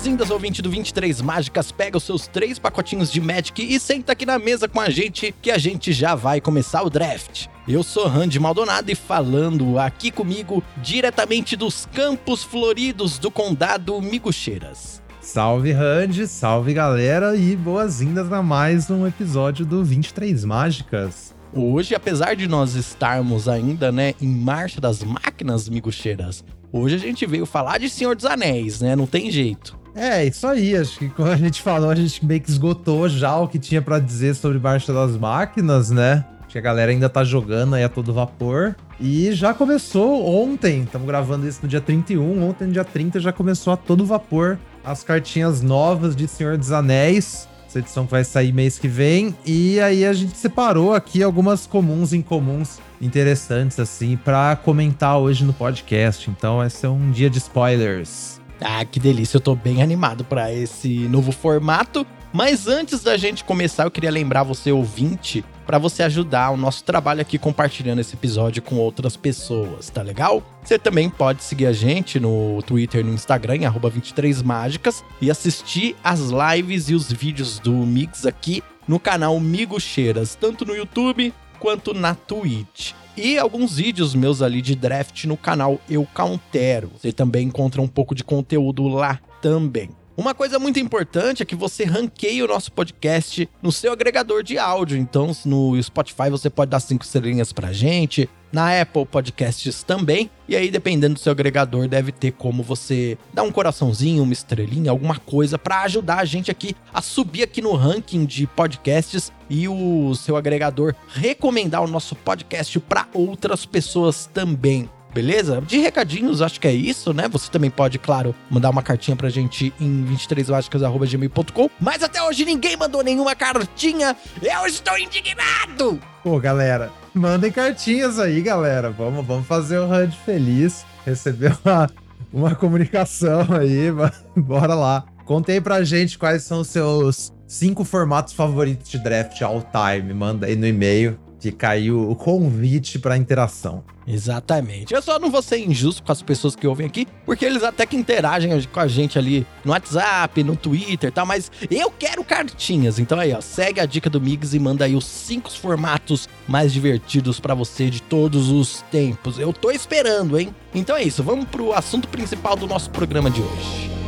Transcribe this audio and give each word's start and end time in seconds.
Boas-vindas, 0.00 0.30
ouvinte 0.30 0.62
do 0.62 0.70
23 0.70 1.20
Mágicas. 1.20 1.70
Pega 1.70 1.98
os 1.98 2.04
seus 2.04 2.26
três 2.26 2.58
pacotinhos 2.58 3.12
de 3.12 3.20
Magic 3.20 3.62
e 3.62 3.78
senta 3.78 4.12
aqui 4.12 4.24
na 4.24 4.38
mesa 4.38 4.66
com 4.66 4.80
a 4.80 4.88
gente 4.88 5.34
que 5.42 5.50
a 5.50 5.58
gente 5.58 5.92
já 5.92 6.14
vai 6.14 6.40
começar 6.40 6.82
o 6.82 6.88
draft. 6.88 7.48
Eu 7.68 7.82
sou 7.82 8.06
Randy 8.06 8.40
Maldonado 8.40 8.90
e 8.90 8.94
falando 8.94 9.78
aqui 9.78 10.10
comigo 10.10 10.64
diretamente 10.78 11.54
dos 11.54 11.84
campos 11.84 12.42
floridos 12.42 13.18
do 13.18 13.30
condado 13.30 14.00
Migucheiras. 14.00 15.02
Salve 15.20 15.70
Randy, 15.70 16.26
salve 16.26 16.72
galera 16.72 17.36
e 17.36 17.54
boas-vindas 17.54 18.32
a 18.32 18.42
mais 18.42 18.88
um 18.88 19.06
episódio 19.06 19.66
do 19.66 19.84
23 19.84 20.46
Mágicas. 20.46 21.34
Hoje, 21.52 21.94
apesar 21.94 22.34
de 22.34 22.48
nós 22.48 22.74
estarmos 22.74 23.48
ainda, 23.48 23.92
né, 23.92 24.14
em 24.18 24.28
marcha 24.28 24.80
das 24.80 25.02
máquinas 25.02 25.68
migucheiras, 25.68 26.42
hoje 26.72 26.94
a 26.94 26.98
gente 26.98 27.26
veio 27.26 27.44
falar 27.44 27.76
de 27.76 27.90
Senhor 27.90 28.16
dos 28.16 28.24
Anéis, 28.24 28.80
né? 28.80 28.96
Não 28.96 29.06
tem 29.06 29.30
jeito. 29.30 29.78
É, 29.94 30.24
isso 30.24 30.46
aí. 30.46 30.76
Acho 30.76 30.98
que 30.98 31.08
quando 31.08 31.32
a 31.32 31.36
gente 31.36 31.62
falou, 31.62 31.90
a 31.90 31.94
gente 31.94 32.24
meio 32.24 32.40
que 32.40 32.50
esgotou 32.50 33.08
já 33.08 33.36
o 33.36 33.48
que 33.48 33.58
tinha 33.58 33.82
para 33.82 33.98
dizer 33.98 34.34
sobre 34.34 34.58
Marcha 34.58 34.92
das 34.92 35.16
Máquinas, 35.16 35.90
né? 35.90 36.24
Que 36.48 36.58
a 36.58 36.60
galera 36.60 36.90
ainda 36.90 37.08
tá 37.08 37.22
jogando 37.22 37.74
aí 37.74 37.84
a 37.84 37.88
todo 37.88 38.12
vapor. 38.12 38.74
E 38.98 39.32
já 39.32 39.54
começou 39.54 40.26
ontem, 40.26 40.82
estamos 40.82 41.06
gravando 41.06 41.46
isso 41.46 41.60
no 41.62 41.68
dia 41.68 41.80
31. 41.80 42.48
Ontem, 42.48 42.66
no 42.66 42.72
dia 42.72 42.84
30, 42.84 43.20
já 43.20 43.32
começou 43.32 43.72
a 43.72 43.76
todo 43.76 44.04
vapor 44.04 44.58
as 44.84 45.02
cartinhas 45.02 45.62
novas 45.62 46.16
de 46.16 46.26
Senhor 46.26 46.56
dos 46.58 46.72
Anéis. 46.72 47.48
Essa 47.66 47.78
edição 47.78 48.04
que 48.04 48.10
vai 48.10 48.24
sair 48.24 48.52
mês 48.52 48.78
que 48.78 48.88
vem. 48.88 49.34
E 49.46 49.78
aí 49.78 50.04
a 50.04 50.12
gente 50.12 50.36
separou 50.36 50.92
aqui 50.92 51.22
algumas 51.22 51.66
comuns 51.66 52.12
e 52.12 52.16
incomuns 52.16 52.80
interessantes, 53.00 53.78
assim, 53.78 54.16
para 54.16 54.56
comentar 54.56 55.18
hoje 55.18 55.44
no 55.44 55.52
podcast. 55.52 56.28
Então 56.28 56.56
vai 56.56 56.68
ser 56.68 56.88
um 56.88 57.12
dia 57.12 57.30
de 57.30 57.38
spoilers. 57.38 58.39
Ah, 58.60 58.84
que 58.84 59.00
delícia! 59.00 59.36
Eu 59.36 59.40
tô 59.40 59.54
bem 59.54 59.82
animado 59.82 60.24
para 60.24 60.52
esse 60.52 60.88
novo 61.08 61.32
formato. 61.32 62.06
Mas 62.32 62.68
antes 62.68 63.02
da 63.02 63.16
gente 63.16 63.42
começar, 63.42 63.84
eu 63.84 63.90
queria 63.90 64.10
lembrar 64.10 64.44
você, 64.44 64.70
ouvinte, 64.70 65.44
para 65.66 65.78
você 65.78 66.04
ajudar 66.04 66.50
o 66.50 66.56
nosso 66.56 66.84
trabalho 66.84 67.20
aqui 67.20 67.38
compartilhando 67.38 67.98
esse 67.98 68.14
episódio 68.14 68.62
com 68.62 68.76
outras 68.76 69.16
pessoas, 69.16 69.90
tá 69.90 70.00
legal? 70.00 70.40
Você 70.62 70.78
também 70.78 71.10
pode 71.10 71.42
seguir 71.42 71.66
a 71.66 71.72
gente 71.72 72.20
no 72.20 72.62
Twitter 72.62 73.00
e 73.00 73.04
no 73.04 73.12
Instagram, 73.12 73.56
em 73.56 73.64
23mágicas, 73.64 75.02
e 75.20 75.28
assistir 75.28 75.96
as 76.04 76.20
lives 76.30 76.88
e 76.88 76.94
os 76.94 77.10
vídeos 77.10 77.58
do 77.58 77.72
Mix 77.72 78.24
aqui 78.24 78.62
no 78.86 79.00
canal 79.00 79.38
Migo 79.40 79.80
Cheiras, 79.80 80.36
tanto 80.36 80.64
no 80.64 80.74
YouTube 80.74 81.34
quanto 81.58 81.92
na 81.92 82.14
Twitch. 82.14 82.92
E 83.22 83.38
alguns 83.38 83.76
vídeos 83.76 84.14
meus 84.14 84.40
ali 84.40 84.62
de 84.62 84.74
draft 84.74 85.26
no 85.26 85.36
canal 85.36 85.78
Eu 85.90 86.08
Countero. 86.14 86.90
Você 86.96 87.12
também 87.12 87.48
encontra 87.48 87.82
um 87.82 87.86
pouco 87.86 88.14
de 88.14 88.24
conteúdo 88.24 88.88
lá 88.88 89.20
também. 89.42 89.90
Uma 90.16 90.34
coisa 90.34 90.58
muito 90.58 90.80
importante 90.80 91.42
é 91.42 91.46
que 91.46 91.54
você 91.54 91.84
ranqueie 91.84 92.42
o 92.42 92.46
nosso 92.48 92.72
podcast 92.72 93.46
no 93.60 93.70
seu 93.70 93.92
agregador 93.92 94.42
de 94.42 94.56
áudio. 94.56 94.96
Então, 94.96 95.32
no 95.44 95.80
Spotify 95.82 96.30
você 96.30 96.48
pode 96.48 96.70
dar 96.70 96.80
cinco 96.80 97.04
estrelinhas 97.04 97.52
pra 97.52 97.74
gente, 97.74 98.26
na 98.52 98.80
Apple 98.80 99.06
Podcasts 99.06 99.82
também. 99.82 100.30
E 100.48 100.56
aí, 100.56 100.70
dependendo 100.70 101.14
do 101.14 101.20
seu 101.20 101.32
agregador, 101.32 101.86
deve 101.88 102.12
ter 102.12 102.32
como 102.32 102.62
você 102.62 103.16
dar 103.32 103.42
um 103.42 103.52
coraçãozinho, 103.52 104.22
uma 104.22 104.32
estrelinha, 104.32 104.90
alguma 104.90 105.16
coisa 105.16 105.58
para 105.58 105.82
ajudar 105.82 106.18
a 106.18 106.24
gente 106.24 106.50
aqui 106.50 106.74
a 106.92 107.00
subir 107.00 107.42
aqui 107.42 107.62
no 107.62 107.74
ranking 107.74 108.24
de 108.24 108.46
podcasts 108.46 109.32
e 109.48 109.68
o 109.68 110.14
seu 110.14 110.36
agregador 110.36 110.94
recomendar 111.14 111.82
o 111.82 111.88
nosso 111.88 112.14
podcast 112.14 112.78
para 112.80 113.06
outras 113.14 113.64
pessoas 113.64 114.26
também. 114.32 114.88
Beleza? 115.12 115.60
De 115.60 115.78
recadinhos, 115.78 116.40
acho 116.40 116.60
que 116.60 116.68
é 116.68 116.72
isso, 116.72 117.12
né? 117.12 117.28
Você 117.28 117.50
também 117.50 117.70
pode, 117.70 117.98
claro, 117.98 118.34
mandar 118.48 118.70
uma 118.70 118.82
cartinha 118.82 119.16
pra 119.16 119.28
gente 119.28 119.72
em 119.80 120.04
23mágicas.gmail.com. 120.06 121.70
Mas 121.80 122.02
até 122.02 122.22
hoje 122.22 122.44
ninguém 122.44 122.76
mandou 122.76 123.02
nenhuma 123.02 123.34
cartinha. 123.34 124.16
Eu 124.40 124.66
estou 124.66 124.96
indignado! 124.98 126.00
Pô, 126.22 126.38
galera, 126.38 126.90
mandem 127.14 127.50
cartinhas 127.50 128.18
aí, 128.18 128.40
galera. 128.40 128.90
Vamos, 128.90 129.26
vamos 129.26 129.46
fazer 129.46 129.78
o 129.78 129.90
HUD 129.90 130.16
feliz. 130.24 130.84
Receber 131.04 131.56
uma, 131.64 131.90
uma 132.32 132.54
comunicação 132.54 133.46
aí. 133.58 133.90
Bora 134.36 134.74
lá. 134.74 135.04
Conte 135.24 135.52
aí 135.52 135.60
pra 135.60 135.82
gente 135.82 136.18
quais 136.18 136.42
são 136.42 136.60
os 136.60 136.68
seus 136.68 137.32
cinco 137.46 137.84
formatos 137.84 138.32
favoritos 138.32 138.90
de 138.90 138.98
draft 138.98 139.40
all 139.42 139.62
time. 139.62 140.12
Manda 140.12 140.46
aí 140.46 140.56
no 140.56 140.66
e-mail 140.66 141.18
que 141.40 141.50
caiu 141.50 142.10
o 142.10 142.14
convite 142.14 142.98
para 142.98 143.16
interação. 143.16 143.82
Exatamente. 144.06 144.92
Eu 144.92 145.00
só 145.00 145.18
não 145.18 145.30
vou 145.30 145.40
ser 145.40 145.58
injusto 145.58 146.02
com 146.02 146.12
as 146.12 146.20
pessoas 146.20 146.56
que 146.56 146.66
ouvem 146.66 146.86
aqui, 146.86 147.06
porque 147.24 147.44
eles 147.44 147.62
até 147.62 147.86
que 147.86 147.96
interagem 147.96 148.50
com 148.64 148.80
a 148.80 148.88
gente 148.88 149.18
ali 149.18 149.46
no 149.64 149.72
WhatsApp, 149.72 150.42
no 150.42 150.56
Twitter 150.56 151.08
e 151.08 151.12
tal, 151.12 151.24
mas 151.24 151.50
eu 151.70 151.90
quero 151.90 152.24
cartinhas. 152.24 152.98
Então 152.98 153.18
aí, 153.18 153.32
ó, 153.32 153.40
segue 153.40 153.80
a 153.80 153.86
dica 153.86 154.10
do 154.10 154.20
Migs 154.20 154.52
e 154.52 154.58
manda 154.58 154.84
aí 154.84 154.96
os 154.96 155.04
cinco 155.04 155.50
formatos 155.50 156.28
mais 156.46 156.72
divertidos 156.72 157.38
para 157.40 157.54
você 157.54 157.88
de 157.88 158.02
todos 158.02 158.50
os 158.50 158.82
tempos. 158.90 159.38
Eu 159.38 159.52
tô 159.52 159.70
esperando, 159.70 160.38
hein? 160.38 160.54
Então 160.74 160.96
é 160.96 161.02
isso, 161.02 161.22
vamos 161.22 161.46
pro 161.46 161.72
assunto 161.72 162.08
principal 162.08 162.56
do 162.56 162.66
nosso 162.66 162.90
programa 162.90 163.30
de 163.30 163.40
hoje. 163.40 163.99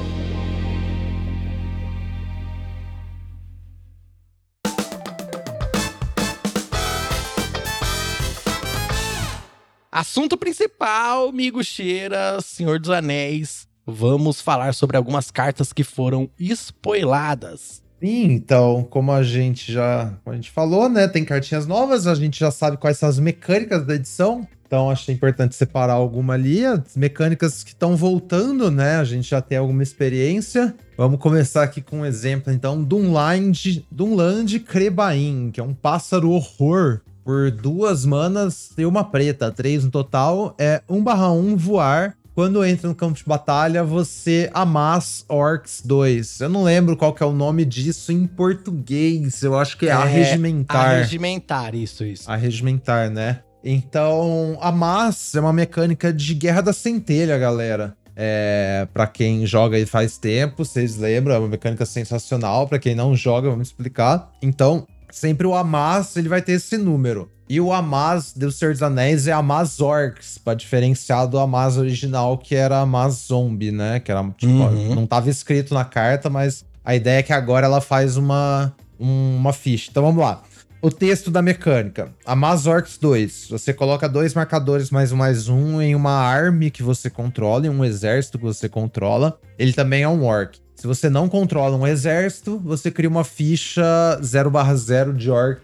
Assunto 9.93 10.39
principal, 10.39 11.29
amigo 11.29 11.63
Cheira, 11.63 12.41
Senhor 12.41 12.81
dos 12.81 12.89
Anéis. 12.89 13.69
Vamos 13.87 14.41
falar 14.41 14.73
sobre 14.73 14.97
algumas 14.97 15.31
cartas 15.31 15.71
que 15.71 15.85
foram 15.85 16.31
spoiladas. 16.39 17.83
Sim, 18.01 18.33
então, 18.33 18.85
como 18.89 19.13
a 19.13 19.23
gente 19.23 19.71
já 19.71 20.15
a 20.25 20.33
gente 20.33 20.51
falou, 20.51 20.89
né? 20.89 21.07
Tem 21.07 21.27
cartinhas 21.27 21.67
novas, 21.67 22.07
a 22.07 22.15
gente 22.15 22.41
já 22.41 22.51
sabe 22.51 22.79
quais 22.79 22.97
são 22.97 23.07
as 23.07 23.19
mecânicas 23.19 23.85
da 23.85 23.95
edição. 23.95 24.49
Então, 24.67 24.89
achei 24.89 25.15
importante 25.15 25.55
separar 25.55 25.93
alguma 25.93 26.33
ali. 26.33 26.65
As 26.65 26.97
mecânicas 26.97 27.63
que 27.63 27.73
estão 27.73 27.95
voltando, 27.95 28.71
né? 28.71 28.97
A 28.97 29.05
gente 29.05 29.29
já 29.29 29.43
tem 29.43 29.59
alguma 29.59 29.83
experiência. 29.83 30.75
Vamos 30.97 31.21
começar 31.21 31.65
aqui 31.65 31.83
com 31.83 31.99
um 31.99 32.07
exemplo, 32.07 32.51
então, 32.51 32.83
Dunland, 32.83 33.85
Dunland 33.91 34.59
Crebain, 34.61 35.51
que 35.53 35.61
é 35.61 35.63
um 35.63 35.75
pássaro 35.75 36.31
horror 36.31 37.03
por 37.25 37.51
duas 37.51 38.05
manas 38.05 38.71
e 38.77 38.85
uma 38.85 39.05
preta, 39.05 39.51
três 39.51 39.85
no 39.85 39.91
total, 39.91 40.55
é 40.59 40.83
1 40.89 41.03
barra 41.03 41.33
1 41.33 41.57
voar. 41.57 42.17
Quando 42.35 42.65
entra 42.65 42.89
no 42.89 42.95
campo 42.95 43.19
de 43.19 43.25
batalha, 43.27 43.85
você 43.85 44.51
amassa 44.55 45.23
Orcs 45.29 45.83
2. 45.85 46.41
Eu 46.41 46.49
não 46.49 46.65
lembro 46.65 46.97
qual 46.97 47.13
que 47.13 47.23
é 47.23 47.27
o 47.27 47.33
nome 47.33 47.63
disso 47.63 48.11
em 48.11 48.27
português. 48.27 49.43
Eu 49.43 49.59
acho 49.59 49.77
que 49.77 49.85
é, 49.85 49.91
é 49.91 49.93
arregimentar. 49.93 50.93
Arregimentar, 50.93 51.75
isso, 51.75 52.05
isso. 52.05 52.31
Arregimentar, 52.31 53.11
né? 53.11 53.41
Então, 53.63 54.59
a 54.63 54.73
Mass 54.73 55.35
é 55.35 55.41
uma 55.41 55.53
mecânica 55.53 56.11
de 56.11 56.35
Guerra 56.35 56.63
da 56.63 56.73
Centelha, 56.73 57.37
galera. 57.37 57.95
É, 58.17 58.87
para 58.93 59.07
quem 59.07 59.47
joga 59.47 59.77
aí 59.77 59.87
faz 59.87 60.19
tempo, 60.19 60.65
vocês 60.65 60.97
lembram, 60.97 61.35
é 61.35 61.39
uma 61.39 61.49
mecânica 61.49 61.87
sensacional. 61.87 62.67
Para 62.67 62.79
quem 62.79 62.95
não 62.95 63.15
joga, 63.15 63.51
vamos 63.51 63.69
explicar. 63.69 64.31
Então, 64.43 64.87
sempre 65.13 65.47
o 65.47 65.55
Amaz 65.55 66.17
ele 66.17 66.29
vai 66.29 66.43
ter 66.43 66.53
esse 66.53 66.77
número. 66.77 67.31
E 67.49 67.61
o 67.61 67.73
Amaz 67.73 68.33
do 68.35 68.51
Senhor 68.51 68.73
dos 68.73 68.83
Anéis 68.83 69.27
é 69.27 69.33
Amaz 69.33 69.79
Orcs, 69.79 70.39
pra 70.39 70.55
diferenciar 70.55 71.29
do 71.29 71.39
Amaz 71.39 71.77
original, 71.77 72.39
que 72.39 72.55
era 72.55 72.81
Amaz 72.81 73.27
Zombie, 73.29 73.71
né? 73.71 74.01
Que 74.01 74.11
era, 74.11 74.25
tipo, 74.37 74.53
uhum. 74.53 74.95
não 74.95 75.07
tava 75.07 75.29
escrito 75.29 75.75
na 75.75 75.85
carta, 75.85 76.31
mas 76.31 76.65
a 76.83 76.95
ideia 76.95 77.19
é 77.19 77.23
que 77.23 77.33
agora 77.33 77.67
ela 77.67 77.81
faz 77.81 78.17
uma, 78.17 78.75
uma 78.99 79.53
ficha. 79.53 79.91
Então 79.91 80.03
vamos 80.03 80.23
lá. 80.23 80.43
O 80.81 80.91
texto 80.91 81.31
da 81.31 81.43
mecânica. 81.43 82.11
Amaz 82.25 82.67
Orcs 82.67 82.97
2. 82.99 83.49
Você 83.51 83.73
coloca 83.73 84.09
dois 84.09 84.35
marcadores 84.35 84.91
mais 84.91 85.13
um 85.13 85.17
mais 85.17 85.49
um 85.49 85.81
em 85.81 85.95
uma 85.95 86.11
arme 86.11 86.71
que 86.71 86.83
você 86.83 87.09
controla, 87.11 87.67
em 87.67 87.71
um 87.71 87.85
exército 87.85 88.39
que 88.39 88.45
você 88.45 88.69
controla. 88.69 89.39
Ele 89.59 89.73
também 89.73 90.03
é 90.03 90.09
um 90.09 90.25
orc. 90.25 90.59
Se 90.83 90.89
você 90.89 91.09
não 91.09 91.29
controla 91.29 91.77
um 91.77 91.87
exército, 91.87 92.59
você 92.59 92.91
cria 92.91 93.09
uma 93.09 93.23
ficha 93.23 94.19
0/0 94.21 95.13
de 95.13 95.31
orc 95.31 95.63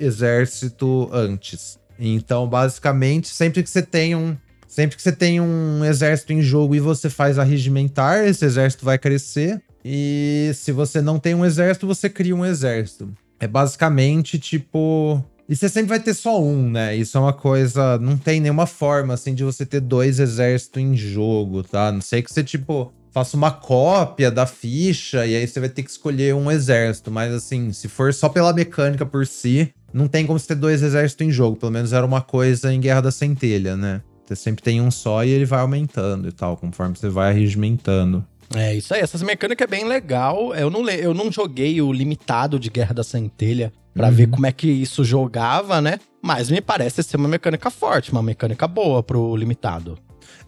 exército 0.00 1.10
antes. 1.12 1.78
Então, 1.98 2.48
basicamente, 2.48 3.28
sempre 3.28 3.62
que 3.62 3.68
você 3.68 3.82
tem 3.82 4.16
um 4.16 4.34
sempre 4.66 4.96
que 4.96 5.02
você 5.02 5.12
tem 5.12 5.42
um 5.42 5.84
exército 5.84 6.32
em 6.32 6.40
jogo 6.40 6.74
e 6.74 6.80
você 6.80 7.10
faz 7.10 7.38
arregimentar, 7.38 8.24
esse 8.24 8.46
exército 8.46 8.82
vai 8.82 8.96
crescer. 8.96 9.60
E 9.84 10.50
se 10.54 10.72
você 10.72 11.02
não 11.02 11.18
tem 11.18 11.34
um 11.34 11.44
exército, 11.44 11.86
você 11.86 12.08
cria 12.08 12.34
um 12.34 12.44
exército. 12.44 13.12
É 13.38 13.46
basicamente 13.46 14.38
tipo 14.38 15.22
e 15.46 15.54
você 15.54 15.68
sempre 15.68 15.90
vai 15.90 16.00
ter 16.00 16.14
só 16.14 16.42
um, 16.42 16.70
né? 16.70 16.96
Isso 16.96 17.18
é 17.18 17.20
uma 17.20 17.34
coisa. 17.34 17.98
Não 17.98 18.16
tem 18.16 18.40
nenhuma 18.40 18.66
forma, 18.66 19.12
assim, 19.12 19.34
de 19.34 19.44
você 19.44 19.66
ter 19.66 19.80
dois 19.80 20.18
exércitos 20.18 20.82
em 20.82 20.96
jogo, 20.96 21.62
tá? 21.62 21.92
Não 21.92 22.00
sei 22.00 22.22
que 22.22 22.32
você, 22.32 22.42
tipo, 22.42 22.90
faça 23.16 23.34
uma 23.34 23.50
cópia 23.50 24.30
da 24.30 24.44
ficha 24.44 25.24
e 25.24 25.34
aí 25.34 25.48
você 25.48 25.58
vai 25.58 25.70
ter 25.70 25.82
que 25.82 25.88
escolher 25.88 26.34
um 26.34 26.50
exército. 26.50 27.10
Mas 27.10 27.32
assim, 27.32 27.72
se 27.72 27.88
for 27.88 28.12
só 28.12 28.28
pela 28.28 28.52
mecânica 28.52 29.06
por 29.06 29.26
si, 29.26 29.72
não 29.90 30.06
tem 30.06 30.26
como 30.26 30.38
você 30.38 30.48
ter 30.48 30.56
dois 30.56 30.82
exércitos 30.82 31.26
em 31.26 31.30
jogo. 31.30 31.56
Pelo 31.56 31.72
menos 31.72 31.94
era 31.94 32.04
uma 32.04 32.20
coisa 32.20 32.70
em 32.70 32.78
Guerra 32.78 33.00
da 33.00 33.10
Centelha, 33.10 33.74
né? 33.74 34.02
Você 34.26 34.36
sempre 34.36 34.62
tem 34.62 34.82
um 34.82 34.90
só 34.90 35.24
e 35.24 35.30
ele 35.30 35.46
vai 35.46 35.60
aumentando 35.60 36.28
e 36.28 36.32
tal, 36.32 36.58
conforme 36.58 36.94
você 36.94 37.08
vai 37.08 37.30
arregimentando. 37.30 38.22
É 38.54 38.74
isso 38.74 38.92
aí, 38.92 39.00
essas 39.00 39.22
mecânicas 39.22 39.66
é 39.66 39.70
bem 39.70 39.88
legal. 39.88 40.54
Eu 40.54 40.68
não, 40.68 40.86
eu 40.86 41.14
não 41.14 41.32
joguei 41.32 41.80
o 41.80 41.90
limitado 41.90 42.60
de 42.60 42.68
Guerra 42.68 42.92
da 42.92 43.02
Centelha 43.02 43.72
para 43.94 44.08
uhum. 44.08 44.14
ver 44.14 44.26
como 44.26 44.46
é 44.46 44.52
que 44.52 44.68
isso 44.68 45.02
jogava, 45.02 45.80
né? 45.80 45.98
Mas 46.22 46.50
me 46.50 46.60
parece 46.60 47.02
ser 47.02 47.16
uma 47.16 47.28
mecânica 47.28 47.70
forte, 47.70 48.12
uma 48.12 48.22
mecânica 48.22 48.68
boa 48.68 49.02
pro 49.02 49.34
limitado. 49.34 49.98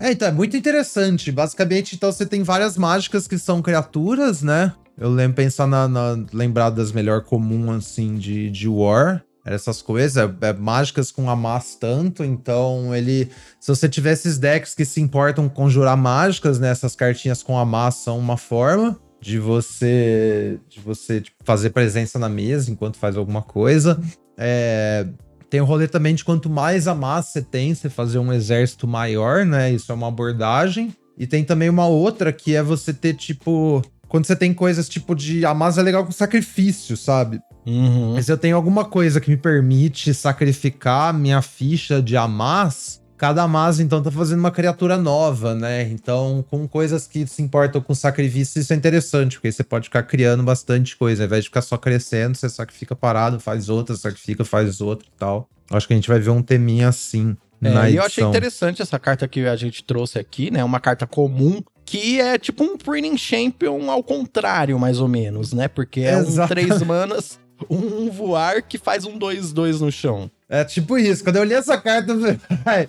É, 0.00 0.12
então 0.12 0.28
é 0.28 0.32
muito 0.32 0.56
interessante. 0.56 1.32
Basicamente, 1.32 1.96
então 1.96 2.10
você 2.12 2.24
tem 2.24 2.42
várias 2.42 2.76
mágicas 2.76 3.26
que 3.26 3.38
são 3.38 3.60
criaturas, 3.60 4.42
né? 4.42 4.72
Eu 4.96 5.10
lembro 5.10 5.36
pensar 5.36 5.66
na, 5.66 5.86
na 5.88 6.70
das 6.70 6.92
melhor 6.92 7.22
comum 7.22 7.70
assim 7.70 8.16
de, 8.16 8.50
de 8.50 8.68
War. 8.68 9.24
Essas 9.44 9.80
coisas, 9.80 10.16
é, 10.16 10.48
é, 10.48 10.52
mágicas 10.52 11.10
com 11.10 11.30
Amas 11.30 11.74
tanto, 11.74 12.22
então 12.22 12.94
ele. 12.94 13.30
Se 13.58 13.68
você 13.68 13.88
tiver 13.88 14.12
esses 14.12 14.36
decks 14.36 14.74
que 14.74 14.84
se 14.84 15.00
importam 15.00 15.48
conjurar 15.48 15.96
mágicas, 15.96 16.58
né? 16.58 16.68
Essas 16.68 16.94
cartinhas 16.94 17.42
com 17.42 17.56
Amas 17.56 17.94
são 17.94 18.18
uma 18.18 18.36
forma 18.36 18.98
de 19.20 19.38
você 19.38 20.60
de 20.68 20.80
você 20.80 21.20
tipo, 21.22 21.36
fazer 21.44 21.70
presença 21.70 22.18
na 22.18 22.28
mesa 22.28 22.70
enquanto 22.70 22.98
faz 22.98 23.16
alguma 23.16 23.40
coisa. 23.40 23.98
É, 24.36 25.06
tem 25.50 25.60
o 25.60 25.64
rolê 25.64 25.88
também 25.88 26.14
de 26.14 26.24
quanto 26.24 26.50
mais 26.50 26.86
a 26.86 26.94
massa 26.94 27.32
você 27.32 27.42
tem, 27.42 27.74
você 27.74 27.88
fazer 27.88 28.18
um 28.18 28.32
exército 28.32 28.86
maior, 28.86 29.46
né? 29.46 29.72
Isso 29.72 29.90
é 29.90 29.94
uma 29.94 30.08
abordagem. 30.08 30.94
E 31.16 31.26
tem 31.26 31.42
também 31.42 31.68
uma 31.68 31.86
outra 31.86 32.32
que 32.32 32.54
é 32.54 32.62
você 32.62 32.92
ter, 32.92 33.14
tipo. 33.14 33.82
Quando 34.08 34.26
você 34.26 34.36
tem 34.36 34.54
coisas 34.54 34.88
tipo 34.88 35.14
de. 35.14 35.44
A 35.44 35.54
massa 35.54 35.80
é 35.80 35.82
legal 35.82 36.04
com 36.04 36.12
sacrifício, 36.12 36.96
sabe? 36.96 37.40
Uhum. 37.66 38.14
Mas 38.14 38.28
eu 38.28 38.38
tenho 38.38 38.56
alguma 38.56 38.84
coisa 38.84 39.20
que 39.20 39.30
me 39.30 39.36
permite 39.36 40.14
sacrificar 40.14 41.12
minha 41.12 41.42
ficha 41.42 42.00
de 42.00 42.16
Amas 42.16 43.02
Cada 43.18 43.48
Mas, 43.48 43.80
então, 43.80 44.00
tá 44.00 44.12
fazendo 44.12 44.38
uma 44.38 44.52
criatura 44.52 44.96
nova, 44.96 45.52
né? 45.52 45.82
Então, 45.90 46.44
com 46.48 46.68
coisas 46.68 47.06
que 47.08 47.26
se 47.26 47.42
importam 47.42 47.80
com 47.80 47.92
sacrifício, 47.92 48.60
isso 48.60 48.72
é 48.72 48.76
interessante, 48.76 49.36
porque 49.36 49.50
você 49.50 49.64
pode 49.64 49.86
ficar 49.86 50.04
criando 50.04 50.44
bastante 50.44 50.96
coisa. 50.96 51.24
Ao 51.24 51.26
invés 51.26 51.42
de 51.42 51.50
ficar 51.50 51.62
só 51.62 51.76
crescendo, 51.76 52.36
você 52.36 52.48
sacrifica 52.48 52.94
parado, 52.94 53.40
faz 53.40 53.68
outra, 53.68 53.96
sacrifica, 53.96 54.44
faz 54.44 54.80
outra 54.80 55.04
e 55.06 55.18
tal. 55.18 55.48
Acho 55.68 55.88
que 55.88 55.94
a 55.94 55.96
gente 55.96 56.08
vai 56.08 56.20
ver 56.20 56.30
um 56.30 56.40
teminha 56.40 56.88
assim. 56.88 57.36
É, 57.60 57.70
na 57.70 57.90
e 57.90 57.96
eu 57.96 58.04
achei 58.04 58.22
interessante 58.22 58.80
essa 58.80 59.00
carta 59.00 59.26
que 59.26 59.46
a 59.46 59.56
gente 59.56 59.82
trouxe 59.82 60.16
aqui, 60.18 60.48
né? 60.48 60.62
Uma 60.62 60.78
carta 60.78 61.04
comum 61.04 61.60
que 61.84 62.20
é 62.20 62.38
tipo 62.38 62.62
um 62.62 62.76
Printing 62.76 63.16
Champion 63.16 63.90
ao 63.90 64.02
contrário, 64.02 64.78
mais 64.78 65.00
ou 65.00 65.08
menos, 65.08 65.52
né? 65.52 65.66
Porque 65.66 66.02
é 66.02 66.18
Exato. 66.18 66.44
um 66.44 66.46
três 66.46 66.82
manas, 66.82 67.40
um 67.68 68.10
voar 68.10 68.62
que 68.62 68.78
faz 68.78 69.04
um 69.04 69.18
2-2 69.18 69.80
no 69.80 69.90
chão. 69.90 70.30
É 70.48 70.64
tipo 70.64 70.96
isso. 70.96 71.22
Quando 71.22 71.36
eu 71.36 71.44
li 71.44 71.54
essa 71.54 71.76
carta, 71.76 72.12
eu 72.12 72.20
falei, 72.20 72.88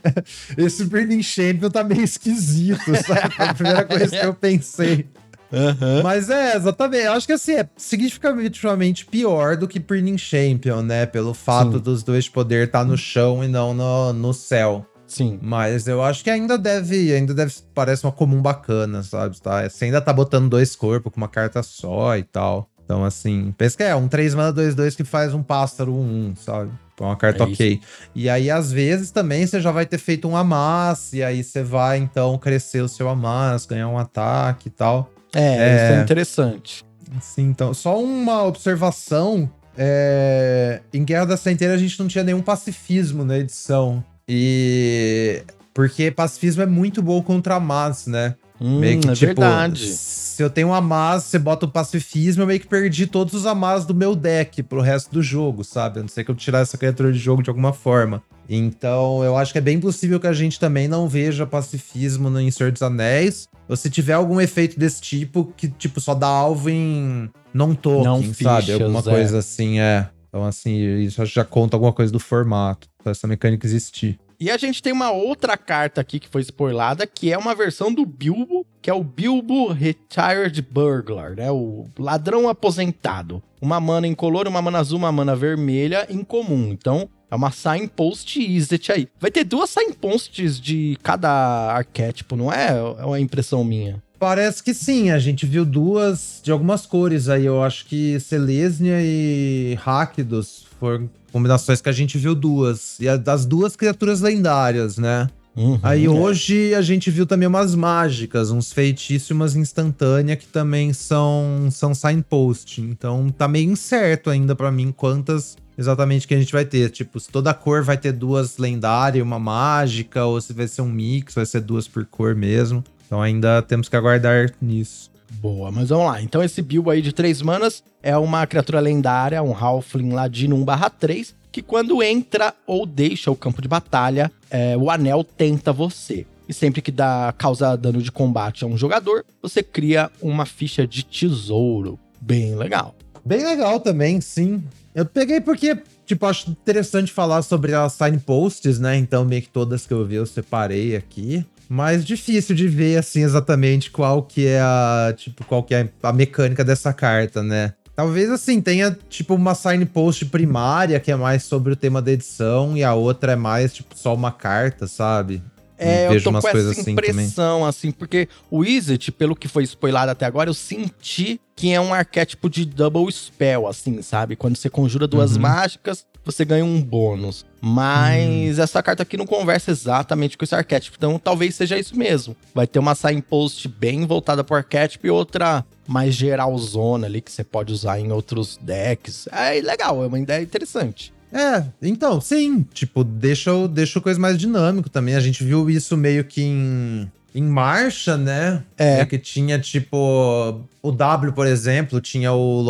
esse 0.57 0.86
Burning 0.86 1.21
Champion 1.21 1.69
tá 1.69 1.83
meio 1.83 2.04
esquisito, 2.04 2.95
sabe? 3.06 3.33
Foi 3.36 3.45
a 3.45 3.54
primeira 3.54 3.86
coisa 3.86 4.07
que 4.07 4.25
eu 4.25 4.33
pensei. 4.33 5.07
Uhum. 5.51 6.04
Mas 6.04 6.30
é, 6.30 6.56
exatamente. 6.56 7.06
Eu 7.06 7.13
acho 7.13 7.27
que 7.27 7.33
assim, 7.33 7.56
é 7.56 7.69
significativamente 7.75 9.06
pior 9.06 9.57
do 9.57 9.68
que 9.68 9.80
Burning 9.80 10.18
Champion, 10.18 10.81
né? 10.81 11.06
Pelo 11.06 11.33
fato 11.33 11.74
Sim. 11.74 11.83
dos 11.83 12.04
dois 12.04 12.30
poder 12.30 12.68
estar 12.68 12.80
tá 12.80 12.86
no 12.86 12.98
chão 12.98 13.44
e 13.44 13.48
não 13.48 13.74
no, 13.74 14.13
no 14.13 14.33
céu. 14.33 14.86
Sim. 15.10 15.39
Mas 15.42 15.88
eu 15.88 16.04
acho 16.04 16.24
que 16.24 16.30
ainda 16.30 16.56
deve, 16.56 17.12
ainda 17.12 17.33
deve, 17.33 17.51
parece 17.74 18.06
uma 18.06 18.12
comum 18.12 18.42
bacana, 18.42 19.01
sabe? 19.01 19.42
Tá? 19.42 19.68
Você 19.68 19.86
ainda 19.86 20.00
tá 20.00 20.13
botando 20.13 20.48
dois 20.48 20.75
corpos 20.75 21.12
com 21.12 21.18
uma 21.19 21.27
carta 21.27 21.63
só 21.63 22.16
e 22.16 22.24
tal. 22.24 22.69
Então, 22.89 23.06
assim, 23.06 23.53
pensa 23.56 23.77
que 23.77 23.83
é 23.83 23.95
um 23.95 24.07
3 24.07 24.33
mana 24.33 24.51
2-2 24.51 24.95
que 24.95 25.03
faz 25.03 25.31
um 25.31 25.44
pássaro 25.44 25.94
1, 25.94 26.33
sabe? 26.38 26.71
É 27.00 27.03
uma 27.03 27.15
carta 27.15 27.44
é 27.44 27.45
ok. 27.45 27.81
E 28.15 28.27
aí, 28.27 28.50
às 28.50 28.71
vezes, 28.71 29.12
também 29.12 29.45
você 29.45 29.62
já 29.62 29.71
vai 29.71 29.86
ter 29.86 30.00
feito 30.00 30.27
um 30.27 30.36
Amas, 30.36 31.13
e 31.13 31.21
aí 31.21 31.44
você 31.44 31.62
vai, 31.62 32.00
então, 32.00 32.36
crescer 32.39 32.81
o 32.81 32.88
seu 32.88 33.07
Amas, 33.07 33.68
ganhar 33.68 33.88
um 33.89 33.97
ataque 34.00 34.69
e 34.69 34.71
tal. 34.71 35.07
É, 35.36 35.39
é... 35.39 35.75
isso 35.75 36.00
é 36.00 36.01
interessante. 36.01 36.83
Sim, 37.21 37.50
então, 37.50 37.75
só 37.75 38.01
uma 38.01 38.44
observação. 38.44 39.47
É... 39.77 40.81
Em 40.92 41.06
Guerra 41.06 41.25
da 41.25 41.38
Centelha 41.38 41.75
a 41.75 41.77
gente 41.77 42.00
não 42.00 42.07
tinha 42.07 42.24
nenhum 42.24 42.42
pacifismo 42.42 43.24
na 43.24 43.38
edição. 43.38 44.03
E... 44.27 45.44
Porque 45.75 46.09
pacifismo 46.09 46.63
é 46.63 46.65
muito 46.65 47.03
bom 47.03 47.21
contra 47.21 47.53
Amas, 47.53 48.07
né? 48.07 48.33
Hum, 48.61 48.79
meio 48.79 49.00
que, 49.00 49.09
é 49.09 49.13
tipo, 49.13 49.25
verdade. 49.27 49.88
Se 49.88 50.44
eu 50.44 50.50
tenho 50.50 50.69
um 50.69 50.73
Amas, 50.73 51.23
você 51.23 51.39
bota 51.39 51.65
o 51.65 51.69
pacifismo, 51.69 52.44
eu 52.44 52.47
meio 52.47 52.59
que 52.59 52.67
perdi 52.67 53.07
todos 53.07 53.33
os 53.33 53.45
Amas 53.45 53.85
do 53.85 53.94
meu 53.94 54.15
deck 54.15 54.63
pro 54.63 54.81
resto 54.81 55.11
do 55.11 55.21
jogo, 55.21 55.63
sabe? 55.63 56.00
A 56.00 56.01
não 56.01 56.09
ser 56.09 56.23
que 56.23 56.31
eu 56.31 56.35
tirar 56.35 56.59
essa 56.59 56.77
criatura 56.77 57.11
de 57.11 57.19
jogo 57.19 57.44
de 57.44 57.50
alguma 57.50 57.73
forma. 57.73 58.23
Então, 58.50 59.23
eu 59.23 59.38
acho 59.38 59.51
que 59.51 59.59
é 59.59 59.61
bem 59.61 59.79
possível 59.79 60.19
que 60.19 60.25
a 60.25 60.33
gente 60.33 60.59
também 60.59 60.88
não 60.88 61.07
veja 61.07 61.45
pacifismo 61.45 62.29
no 62.29 62.51
Senhor 62.51 62.71
dos 62.71 62.81
Anéis. 62.81 63.47
Ou 63.67 63.75
se 63.75 63.89
tiver 63.89 64.13
algum 64.13 64.41
efeito 64.41 64.79
desse 64.79 65.00
tipo, 65.00 65.53
que, 65.56 65.67
tipo, 65.67 66.01
só 66.01 66.15
dá 66.15 66.27
alvo 66.27 66.69
em 66.69 67.29
non-token, 67.53 68.03
não 68.03 68.33
sabe? 68.33 68.73
Alguma 68.73 69.00
é. 69.01 69.03
coisa 69.03 69.38
assim, 69.38 69.79
é. 69.79 70.09
Então, 70.27 70.44
assim, 70.44 70.75
isso 71.01 71.23
já 71.25 71.45
conta 71.45 71.75
alguma 71.75 71.94
coisa 71.94 72.11
do 72.11 72.19
formato, 72.19 72.88
pra 73.03 73.11
essa 73.11 73.27
mecânica 73.27 73.67
existir. 73.67 74.19
E 74.41 74.50
a 74.50 74.56
gente 74.56 74.81
tem 74.81 74.94
uma 74.94 75.12
outra 75.12 75.57
carta 75.57 76.00
aqui 76.00 76.18
que 76.18 76.30
foi 76.30 76.41
spoilada, 76.41 77.06
que 77.06 77.30
é 77.30 77.38
uma 77.38 77.53
versão 77.53 77.94
do 77.94 78.06
Bilbo, 78.06 78.65
que 78.81 78.89
é 78.89 78.94
o 78.94 79.03
Bilbo 79.03 79.68
Retired 79.74 80.62
Burglar, 80.62 81.36
né? 81.36 81.51
O 81.51 81.88
ladrão 82.00 82.47
aposentado. 82.47 83.44
Uma 83.62 83.81
mana 83.81 84.07
incolor, 84.07 84.47
uma 84.47 84.62
mana 84.62 84.80
azul, 84.80 84.97
uma 84.97 85.12
mana 85.12 85.36
vermelha 85.36 86.07
em 86.09 86.24
comum. 86.24 86.69
Então, 86.71 87.09
é 87.30 87.36
uma 87.36 87.51
signpost 87.51 88.39
Izzet 88.39 88.94
aí. 88.94 89.09
Vai 89.19 89.30
ter 89.30 89.44
duas 89.44 89.71
signposts 89.71 90.57
de 90.57 90.97
cada 91.03 91.30
arquétipo, 91.74 92.38
não 92.38 92.50
é? 92.50 92.69
É 92.69 93.06
uma 93.06 93.19
impressão 93.19 93.62
minha. 93.65 94.01
Parece 94.19 94.62
que 94.62 94.74
sim, 94.74 95.12
a 95.12 95.18
gente 95.18 95.45
viu 95.45 95.63
duas 95.63 96.42
de 96.44 96.51
algumas 96.51 96.86
cores 96.86 97.30
aí. 97.30 97.45
Eu 97.45 97.63
acho 97.63 97.86
que 97.86 98.19
Selesnia 98.19 99.01
e 99.01 99.77
Rakdos 99.80 100.66
foram 100.77 101.10
combinações 101.31 101.80
que 101.80 101.88
a 101.88 101.94
gente 101.94 102.18
viu 102.18 102.36
duas. 102.36 103.00
E 103.00 103.18
das 103.18 103.45
duas 103.45 103.77
criaturas 103.77 104.19
lendárias, 104.19 104.98
né? 104.98 105.30
Uhum, 105.56 105.80
Aí 105.81 106.06
é. 106.06 106.10
hoje 106.10 106.74
a 106.74 106.81
gente 106.81 107.10
viu 107.10 107.25
também 107.25 107.48
umas 107.48 107.74
mágicas, 107.75 108.51
uns 108.51 108.71
feitiços 108.71 109.30
e 109.30 109.33
umas 109.33 109.56
instantâneas 109.56 110.39
que 110.39 110.48
também 110.48 110.94
são, 110.94 111.69
são 111.71 111.95
signpost. 111.95 112.81
Então 112.81 113.30
tá 113.30 113.48
meio 113.48 113.71
incerto 113.71 114.30
ainda 114.30 114.56
para 114.56 114.71
mim 114.71 114.94
quantas 114.95 115.57
exatamente 115.77 116.27
que 116.27 116.33
a 116.33 116.38
gente 116.38 116.51
vai 116.51 116.66
ter. 116.66 116.89
Tipo, 116.89 117.19
se 117.19 117.30
toda 117.30 117.54
cor 117.54 117.83
vai 117.83 117.98
ter 117.98 118.12
duas 118.12 118.57
lendárias 118.57 119.19
e 119.19 119.21
uma 119.21 119.40
mágica, 119.40 120.26
ou 120.26 120.40
se 120.40 120.52
vai 120.54 120.68
ser 120.68 120.81
um 120.81 120.90
mix, 120.90 121.35
vai 121.35 121.45
ser 121.45 121.61
duas 121.61 121.88
por 121.88 122.06
cor 122.06 122.35
mesmo. 122.35 122.83
Então 123.09 123.19
ainda 123.23 123.63
temos 123.63 123.89
que 123.89 123.95
aguardar 123.95 124.54
nisso. 124.61 125.09
Boa, 125.42 125.71
mas 125.71 125.89
vamos 125.89 126.06
lá. 126.06 126.21
Então 126.21 126.44
esse 126.44 126.61
Bilbo 126.61 126.92
aí 126.92 127.01
de 127.01 127.11
três 127.11 127.42
manas 127.42 127.83
é 128.04 128.16
uma 128.16 128.45
criatura 128.45 128.80
lendária, 128.80 129.42
um 129.42 129.51
Halfling 129.51 130.11
Ladino 130.11 130.56
1/3, 130.56 131.33
que 131.51 131.63
quando 131.63 132.04
entra 132.04 132.54
ou 132.68 132.85
deixa 132.85 133.31
o 133.31 133.35
campo 133.35 133.63
de 133.63 133.68
batalha, 133.68 134.31
é, 134.51 134.78
o 134.78 134.92
anel 134.92 135.23
tenta 135.23 135.73
você. 135.73 136.28
E 136.47 136.54
sempre 136.54 136.83
que 136.83 136.92
dá 136.92 137.33
causa 137.35 137.75
dano 137.75 137.99
de 137.99 138.11
combate 138.11 138.63
a 138.63 138.68
um 138.68 138.78
jogador, 138.78 139.25
você 139.42 139.63
cria 139.63 140.11
uma 140.21 140.45
ficha 140.45 140.85
de 140.85 141.04
tesouro. 141.04 141.97
Bem 142.21 142.56
legal. 142.56 142.94
Bem 143.25 143.44
legal 143.44 143.80
também, 143.80 144.21
sim. 144.21 144.63
Eu 144.94 145.06
peguei 145.06 145.42
porque, 145.42 145.75
tipo, 146.06 146.28
acho 146.28 146.51
interessante 146.51 147.11
falar 147.11 147.42
sobre 147.42 147.73
as 147.73 147.94
signposts, 147.94 148.78
né? 148.80 148.97
Então, 148.97 149.25
meio 149.25 149.42
que 149.42 149.49
todas 149.49 149.87
que 149.87 149.94
eu 149.94 150.06
vi 150.06 150.16
eu 150.16 150.28
separei 150.28 150.95
aqui 150.95 151.44
mais 151.69 152.04
difícil 152.04 152.56
de 152.56 152.68
ver 152.68 152.97
assim 152.97 153.21
exatamente 153.21 153.92
qual 153.92 154.23
que 154.23 154.47
é 154.47 154.59
a, 154.59 155.14
tipo, 155.16 155.45
qual 155.45 155.61
que 155.61 155.76
é 155.76 155.88
a 156.02 156.11
mecânica 156.11 156.66
dessa 156.66 156.92
carta, 156.92 157.44
né? 157.44 157.73
Talvez 157.95 158.31
assim 158.31 158.59
tenha 158.59 158.97
tipo 159.07 159.35
uma 159.35 159.54
signpost 159.54 160.26
primária 160.26 160.99
que 160.99 161.11
é 161.11 161.16
mais 161.16 161.44
sobre 161.44 161.73
o 161.73 161.76
tema 161.76 162.02
da 162.02 162.11
edição 162.11 162.76
e 162.76 162.83
a 162.83 162.95
outra 162.95 163.33
é 163.33 163.35
mais 163.35 163.73
tipo 163.73 163.95
só 163.95 164.16
uma 164.16 164.31
carta, 164.31 164.88
sabe? 164.88 165.44
É, 165.78 166.07
eu, 166.07 166.11
vejo 166.11 166.23
tô 166.26 166.30
umas 166.31 166.44
com 166.44 166.52
coisas 166.52 166.71
essa 166.71 166.81
assim 166.81 166.92
impressão, 166.92 167.59
também. 167.59 167.69
assim, 167.69 167.92
porque 167.92 168.28
o 168.52 168.66
Izzet, 168.66 169.11
pelo 169.14 169.35
que 169.35 169.47
foi 169.47 169.64
spoilado 169.64 170.11
até 170.11 170.26
agora, 170.26 170.49
eu 170.49 170.54
senti 170.54 171.40
que 171.56 171.71
é 171.71 171.80
um 171.80 171.94
arquétipo 171.94 172.49
de 172.49 172.66
double 172.66 173.09
spell, 173.11 173.68
assim, 173.68 174.02
sabe? 174.02 174.35
Quando 174.35 174.57
você 174.57 174.69
conjura 174.69 175.07
duas 175.07 175.35
uhum. 175.35 175.44
mágicas, 175.44 176.06
você 176.31 176.45
ganha 176.45 176.66
um 176.66 176.81
bônus. 176.81 177.45
Mas 177.62 178.57
hum. 178.57 178.62
essa 178.62 178.81
carta 178.81 179.04
aqui 179.04 179.18
não 179.18 179.26
conversa 179.26 179.71
exatamente 179.71 180.38
com 180.38 180.44
esse 180.44 180.56
arquétipo. 180.56 180.95
Então 180.98 181.19
talvez 181.19 181.56
seja 181.56 181.78
isso 181.78 181.98
mesmo. 181.98 182.36
Vai 182.54 182.68
ter 182.68 182.80
uma 182.80 182.95
signpost 182.95 183.68
bem 183.68 184.06
voltada 184.06 184.44
pro 184.44 184.56
arquétipo 184.56 185.07
e 185.07 185.09
outra 185.09 185.66
mais 185.88 186.14
geralzona 186.14 187.07
ali 187.07 187.21
que 187.21 187.31
você 187.31 187.44
pode 187.44 187.74
usar 187.74 188.00
em 188.00 188.12
outros 188.12 188.57
decks. 188.62 189.28
É 189.31 189.59
legal, 189.62 190.04
é 190.04 190.07
uma 190.07 190.19
ideia 190.19 190.42
interessante. 190.42 191.14
É, 191.31 191.64
então, 191.81 192.19
sim. 192.19 192.66
Tipo, 192.74 193.04
deixa, 193.04 193.52
deixa 193.68 194.00
o 194.00 194.02
coisa 194.02 194.19
mais 194.19 194.38
dinâmico 194.38 194.90
também. 194.90 195.16
A 195.16 195.19
gente 195.19 195.44
viu 195.44 195.69
isso 195.69 195.95
meio 195.95 196.24
que 196.24 196.42
em 196.42 197.12
em 197.33 197.44
marcha, 197.44 198.18
né? 198.18 198.64
É. 198.78 199.02
é. 199.02 199.06
Que 199.06 199.18
tinha, 199.18 199.59
tipo. 199.59 200.62
O 200.81 200.92
W, 200.92 201.33
por 201.33 201.48
exemplo, 201.48 202.00
tinha 202.00 202.31
o 202.31 202.62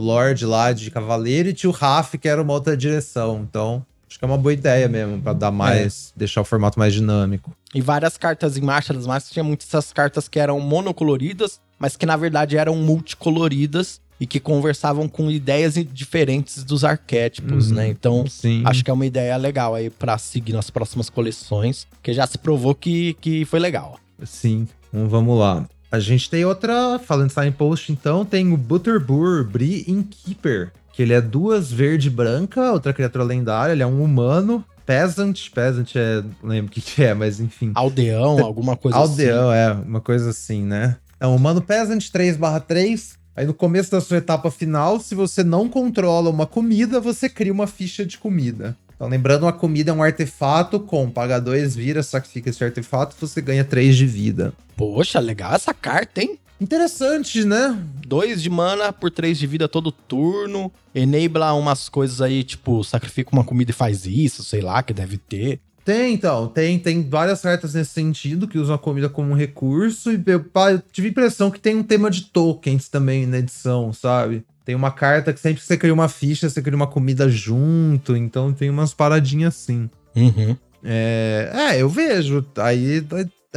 Lorde 0.00 0.46
lá 0.46 0.72
de 0.72 0.90
Cavaleiro 0.90 1.48
e 1.50 1.52
tinha 1.54 1.70
o 1.70 1.72
Raf, 1.72 2.14
que 2.14 2.28
era 2.28 2.40
uma 2.42 2.52
outra 2.52 2.76
direção. 2.76 3.46
Então, 3.48 3.84
acho 4.08 4.18
que 4.18 4.24
é 4.24 4.28
uma 4.28 4.38
boa 4.38 4.52
ideia 4.52 4.88
mesmo, 4.88 5.20
para 5.20 5.32
dar 5.32 5.50
mais. 5.50 6.12
É. 6.16 6.18
deixar 6.18 6.40
o 6.40 6.44
formato 6.44 6.78
mais 6.78 6.94
dinâmico. 6.94 7.52
E 7.74 7.80
várias 7.80 8.16
cartas 8.16 8.56
em 8.56 8.62
marcha 8.62 8.94
das 8.94 9.06
marchas 9.06 9.30
tinha 9.30 9.44
muitas 9.44 9.68
essas 9.68 9.92
cartas 9.92 10.28
que 10.28 10.38
eram 10.38 10.58
monocoloridas 10.60 11.60
mas 11.78 11.96
que 11.96 12.04
na 12.04 12.16
verdade 12.16 12.56
eram 12.56 12.76
multicoloridas 12.76 14.00
e 14.20 14.26
que 14.26 14.40
conversavam 14.40 15.08
com 15.08 15.30
ideias 15.30 15.74
diferentes 15.92 16.64
dos 16.64 16.84
arquétipos, 16.84 17.70
Uhum, 17.70 17.76
né? 17.76 17.88
Então, 17.88 18.26
Sim. 18.26 18.62
acho 18.66 18.84
que 18.84 18.90
é 18.90 18.92
uma 18.92 19.06
ideia 19.06 19.36
legal 19.36 19.76
aí 19.76 19.90
pra 19.90 20.18
seguir 20.18 20.52
nas 20.54 20.70
próximas 20.70 21.08
coleções, 21.08 21.86
que 22.02 22.12
já 22.12 22.26
se 22.26 22.36
provou 22.36 22.74
que, 22.74 23.14
que 23.20 23.44
foi 23.44 23.60
legal. 23.60 23.96
Sim, 24.24 24.66
então 24.88 25.08
vamos 25.08 25.38
lá. 25.38 25.66
A 25.90 25.98
gente 25.98 26.28
tem 26.28 26.44
outra, 26.44 26.98
falando 26.98 27.28
de 27.28 27.34
signpost, 27.34 27.90
então, 27.90 28.24
tem 28.24 28.52
o 28.52 28.56
Butterbur 28.56 29.44
Bri 29.44 29.84
Innkeeper, 29.88 30.70
que 30.92 31.02
ele 31.02 31.14
é 31.14 31.20
duas 31.20 31.72
verde 31.72 32.08
e 32.08 32.10
branca, 32.10 32.72
outra 32.72 32.92
criatura 32.92 33.24
lendária, 33.24 33.72
ele 33.72 33.82
é 33.82 33.86
um 33.86 34.02
humano, 34.02 34.62
peasant, 34.84 35.50
peasant 35.54 35.94
é, 35.94 36.22
não 36.42 36.50
lembro 36.50 36.70
o 36.70 36.74
que, 36.74 36.80
que 36.80 37.02
é, 37.02 37.14
mas 37.14 37.40
enfim. 37.40 37.72
Aldeão, 37.74 38.38
alguma 38.44 38.76
coisa 38.76 38.98
assim. 38.98 39.10
Aldeão, 39.10 39.52
é, 39.52 39.72
uma 39.72 40.00
coisa 40.00 40.30
assim, 40.30 40.62
né? 40.62 40.96
É 41.20 41.26
um 41.26 41.36
humano 41.36 41.60
peasant 41.60 42.10
3/3. 42.10 43.16
Aí 43.36 43.46
no 43.46 43.54
começo 43.54 43.90
da 43.90 44.00
sua 44.00 44.16
etapa 44.16 44.50
final, 44.50 44.98
se 44.98 45.14
você 45.14 45.44
não 45.44 45.68
controla 45.68 46.28
uma 46.28 46.46
comida, 46.46 47.00
você 47.00 47.28
cria 47.28 47.52
uma 47.52 47.66
ficha 47.66 48.04
de 48.04 48.18
comida. 48.18 48.76
Então, 48.98 49.06
lembrando, 49.06 49.44
uma 49.44 49.52
comida 49.52 49.92
é 49.92 49.94
um 49.94 50.02
artefato 50.02 50.80
com 50.80 51.08
paga 51.08 51.40
2, 51.40 51.76
vira, 51.76 52.02
sacrifica 52.02 52.50
esse 52.50 52.64
artefato, 52.64 53.14
você 53.16 53.40
ganha 53.40 53.64
3 53.64 53.96
de 53.96 54.04
vida. 54.04 54.52
Poxa, 54.76 55.20
legal 55.20 55.54
essa 55.54 55.72
carta, 55.72 56.20
hein? 56.20 56.36
Interessante, 56.60 57.44
né? 57.44 57.78
Dois 58.04 58.42
de 58.42 58.50
mana 58.50 58.92
por 58.92 59.12
três 59.12 59.38
de 59.38 59.46
vida 59.46 59.68
todo 59.68 59.92
turno. 59.92 60.72
Enabla 60.92 61.52
umas 61.52 61.88
coisas 61.88 62.20
aí, 62.20 62.42
tipo, 62.42 62.82
sacrifica 62.82 63.30
uma 63.32 63.44
comida 63.44 63.70
e 63.70 63.74
faz 63.74 64.04
isso, 64.04 64.42
sei 64.42 64.60
lá, 64.60 64.82
que 64.82 64.92
deve 64.92 65.16
ter. 65.16 65.60
Tem, 65.88 66.12
então, 66.12 66.46
tem, 66.48 66.78
tem 66.78 67.08
várias 67.08 67.40
cartas 67.40 67.72
nesse 67.72 67.92
sentido 67.92 68.46
que 68.46 68.58
usam 68.58 68.74
a 68.74 68.78
comida 68.78 69.08
como 69.08 69.30
um 69.30 69.34
recurso. 69.34 70.12
E 70.12 70.22
eu, 70.26 70.44
eu 70.70 70.82
tive 70.92 71.08
a 71.08 71.10
impressão 71.10 71.50
que 71.50 71.58
tem 71.58 71.76
um 71.76 71.82
tema 71.82 72.10
de 72.10 72.24
tokens 72.24 72.90
também 72.90 73.26
na 73.26 73.38
edição, 73.38 73.90
sabe? 73.90 74.44
Tem 74.66 74.74
uma 74.74 74.90
carta 74.90 75.32
que 75.32 75.40
sempre 75.40 75.62
que 75.62 75.66
você 75.66 75.78
cria 75.78 75.94
uma 75.94 76.10
ficha, 76.10 76.50
você 76.50 76.60
cria 76.60 76.76
uma 76.76 76.86
comida 76.86 77.26
junto. 77.26 78.14
Então 78.14 78.52
tem 78.52 78.68
umas 78.68 78.92
paradinhas 78.92 79.54
assim. 79.54 79.88
Uhum. 80.14 80.54
É, 80.84 81.52
é 81.54 81.80
eu 81.80 81.88
vejo. 81.88 82.44
Aí 82.58 83.02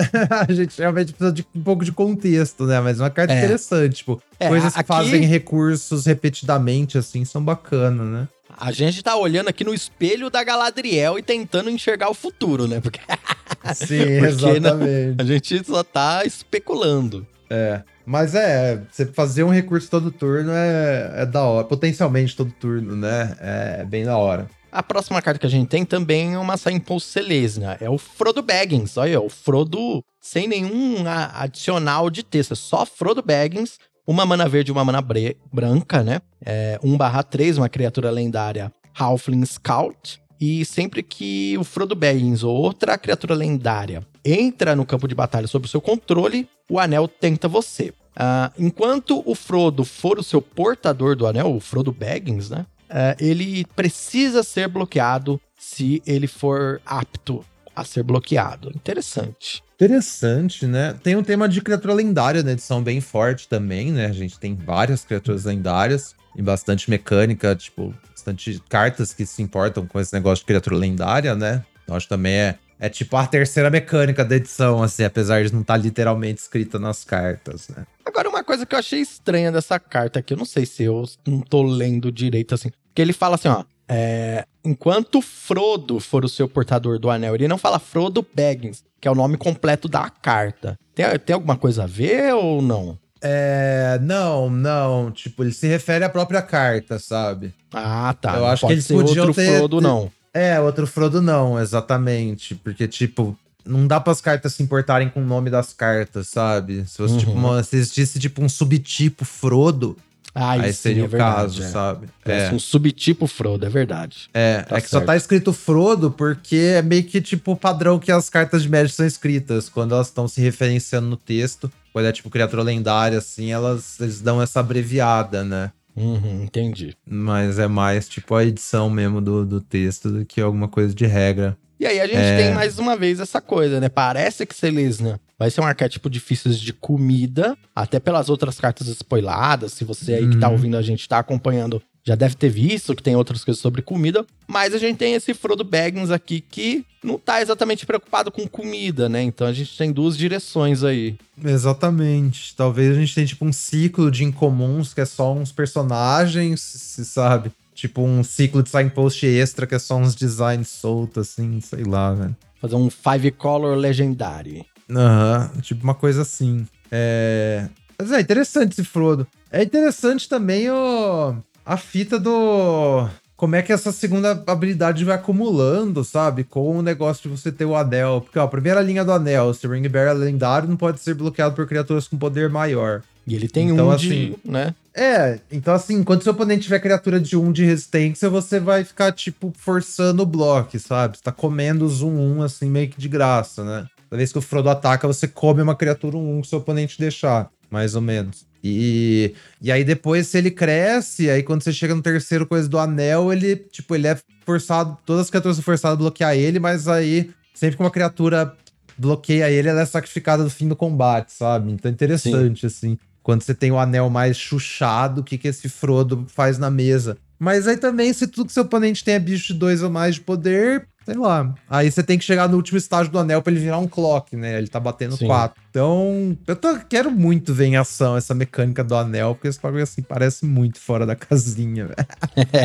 a 0.48 0.52
gente 0.52 0.78
realmente 0.80 1.14
precisa 1.14 1.32
de 1.32 1.46
um 1.56 1.62
pouco 1.62 1.84
de 1.86 1.92
contexto, 1.92 2.66
né? 2.66 2.80
Mas 2.80 3.00
é 3.00 3.04
uma 3.04 3.10
carta 3.10 3.34
É. 3.34 3.38
interessante. 3.38 3.96
Tipo, 3.98 4.22
É, 4.40 4.48
coisas 4.48 4.74
que 4.74 4.80
aqui- 4.80 4.88
fazem 4.88 5.22
recursos 5.26 6.06
repetidamente, 6.06 6.98
assim, 6.98 7.24
são 7.26 7.44
bacanas, 7.44 8.08
né? 8.08 8.28
A 8.58 8.72
gente 8.72 9.02
tá 9.02 9.16
olhando 9.16 9.48
aqui 9.48 9.64
no 9.64 9.74
espelho 9.74 10.30
da 10.30 10.44
Galadriel 10.44 11.18
e 11.18 11.24
tentando 11.24 11.70
enxergar 11.70 12.10
o 12.10 12.14
futuro, 12.14 12.68
né? 12.68 12.80
Porque 12.82 13.00
Sim, 13.76 14.20
Porque 14.20 14.60
não- 14.60 14.82
exatamente. 14.82 15.22
a 15.22 15.24
gente 15.24 15.64
só 15.66 15.84
tá 15.84 16.24
especulando. 16.26 17.26
É. 17.50 17.82
Mas 18.06 18.34
é, 18.34 18.82
você 18.92 19.06
fazer 19.06 19.44
um 19.44 19.50
recurso 19.50 19.90
todo 19.90 20.12
turno 20.12 20.52
é, 20.54 21.12
é 21.18 21.26
da 21.26 21.44
hora. 21.44 21.66
Potencialmente 21.68 22.36
todo 22.36 22.52
turno, 22.52 22.96
né? 22.96 23.36
É 23.40 23.86
bem 23.86 24.04
da 24.06 24.18
hora. 24.18 24.48
A 24.72 24.82
próxima 24.82 25.22
carta 25.22 25.40
que 25.40 25.46
a 25.46 25.50
gente 25.50 25.68
tem 25.68 25.84
também 25.84 26.34
é 26.34 26.40
uma 26.40 26.56
Signpost 26.56 27.10
Selesnya. 27.10 27.78
É 27.82 27.90
o 27.90 27.98
Frodo 27.98 28.42
Baggins. 28.42 28.96
Olha, 28.96 29.20
o 29.20 29.30
Frodo 29.30 30.04
sem 30.22 30.48
nenhum 30.48 31.04
adicional 31.34 32.10
de 32.10 32.24
texto. 32.24 32.54
É 32.54 32.56
só 32.56 32.86
Frodo 32.86 33.22
Baggins. 33.22 33.78
Uma 34.08 34.26
mana 34.26 34.48
verde 34.48 34.72
e 34.72 34.74
uma 34.74 34.84
mana 34.84 35.04
branca, 35.52 36.04
né? 36.04 36.22
É 36.44 36.80
1/3, 36.84 37.58
uma 37.58 37.70
criatura 37.70 38.10
lendária 38.10 38.72
Halfling 38.98 39.46
Scout. 39.46 40.22
E 40.40 40.66
sempre 40.66 41.04
que 41.04 41.56
o 41.58 41.64
Frodo 41.64 41.96
Baggins 41.96 42.42
ou 42.42 42.56
outra 42.56 42.98
criatura 42.98 43.36
lendária 43.36 44.02
entra 44.26 44.76
no 44.76 44.86
campo 44.86 45.08
de 45.08 45.14
batalha 45.14 45.48
sob 45.48 45.66
o 45.66 45.70
seu 45.70 45.80
controle, 45.80 46.48
o 46.70 46.80
anel 46.80 47.08
tenta 47.08 47.48
você. 47.48 47.94
Ah, 48.16 48.52
enquanto 48.58 49.22
o 49.26 49.36
Frodo 49.36 49.86
for 49.86 50.18
o 50.18 50.24
seu 50.24 50.42
portador 50.42 51.16
do 51.16 51.28
anel, 51.28 51.56
o 51.56 51.60
Frodo 51.60 51.92
Baggins, 51.92 52.50
né? 52.50 52.66
É, 52.94 53.16
ele 53.20 53.66
precisa 53.76 54.44
ser 54.44 54.68
bloqueado 54.68 55.40
se 55.58 56.04
ele 56.06 56.28
for 56.28 56.82
apto 56.86 57.46
a 57.74 57.86
ser 57.86 58.04
bloqueado. 58.04 58.70
Interessante. 58.76 59.64
Interessante, 59.76 60.68
né? 60.68 60.94
Tem 61.02 61.16
um 61.16 61.24
tema 61.24 61.48
de 61.48 61.62
criatura 61.62 61.94
lendária 61.94 62.44
na 62.44 62.52
edição 62.52 62.84
bem 62.84 63.00
forte 63.00 63.48
também, 63.48 63.92
né? 63.92 64.08
A 64.08 64.12
gente 64.12 64.38
tem 64.38 64.56
várias 64.56 65.06
criaturas 65.06 65.46
lendárias 65.46 66.14
e 66.36 66.42
bastante 66.42 66.90
mecânica, 66.90 67.56
tipo, 67.56 67.94
bastante 68.10 68.62
cartas 68.70 69.14
que 69.14 69.26
se 69.26 69.42
importam 69.42 69.88
com 69.88 70.00
esse 70.00 70.14
negócio 70.14 70.44
de 70.44 70.48
criatura 70.48 70.76
lendária, 70.76 71.34
né? 71.34 71.64
Então 71.84 71.96
acho 71.96 72.06
que 72.06 72.10
também 72.10 72.34
é, 72.34 72.58
é 72.80 72.90
tipo 72.90 73.16
a 73.16 73.26
terceira 73.26 73.70
mecânica 73.70 74.24
da 74.24 74.36
edição, 74.36 74.84
assim, 74.84 75.04
apesar 75.04 75.44
de 75.44 75.54
não 75.54 75.62
estar 75.62 75.78
literalmente 75.78 76.42
escrita 76.42 76.78
nas 76.78 77.04
cartas, 77.04 77.70
né? 77.70 77.86
Agora, 78.06 78.30
uma 78.30 78.44
coisa 78.44 78.66
que 78.66 78.76
eu 78.76 78.80
achei 78.80 79.00
estranha 79.00 79.52
dessa 79.52 79.80
carta 79.80 80.20
aqui, 80.20 80.34
eu 80.34 80.38
não 80.38 80.46
sei 80.46 80.66
se 80.66 80.84
eu 80.84 81.04
não 81.26 81.40
tô 81.40 81.64
lendo 81.64 82.12
direito 82.12 82.54
assim. 82.54 82.70
Porque 82.92 83.02
ele 83.02 83.14
fala 83.14 83.36
assim, 83.36 83.48
ó. 83.48 83.64
é, 83.88 84.46
enquanto 84.64 85.22
Frodo 85.22 86.00
for 86.00 86.24
o 86.26 86.30
seu 86.30 86.48
portador 86.48 87.00
do 87.00 87.10
anel, 87.10 87.36
ele 87.36 87.48
não 87.48 87.58
fala 87.58 87.80
Frodo 87.80 88.26
Baggins, 88.36 88.84
que 89.00 89.08
é 89.08 89.12
o 89.12 89.16
nome 89.16 89.38
completo 89.38 89.88
da 89.88 90.10
carta. 90.10 90.78
Tem, 90.94 91.06
tem 91.20 91.34
alguma 91.34 91.56
coisa 91.58 91.84
a 91.84 91.88
ver 91.88 92.34
ou 92.34 92.62
não? 92.62 92.98
É. 93.22 94.00
Não, 94.02 94.50
não. 94.50 95.12
Tipo, 95.12 95.44
ele 95.44 95.54
se 95.54 95.68
refere 95.68 96.04
à 96.04 96.10
própria 96.10 96.42
carta, 96.42 97.00
sabe? 97.00 97.54
Ah, 97.74 98.16
tá. 98.20 98.34
Eu 98.36 98.40
não 98.42 98.48
acho 98.48 98.62
que 98.62 98.68
pode 98.68 98.74
eles 98.74 98.88
podiam 98.88 99.28
outro 99.28 99.42
ter- 99.42 99.58
Frodo, 99.58 99.78
ter- 99.80 99.84
não. 99.84 100.12
É, 100.34 100.60
outro 100.60 100.88
Frodo 100.88 101.22
não, 101.22 101.60
exatamente. 101.60 102.56
Porque, 102.56 102.88
tipo, 102.88 103.38
não 103.66 103.86
dá 103.88 104.00
para 104.00 104.12
as 104.12 104.22
cartas 104.22 104.54
se 104.54 104.64
importarem 104.64 105.10
com 105.10 105.22
o 105.22 105.26
nome 105.26 105.50
das 105.50 105.72
cartas, 105.74 106.28
sabe? 106.28 106.86
Se 106.88 106.98
fosse, 106.98 107.18
tipo, 107.20 107.32
Uhum. 107.32 107.38
uma- 107.38 107.64
se 107.64 107.76
existisse, 107.78 108.20
tipo, 108.20 108.42
um 108.44 108.50
subtipo 108.50 109.24
Frodo, 109.24 109.98
Ah, 110.34 110.52
aí 110.52 110.72
sim, 110.74 110.82
seria 110.82 111.04
é 111.04 111.06
o 111.06 111.10
verdade, 111.10 111.36
caso, 111.36 111.64
é. 111.64 111.68
sabe? 111.68 112.08
É, 112.26 112.52
um 112.54 112.60
subtipo 112.60 113.28
Frodo, 113.28 113.66
é 113.66 113.70
verdade. 113.70 114.30
é, 114.34 114.62
tá 114.62 114.78
é 114.78 114.82
que 114.82 114.88
só 114.90 114.98
certo. 114.98 115.08
tá 115.08 115.18
escrito 115.18 115.52
Frodo 115.52 116.10
porque 116.12 116.56
é 116.78 116.82
meio 116.82 117.04
que, 117.04 117.20
tipo, 117.22 117.52
o 117.52 117.56
padrão 117.58 118.00
que 118.00 118.12
as 118.12 118.30
cartas 118.30 118.64
de 118.64 118.70
Magic 118.70 118.94
são 118.96 119.06
escritas. 119.06 119.68
Quando 119.68 119.94
elas 119.94 120.08
estão 120.08 120.28
se 120.28 120.40
referenciando 120.40 121.08
no 121.08 121.18
texto, 121.18 121.70
quando 121.92 122.06
é, 122.06 122.12
tipo, 122.12 122.30
criatura 122.30 122.64
lendária, 122.64 123.18
assim, 123.18 123.52
elas, 123.52 124.00
eles 124.00 124.22
dão 124.22 124.42
essa 124.42 124.62
abreviada, 124.62 125.44
né? 125.44 125.72
Uhum, 125.96 126.44
entendi. 126.44 126.96
Mas 127.06 127.60
é 127.60 127.68
mais, 127.68 128.08
tipo, 128.08 128.34
a 128.34 128.46
edição 128.46 128.90
mesmo 128.90 129.20
do, 129.20 129.46
do 129.46 129.60
texto 129.60 130.10
do 130.10 130.26
que 130.26 130.40
alguma 130.40 130.70
coisa 130.70 130.96
de 130.96 131.06
regra. 131.06 131.58
E 131.78 131.86
aí 131.86 132.00
a 132.00 132.06
gente 132.08 132.16
É. 132.18 132.38
tem 132.38 132.54
mais 132.54 132.80
uma 132.80 132.96
vez 132.96 133.20
essa 133.20 133.42
coisa, 133.42 133.80
né? 133.82 133.90
Parece 133.90 134.46
que 134.46 134.56
Selesnya 134.56 135.20
vai 135.42 135.50
ser 135.50 135.60
um 135.60 135.66
arquétipo 135.66 136.08
difícil 136.08 136.52
de 136.52 136.72
comida, 136.72 137.58
até 137.76 138.00
pelas 138.00 138.30
outras 138.30 138.60
cartas 138.60 138.88
spoiladas. 138.90 139.74
Se 139.74 139.84
você 139.84 140.14
aí 140.14 140.30
que 140.30 140.38
tá 140.38 140.46
Uhum. 140.48 140.54
ouvindo 140.54 140.78
a 140.78 140.84
gente 140.84 141.10
tá 141.10 141.18
acompanhando, 141.18 141.82
já 142.04 142.14
deve 142.14 142.36
ter 142.36 142.50
visto 142.50 142.96
que 142.96 143.02
tem 143.02 143.16
outras 143.16 143.44
coisas 143.44 143.60
sobre 143.60 143.82
comida. 143.82 144.24
Mas 144.48 144.72
a 144.72 144.78
gente 144.78 144.98
tem 144.98 145.16
esse 145.16 145.34
Frodo 145.34 145.64
Baggins 145.64 146.12
aqui 146.12 146.42
que 146.42 146.86
não 147.04 147.18
tá 147.18 147.42
exatamente 147.42 147.88
preocupado 147.88 148.32
com 148.32 148.48
comida, 148.48 149.10
né? 149.10 149.24
Então 149.24 149.48
a 149.48 149.52
gente 149.52 149.76
tem 149.76 149.92
duas 149.92 150.16
direções 150.16 150.84
aí. 150.84 151.16
Exatamente. 151.44 152.56
Talvez 152.56 152.96
a 152.96 153.00
gente 153.00 153.16
tenha, 153.16 153.26
tipo, 153.26 153.44
um 153.44 153.52
ciclo 153.52 154.12
de 154.12 154.24
incomuns 154.24 154.94
que 154.94 155.02
é 155.02 155.06
só 155.06 155.34
uns 155.34 155.52
personagens, 155.52 156.62
se 156.62 157.04
sabe? 157.04 157.52
Tipo, 157.74 158.04
um 158.04 158.24
ciclo 158.24 158.62
de 158.62 158.70
signpost 158.70 159.26
extra 159.26 159.66
que 159.66 159.74
é 159.74 159.80
só 159.80 159.96
uns 159.98 160.14
designs 160.14 160.68
soltos, 160.70 161.30
assim, 161.32 161.60
sei 161.62 161.84
lá, 161.84 162.14
velho. 162.14 162.36
Fazer 162.62 162.76
um 162.76 162.92
Five 162.92 163.32
Color 163.32 163.76
Legendary. 163.76 164.66
Aham, 164.96 165.52
tipo 165.62 165.84
uma 165.84 165.94
coisa 165.96 166.22
assim. 166.22 166.66
É. 166.92 167.68
Mas 167.98 168.12
é 168.12 168.20
interessante 168.20 168.74
esse 168.74 168.84
Frodo. 168.84 169.28
É 169.52 169.64
interessante 169.64 170.28
também 170.28 170.70
o... 170.70 171.36
a 171.66 171.78
fita 171.78 172.20
do. 172.20 173.08
Como 173.36 173.56
é 173.56 173.62
que 173.64 173.74
essa 173.74 173.92
segunda 173.92 174.44
habilidade 174.46 175.04
vai 175.04 175.16
acumulando, 175.16 176.04
sabe? 176.04 176.44
Com 176.44 176.78
o 176.78 176.82
negócio 176.84 177.24
de 177.24 177.36
você 177.36 177.52
ter 177.52 177.66
o 177.66 177.76
anel. 177.76 178.22
Porque, 178.22 178.38
ó, 178.38 178.44
a 178.44 178.48
primeira 178.48 178.82
linha 178.82 179.04
do 179.04 179.12
anel, 179.12 179.52
se 179.54 179.66
o 179.66 179.72
Ring 179.72 179.88
Bearer 179.88 180.12
é 180.12 180.14
lendário, 180.14 180.70
não 180.70 180.78
pode 180.78 181.00
ser 181.00 181.16
bloqueado 181.16 181.56
por 181.56 181.68
criaturas 181.68 182.08
com 182.08 182.18
poder 182.20 182.50
maior. 182.50 183.02
E 183.26 183.34
ele 183.36 183.48
tem 183.48 183.70
Então, 183.70 183.88
um 183.88 183.92
assim, 183.92 184.36
de, 184.44 184.52
né? 184.52 184.76
É, 184.94 185.40
então 185.52 185.74
assim, 185.74 186.04
quando 186.04 186.22
seu 186.22 186.34
oponente 186.34 186.64
tiver 186.64 186.80
criatura 186.80 187.20
de 187.20 187.38
1 187.38 187.52
de 187.52 187.64
resistência, 187.66 188.30
você 188.30 188.60
vai 188.60 188.84
ficar, 188.84 189.12
tipo, 189.12 189.54
forçando 189.58 190.22
o 190.24 190.26
bloco, 190.26 190.78
sabe? 190.78 191.18
Você 191.18 191.24
tá 191.24 191.32
comendo 191.32 191.86
os 191.86 192.04
1-1, 192.04 192.44
assim, 192.44 192.70
meio 192.70 192.90
que 192.90 193.00
de 193.00 193.08
graça, 193.08 193.64
né? 193.64 193.88
Toda 194.12 194.18
vez 194.18 194.34
que 194.34 194.38
o 194.38 194.42
Frodo 194.42 194.70
ataca, 194.70 195.08
você 195.08 195.26
come 195.26 195.62
uma 195.62 195.74
criatura 195.74 196.18
1 196.18 196.42
que 196.42 196.48
seu 196.50 196.60
oponente 196.60 197.00
deixar, 197.00 197.50
mais 197.70 197.96
ou 197.96 198.02
menos. 198.02 198.46
E, 198.62 199.34
e 199.62 199.72
aí 199.72 199.86
depois, 199.86 200.28
se 200.28 200.38
ele 200.38 200.52
cresce, 200.52 201.30
aí 201.30 201.42
quando 201.42 201.64
você 201.64 201.72
chega 201.72 201.96
no 201.96 202.02
terceiro 202.02 202.46
coisa 202.46 202.68
do 202.68 202.78
anel, 202.78 203.32
ele, 203.32 203.56
tipo, 203.56 203.96
ele 203.96 204.08
é 204.08 204.20
forçado, 204.46 204.98
todas 205.06 205.22
as 205.22 205.30
criaturas 205.30 205.56
são 205.56 205.64
forçadas 205.64 205.94
a 205.94 205.98
bloquear 205.98 206.36
ele, 206.36 206.60
mas 206.60 206.90
aí, 206.90 207.32
sempre 207.54 207.78
que 207.78 207.84
uma 207.84 207.90
criatura 207.90 208.54
bloqueia 208.98 209.50
ele, 209.50 209.70
ela 209.70 209.80
é 209.80 209.86
sacrificada 209.86 210.44
no 210.44 210.50
fim 210.50 210.68
do 210.68 210.76
combate, 210.76 211.32
sabe? 211.32 211.72
Então 211.72 211.90
é 211.90 211.94
interessante, 211.94 212.66
assim. 212.66 212.98
Quando 213.24 213.44
você 213.44 213.54
tem 213.54 213.72
o 213.72 213.80
anel 213.80 214.10
mais 214.10 214.36
chuchado, 214.36 215.22
o 215.22 215.24
que, 215.24 215.38
que 215.38 215.48
esse 215.48 215.70
Frodo 215.70 216.26
faz 216.28 216.58
na 216.58 216.70
mesa. 216.70 217.18
Mas 217.40 217.66
aí 217.66 217.78
também, 217.78 218.12
se 218.12 218.28
tudo 218.28 218.48
que 218.48 218.54
seu 218.54 218.64
oponente 218.64 219.06
tem 219.06 219.14
é 219.14 219.20
bicho 219.20 219.54
de 219.54 219.60
dois 219.60 219.82
ou 219.82 219.90
mais 219.90 220.16
de 220.16 220.22
poder, 220.22 220.86
sei 221.06 221.16
lá. 221.16 221.54
Aí 221.70 221.92
você 221.92 222.04
tem 222.04 222.18
que 222.18 222.24
chegar 222.24 222.48
no 222.48 222.56
último 222.56 222.78
estágio 222.78 223.12
do 223.12 223.20
anel 223.20 223.42
pra 223.42 223.52
ele 223.52 223.62
virar 223.62 223.78
um 223.78 223.88
clock, 223.88 224.36
né? 224.36 224.58
Ele 224.58 224.68
tá 224.68 224.80
batendo 224.80 225.18
4. 225.18 225.62
Então, 225.70 226.38
eu 226.48 226.56
tô, 226.56 226.78
quero 226.80 227.12
muito 227.12 227.54
ver 227.54 227.66
em 227.66 227.78
ação 227.78 228.18
essa 228.18 228.34
mecânica 228.34 228.84
do 228.84 228.96
anel, 228.96 229.36
porque 229.36 229.48
esse 229.48 229.60
bagulho 229.60 229.84
assim 229.84 230.02
parece 230.02 230.46
muito 230.46 230.80
fora 230.80 231.06
da 231.06 231.16
casinha, 231.16 231.90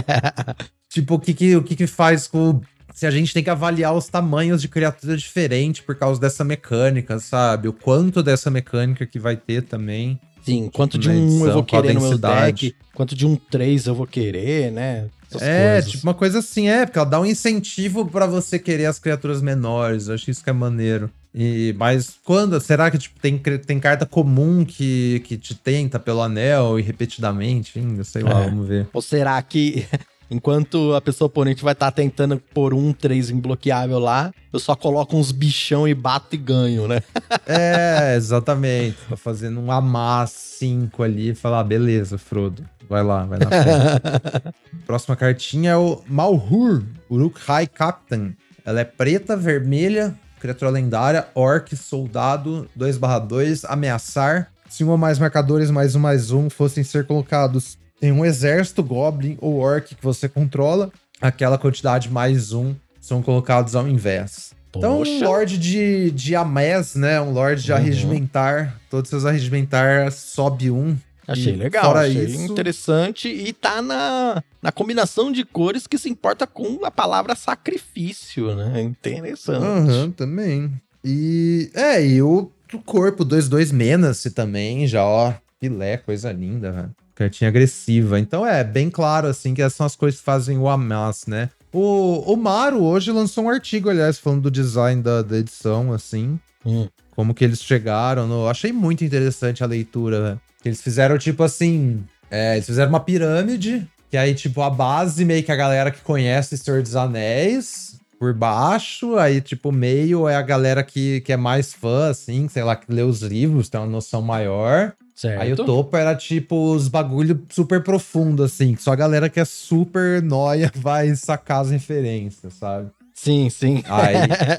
tipo, 0.89 1.15
o 1.15 1.19
que 1.21 1.35
que, 1.35 1.57
o 1.57 1.63
que 1.63 1.77
que 1.77 1.87
faz 1.87 2.27
com 2.27 2.61
se 2.97 3.07
a 3.07 3.11
gente 3.11 3.35
tem 3.35 3.45
que 3.45 3.51
avaliar 3.51 3.95
os 3.95 4.09
tamanhos 4.09 4.63
de 4.63 4.69
criatura 4.69 5.19
diferente 5.19 5.83
por 5.83 5.95
causa 5.97 6.19
dessa 6.19 6.43
mecânica, 6.43 7.19
sabe? 7.19 7.69
O 7.69 7.73
quanto 7.75 8.23
dessa 8.23 8.51
mecânica 8.51 9.05
que 9.05 9.19
vai 9.19 9.37
ter 9.37 9.63
também. 9.63 10.19
Sim, 10.43 10.71
quanto 10.73 10.97
de 10.97 11.11
um 11.11 11.13
edição, 11.13 11.47
eu 11.47 11.53
vou 11.53 11.65
querer 11.65 11.93
no 11.93 12.01
meu 12.01 12.17
deck, 12.17 12.75
quanto 12.95 13.15
de 13.15 13.27
um 13.27 13.37
3 13.37 13.87
eu 13.87 13.95
vou 13.95 14.07
querer, 14.07 14.73
né? 14.73 15.09
É, 15.43 15.73
coisas. 15.73 15.91
tipo 15.91 16.07
uma 16.07 16.15
coisa 16.15 16.39
assim, 16.39 16.69
é, 16.69 16.85
porque 16.85 16.99
ela 16.99 17.09
dá 17.09 17.21
um 17.21 17.27
incentivo 17.27 18.07
para 18.07 18.27
você 18.27 18.59
querer 18.59 18.87
as 18.87 18.99
criaturas 18.99 19.41
menores. 19.41 20.09
Eu 20.09 20.15
acho 20.15 20.31
isso 20.31 20.43
que 20.43 20.51
é 20.51 20.53
maneiro. 20.53 21.11
E, 21.35 21.75
mas 21.79 22.15
quando? 22.25 22.59
Será 22.61 22.91
que 22.91 22.97
tipo, 22.97 23.21
tem, 23.21 23.39
tem 23.39 23.79
carta 23.79 24.07
comum 24.07 24.65
que, 24.65 25.21
que 25.27 25.37
te 25.37 25.55
tenta 25.55 25.99
pelo 25.99 26.23
anel 26.23 26.79
e 26.79 26.83
repetidamente? 26.83 27.79
Enfim, 27.79 28.03
sei 28.03 28.23
lá, 28.23 28.43
é. 28.43 28.45
vamos 28.45 28.67
ver. 28.67 28.89
Ou 28.93 29.03
será 29.03 29.41
que 29.43 29.87
Enquanto 30.31 30.95
a 30.95 31.01
pessoa 31.01 31.27
oponente 31.27 31.63
vai 31.63 31.73
estar 31.73 31.87
tá 31.87 31.93
tentando 31.93 32.41
pôr 32.53 32.75
um 32.75 32.93
3 32.93 33.31
imbloqueável 33.31 33.99
lá, 33.99 34.33
eu 34.53 34.59
só 34.59 34.75
coloco 34.75 35.17
uns 35.17 35.31
bichão 35.31 35.87
e 35.87 35.95
bato 35.95 36.35
e 36.35 36.39
ganho, 36.39 36.89
né? 36.89 37.01
é, 37.47 38.17
exatamente. 38.17 38.97
Tô 39.09 39.17
fazendo 39.17 39.61
um 39.61 39.71
Amar 39.71 40.27
5 40.27 41.03
ali 41.03 41.31
e 41.31 41.35
falar, 41.35 41.61
ah, 41.61 41.65
beleza, 41.65 42.19
Frodo. 42.19 42.69
Vai 42.89 43.03
lá, 43.03 43.25
vai 43.25 43.39
na 43.39 43.47
frente. 43.51 44.55
Próxima 44.87 45.17
cartinha 45.17 45.73
é 45.73 45.77
o 45.77 46.03
Malhur, 46.07 46.85
Uruk 47.11 47.41
High 47.41 47.67
Captain. 47.67 48.37
Ela 48.65 48.81
é 48.81 48.85
preta, 48.85 49.37
vermelha, 49.37 50.15
criatura 50.41 50.71
lendária, 50.71 51.27
orc, 51.35 51.75
soldado, 51.77 52.69
2/2, 52.79 53.65
ameaçar. 53.69 54.49
Se 54.69 54.85
um 54.85 54.91
ou 54.91 54.99
mais 54.99 55.19
marcadores 55.19 55.71
mais 55.71 55.95
um 55.95 56.01
mais 56.01 56.31
um 56.31 56.51
fossem 56.51 56.83
ser 56.85 57.07
colocados 57.07 57.79
em 58.03 58.13
um 58.13 58.25
exército 58.25 58.83
goblin 58.83 59.39
ou 59.41 59.57
orc 59.59 59.95
que 59.95 60.03
você 60.03 60.29
controla, 60.29 60.91
aquela 61.21 61.57
quantidade 61.57 62.11
mais 62.11 62.53
um 62.53 62.75
são 63.01 63.23
colocados 63.23 63.75
ao 63.77 63.87
invés. 63.89 64.55
Então, 64.77 65.01
um 65.01 65.25
Lorde 65.25 65.57
de, 65.57 66.11
de 66.11 66.37
Amés, 66.37 66.95
né? 66.95 67.21
Um 67.21 67.33
Lorde 67.33 67.63
de 67.63 67.73
uhum. 67.73 67.79
arregimentar. 67.79 68.77
Todos 68.91 69.09
seus 69.09 69.25
arregimentar 69.25 70.13
sobe 70.13 70.71
um. 70.71 70.97
Achei 71.27 71.55
e 71.55 71.57
legal, 71.57 71.97
achei 71.97 72.25
isso... 72.25 72.53
interessante. 72.53 73.29
E 73.29 73.53
tá 73.53 73.83
na, 73.83 74.43
na 74.63 74.71
combinação 74.71 75.33
de 75.33 75.45
cores 75.45 75.87
que 75.87 75.99
se 75.99 76.09
importa 76.09 76.47
com 76.47 76.85
a 76.85 76.91
palavra 76.91 77.35
sacrifício, 77.35 78.55
né? 78.55 78.83
Interessante. 78.83 79.65
Uhum, 79.65 80.11
também. 80.13 80.73
E. 81.05 81.71
É, 81.75 82.05
e 82.05 82.23
o, 82.23 82.51
corpo 82.85 83.25
2-2 83.25 83.73
Menace 83.73 84.31
também, 84.31 84.87
já, 84.87 85.05
ó. 85.05 85.35
Filé, 85.59 85.97
coisa 85.97 86.33
linda, 86.33 86.71
velho. 86.71 86.95
Cartinha 87.15 87.49
agressiva. 87.49 88.21
Então 88.21 88.47
é 88.47 88.63
bem 88.63 88.91
claro, 88.91 89.27
assim, 89.27 89.55
que 89.55 89.63
essas 89.63 89.77
são 89.77 89.87
as 89.87 89.97
coisas 89.97 90.21
que 90.21 90.25
fazem 90.25 90.59
o 90.59 90.69
Amas, 90.69 91.27
né? 91.27 91.49
O, 91.73 92.33
o 92.33 92.37
Maru 92.37 92.83
hoje 92.83 93.11
lançou 93.11 93.45
um 93.45 93.51
artigo, 93.51 93.89
aliás, 93.89 94.19
falando 94.19 94.43
do 94.43 94.51
design 94.51 95.03
da, 95.03 95.23
da 95.23 95.39
edição, 95.39 95.93
assim. 95.93 96.39
Hum. 96.65 96.89
Como 97.15 97.35
que 97.35 97.45
eles 97.45 97.63
chegaram. 97.63 98.27
No... 98.27 98.49
Achei 98.49 98.73
muito 98.73 99.05
interessante 99.05 99.65
a 99.65 99.67
leitura, 99.67 100.33
né? 100.33 100.39
Eles 100.69 100.81
fizeram, 100.81 101.19
tipo 101.19 101.43
assim. 101.43 102.03
É, 102.31 102.55
eles 102.55 102.67
fizeram 102.67 102.89
uma 102.89 103.01
pirâmide. 103.01 103.87
Que 104.11 104.17
aí, 104.17 104.35
tipo, 104.35 104.63
a 104.63 104.71
base 104.71 105.25
meio 105.25 105.43
que 105.43 105.51
a 105.51 105.57
galera 105.57 105.91
que 105.91 106.01
conhece 106.01 106.57
Senhor 106.57 106.83
dos 106.83 106.95
Anéis. 106.95 107.97
Por 108.19 108.33
baixo, 108.33 109.17
aí, 109.19 109.43
tipo, 109.43 109.71
meio 109.71 110.27
é 110.27 110.37
a 110.37 110.43
galera 110.43 110.83
que, 110.83 111.21
que 111.21 111.35
é 111.35 111.37
mais 111.37 111.75
fã, 111.75 112.09
assim, 112.09 112.49
sei 112.49 112.63
lá, 112.63 112.75
que 112.75 112.91
lê 112.91 113.03
os 113.03 113.21
livros, 113.21 113.69
tem 113.69 113.79
uma 113.79 113.87
noção 113.87 114.23
maior. 114.23 114.95
Certo. 115.15 115.41
Aí 115.41 115.53
o 115.53 115.57
topo 115.57 115.97
era 115.97 116.15
tipo 116.15 116.73
os 116.73 116.89
bagulho 116.89 117.43
super 117.49 117.83
profundo, 117.83 118.43
assim, 118.43 118.75
que 118.75 118.83
só 118.83 118.93
a 118.93 118.97
galera 118.97 119.31
que 119.31 119.41
é 119.41 119.45
super 119.47 120.23
noia 120.23 120.71
vai 120.77 121.15
sacar 121.15 121.63
as 121.63 121.71
referências, 121.71 122.55
sabe? 122.55 122.91
Sim, 123.15 123.49
sim. 123.49 123.83
Aí, 123.87 124.15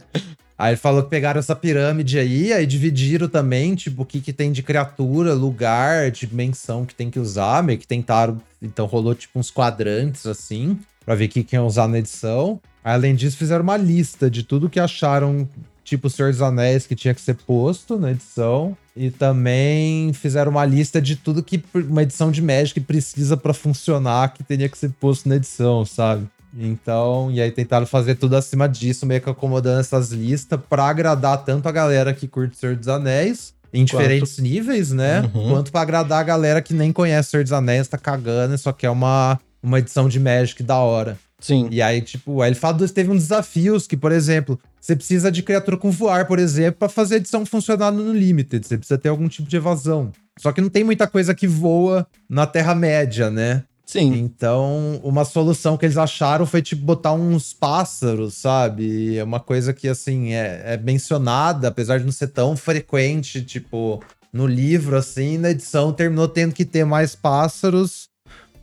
aí 0.58 0.72
ele 0.72 0.78
falou 0.78 1.04
que 1.04 1.10
pegaram 1.10 1.40
essa 1.40 1.56
pirâmide 1.56 2.18
aí, 2.18 2.52
aí 2.52 2.66
dividiram 2.66 3.28
também, 3.28 3.76
tipo, 3.76 4.02
o 4.02 4.06
que, 4.06 4.20
que 4.20 4.34
tem 4.34 4.52
de 4.52 4.64
criatura, 4.64 5.34
lugar, 5.34 6.10
dimensão 6.12 6.86
que 6.86 6.96
tem 6.96 7.10
que 7.10 7.20
usar, 7.20 7.62
meio 7.64 7.80
que 7.80 7.88
tentaram. 7.88 8.42
Então 8.62 8.86
rolou 8.86 9.14
tipo 9.14 9.40
uns 9.40 9.52
quadrantes 9.52 10.26
assim, 10.26 10.80
pra 11.06 11.16
ver 11.16 11.26
o 11.26 11.30
que, 11.30 11.44
que 11.44 11.56
iam 11.56 11.68
usar 11.68 11.88
na 11.88 12.00
edição. 12.00 12.60
Aí, 12.84 12.94
além 12.94 13.16
disso, 13.16 13.38
fizeram 13.38 13.64
uma 13.64 13.78
lista 13.78 14.30
de 14.30 14.44
tudo 14.44 14.70
que 14.70 14.80
acharam 14.80 15.48
tipo 15.84 16.10
Senhor 16.10 16.32
dos 16.32 16.42
Anéis 16.42 16.86
que 16.86 16.96
tinha 16.96 17.14
que 17.14 17.22
ser 17.22 17.36
posto 17.36 17.98
na 17.98 18.12
edição. 18.12 18.76
E 18.96 19.10
também 19.10 20.12
fizeram 20.12 20.52
uma 20.52 20.66
lista 20.66 21.02
de 21.02 21.16
tudo 21.16 21.44
que 21.44 21.64
uma 21.74 22.04
edição 22.04 22.30
de 22.30 22.42
Magic 22.42 22.80
precisa 22.82 23.38
para 23.38 23.54
funcionar, 23.54 24.34
que 24.34 24.44
teria 24.44 24.68
que 24.68 24.78
ser 24.78 24.90
posto 25.00 25.30
na 25.30 25.36
edição, 25.36 25.86
sabe? 25.86 26.28
Então, 26.58 27.30
e 27.32 27.40
aí 27.40 27.52
tentaram 27.52 27.86
fazer 27.86 28.16
tudo 28.16 28.36
acima 28.36 28.68
disso, 28.68 29.06
meio 29.06 29.22
que 29.22 29.30
acomodando 29.30 29.80
essas 29.80 30.12
listas 30.12 30.60
para 30.68 30.86
agradar 30.86 31.44
tanto 31.44 31.68
a 31.68 31.72
galera 31.72 32.14
que 32.14 32.28
curte 32.28 32.58
Senhor 32.58 32.76
dos 32.76 32.88
Anéis, 32.88 33.54
em 33.72 33.86
diferentes 33.86 34.36
quanto... 34.36 34.42
níveis, 34.42 34.92
né? 34.92 35.22
Uhum. 35.34 35.50
Quanto 35.50 35.72
para 35.72 35.82
agradar 35.82 36.20
a 36.20 36.24
galera 36.24 36.62
que 36.62 36.74
nem 36.74 36.92
conhece 36.92 37.30
Senhor 37.30 37.44
dos 37.44 37.54
Anéis, 37.54 37.88
tá 37.88 37.98
cagando, 37.98 38.58
só 38.58 38.74
quer 38.74 38.90
uma, 38.90 39.40
uma 39.62 39.80
edição 39.80 40.10
de 40.10 40.20
Magic 40.20 40.64
da 40.64 40.78
hora. 40.78 41.18
Sim. 41.40 41.68
E 41.70 41.82
aí, 41.82 42.02
tipo, 42.02 42.42
aí 42.42 42.50
ele 42.50 42.56
fala 42.56 42.88
teve 42.88 43.12
uns 43.12 43.24
desafios 43.24 43.86
que, 43.86 43.96
por 43.96 44.12
exemplo, 44.12 44.60
você 44.82 44.96
precisa 44.96 45.32
de 45.32 45.44
criatura 45.44 45.78
com 45.78 45.92
voar, 45.92 46.26
por 46.26 46.40
exemplo, 46.40 46.80
para 46.80 46.90
fazer 46.90 47.16
a 47.16 47.18
edição 47.18 47.46
funcionar 47.46 47.92
no 47.92 48.12
Limited. 48.12 48.66
Você 48.66 48.78
precisa 48.78 48.98
ter 48.98 49.10
algum 49.10 49.28
tipo 49.28 49.48
de 49.48 49.56
evasão. 49.56 50.12
Só 50.40 50.52
que 50.52 50.62
não 50.62 50.70
tem 50.70 50.84
muita 50.84 51.08
coisa 51.08 51.36
que 51.36 51.48
voa 51.48 52.08
na 52.30 52.48
Terra-média, 52.48 53.30
né? 53.30 53.64
Sim. 53.88 54.16
Então, 54.16 55.00
uma 55.02 55.24
solução 55.24 55.78
que 55.78 55.86
eles 55.86 55.98
acharam 55.98 56.46
foi, 56.46 56.62
tipo, 56.62 56.84
botar 56.84 57.14
uns 57.14 57.54
pássaros, 57.54 58.34
sabe? 58.34 59.18
É 59.18 59.24
uma 59.24 59.40
coisa 59.40 59.74
que, 59.74 59.88
assim, 59.88 60.34
é, 60.34 60.74
é 60.74 60.78
mencionada, 60.78 61.70
apesar 61.70 61.98
de 61.98 62.04
não 62.04 62.12
ser 62.12 62.28
tão 62.28 62.58
frequente, 62.58 63.42
tipo, 63.42 64.04
no 64.34 64.46
livro, 64.46 64.98
assim, 64.98 65.38
na 65.38 65.52
edição 65.52 65.94
terminou 65.94 66.28
tendo 66.28 66.54
que 66.54 66.66
ter 66.66 66.84
mais 66.84 67.16
pássaros 67.16 68.10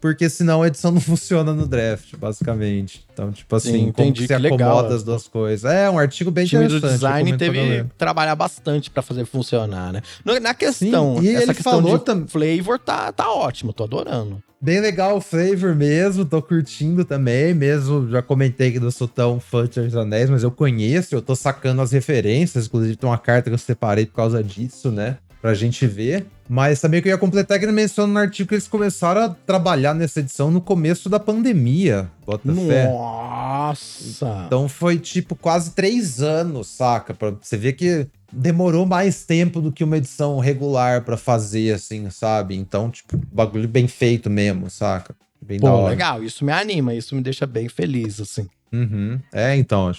porque 0.04 0.28
senão 0.28 0.60
a 0.60 0.66
edição 0.66 0.92
não 0.92 1.00
funciona 1.00 1.54
no 1.54 1.66
draft, 1.66 2.14
basicamente. 2.18 3.06
Então, 3.10 3.32
tipo 3.32 3.56
assim, 3.56 3.86
Sim, 3.86 3.92
como 3.92 4.12
que 4.12 4.26
se 4.26 4.34
acomoda 4.34 4.52
legal. 4.52 4.86
as 4.92 5.02
duas 5.02 5.26
coisas. 5.26 5.64
É, 5.64 5.88
um 5.88 5.98
artigo 5.98 6.30
bem 6.30 6.44
o 6.44 6.46
interessante. 6.46 6.84
O 6.84 6.88
design 6.90 7.36
teve 7.38 7.58
que 7.58 7.86
trabalhar 7.96 8.36
bastante 8.36 8.90
para 8.90 9.00
fazer 9.00 9.24
funcionar, 9.24 9.94
né? 9.94 10.02
Na 10.42 10.52
questão, 10.52 11.22
Sim, 11.22 11.34
essa 11.34 11.54
questão 11.54 11.80
falou 11.80 11.96
de 11.96 12.04
tam... 12.04 12.28
flavor 12.28 12.78
tá, 12.78 13.12
tá 13.12 13.32
ótimo, 13.32 13.72
tô 13.72 13.84
adorando. 13.84 14.42
Bem 14.60 14.78
legal 14.78 15.16
o 15.16 15.20
flavor 15.22 15.74
mesmo, 15.74 16.26
tô 16.26 16.42
curtindo 16.42 17.02
também, 17.06 17.54
mesmo, 17.54 18.06
já 18.10 18.20
comentei 18.20 18.72
que 18.72 18.80
não 18.80 18.90
sou 18.90 19.08
tão 19.08 19.40
fã 19.40 19.66
de 19.66 19.72
Senhor 19.72 20.00
Anéis, 20.00 20.28
mas 20.28 20.42
eu 20.42 20.50
conheço, 20.50 21.14
eu 21.14 21.22
tô 21.22 21.34
sacando 21.34 21.80
as 21.80 21.92
referências, 21.92 22.66
inclusive 22.66 22.96
tem 22.96 23.08
uma 23.08 23.16
carta 23.16 23.48
que 23.48 23.54
eu 23.54 23.58
separei 23.58 24.04
por 24.04 24.16
causa 24.16 24.44
disso, 24.44 24.90
né? 24.90 25.16
pra 25.44 25.52
gente 25.52 25.86
ver. 25.86 26.24
Mas 26.48 26.80
também 26.80 27.00
que 27.00 27.08
eu 27.08 27.12
ia 27.12 27.18
completar 27.18 27.58
que 27.58 27.64
ele 27.64 27.72
menciona 27.72 28.12
no 28.12 28.18
artigo 28.18 28.48
que 28.48 28.54
eles 28.54 28.68
começaram 28.68 29.22
a 29.22 29.28
trabalhar 29.30 29.94
nessa 29.94 30.20
edição 30.20 30.50
no 30.50 30.60
começo 30.60 31.08
da 31.08 31.18
pandemia. 31.18 32.10
Bota 32.26 32.52
fé. 32.54 32.88
Nossa! 32.88 34.44
Então 34.46 34.68
foi 34.68 34.98
tipo 34.98 35.34
quase 35.34 35.70
três 35.70 36.20
anos, 36.20 36.68
saca? 36.68 37.14
Pra 37.14 37.30
você 37.30 37.56
ver 37.56 37.72
que 37.72 38.06
demorou 38.30 38.84
mais 38.84 39.24
tempo 39.24 39.60
do 39.60 39.72
que 39.72 39.84
uma 39.84 39.96
edição 39.96 40.38
regular 40.38 41.02
para 41.02 41.16
fazer, 41.16 41.72
assim, 41.74 42.10
sabe? 42.10 42.56
Então, 42.56 42.90
tipo, 42.90 43.18
bagulho 43.32 43.68
bem 43.68 43.86
feito 43.86 44.28
mesmo, 44.28 44.68
saca? 44.68 45.14
Bem 45.44 45.60
Pô, 45.60 45.86
legal, 45.86 46.24
isso 46.24 46.42
me 46.44 46.52
anima, 46.52 46.94
isso 46.94 47.14
me 47.14 47.20
deixa 47.20 47.46
bem 47.46 47.68
feliz, 47.68 48.18
assim. 48.18 48.48
Uhum. 48.72 49.20
É, 49.32 49.54
então. 49.56 49.92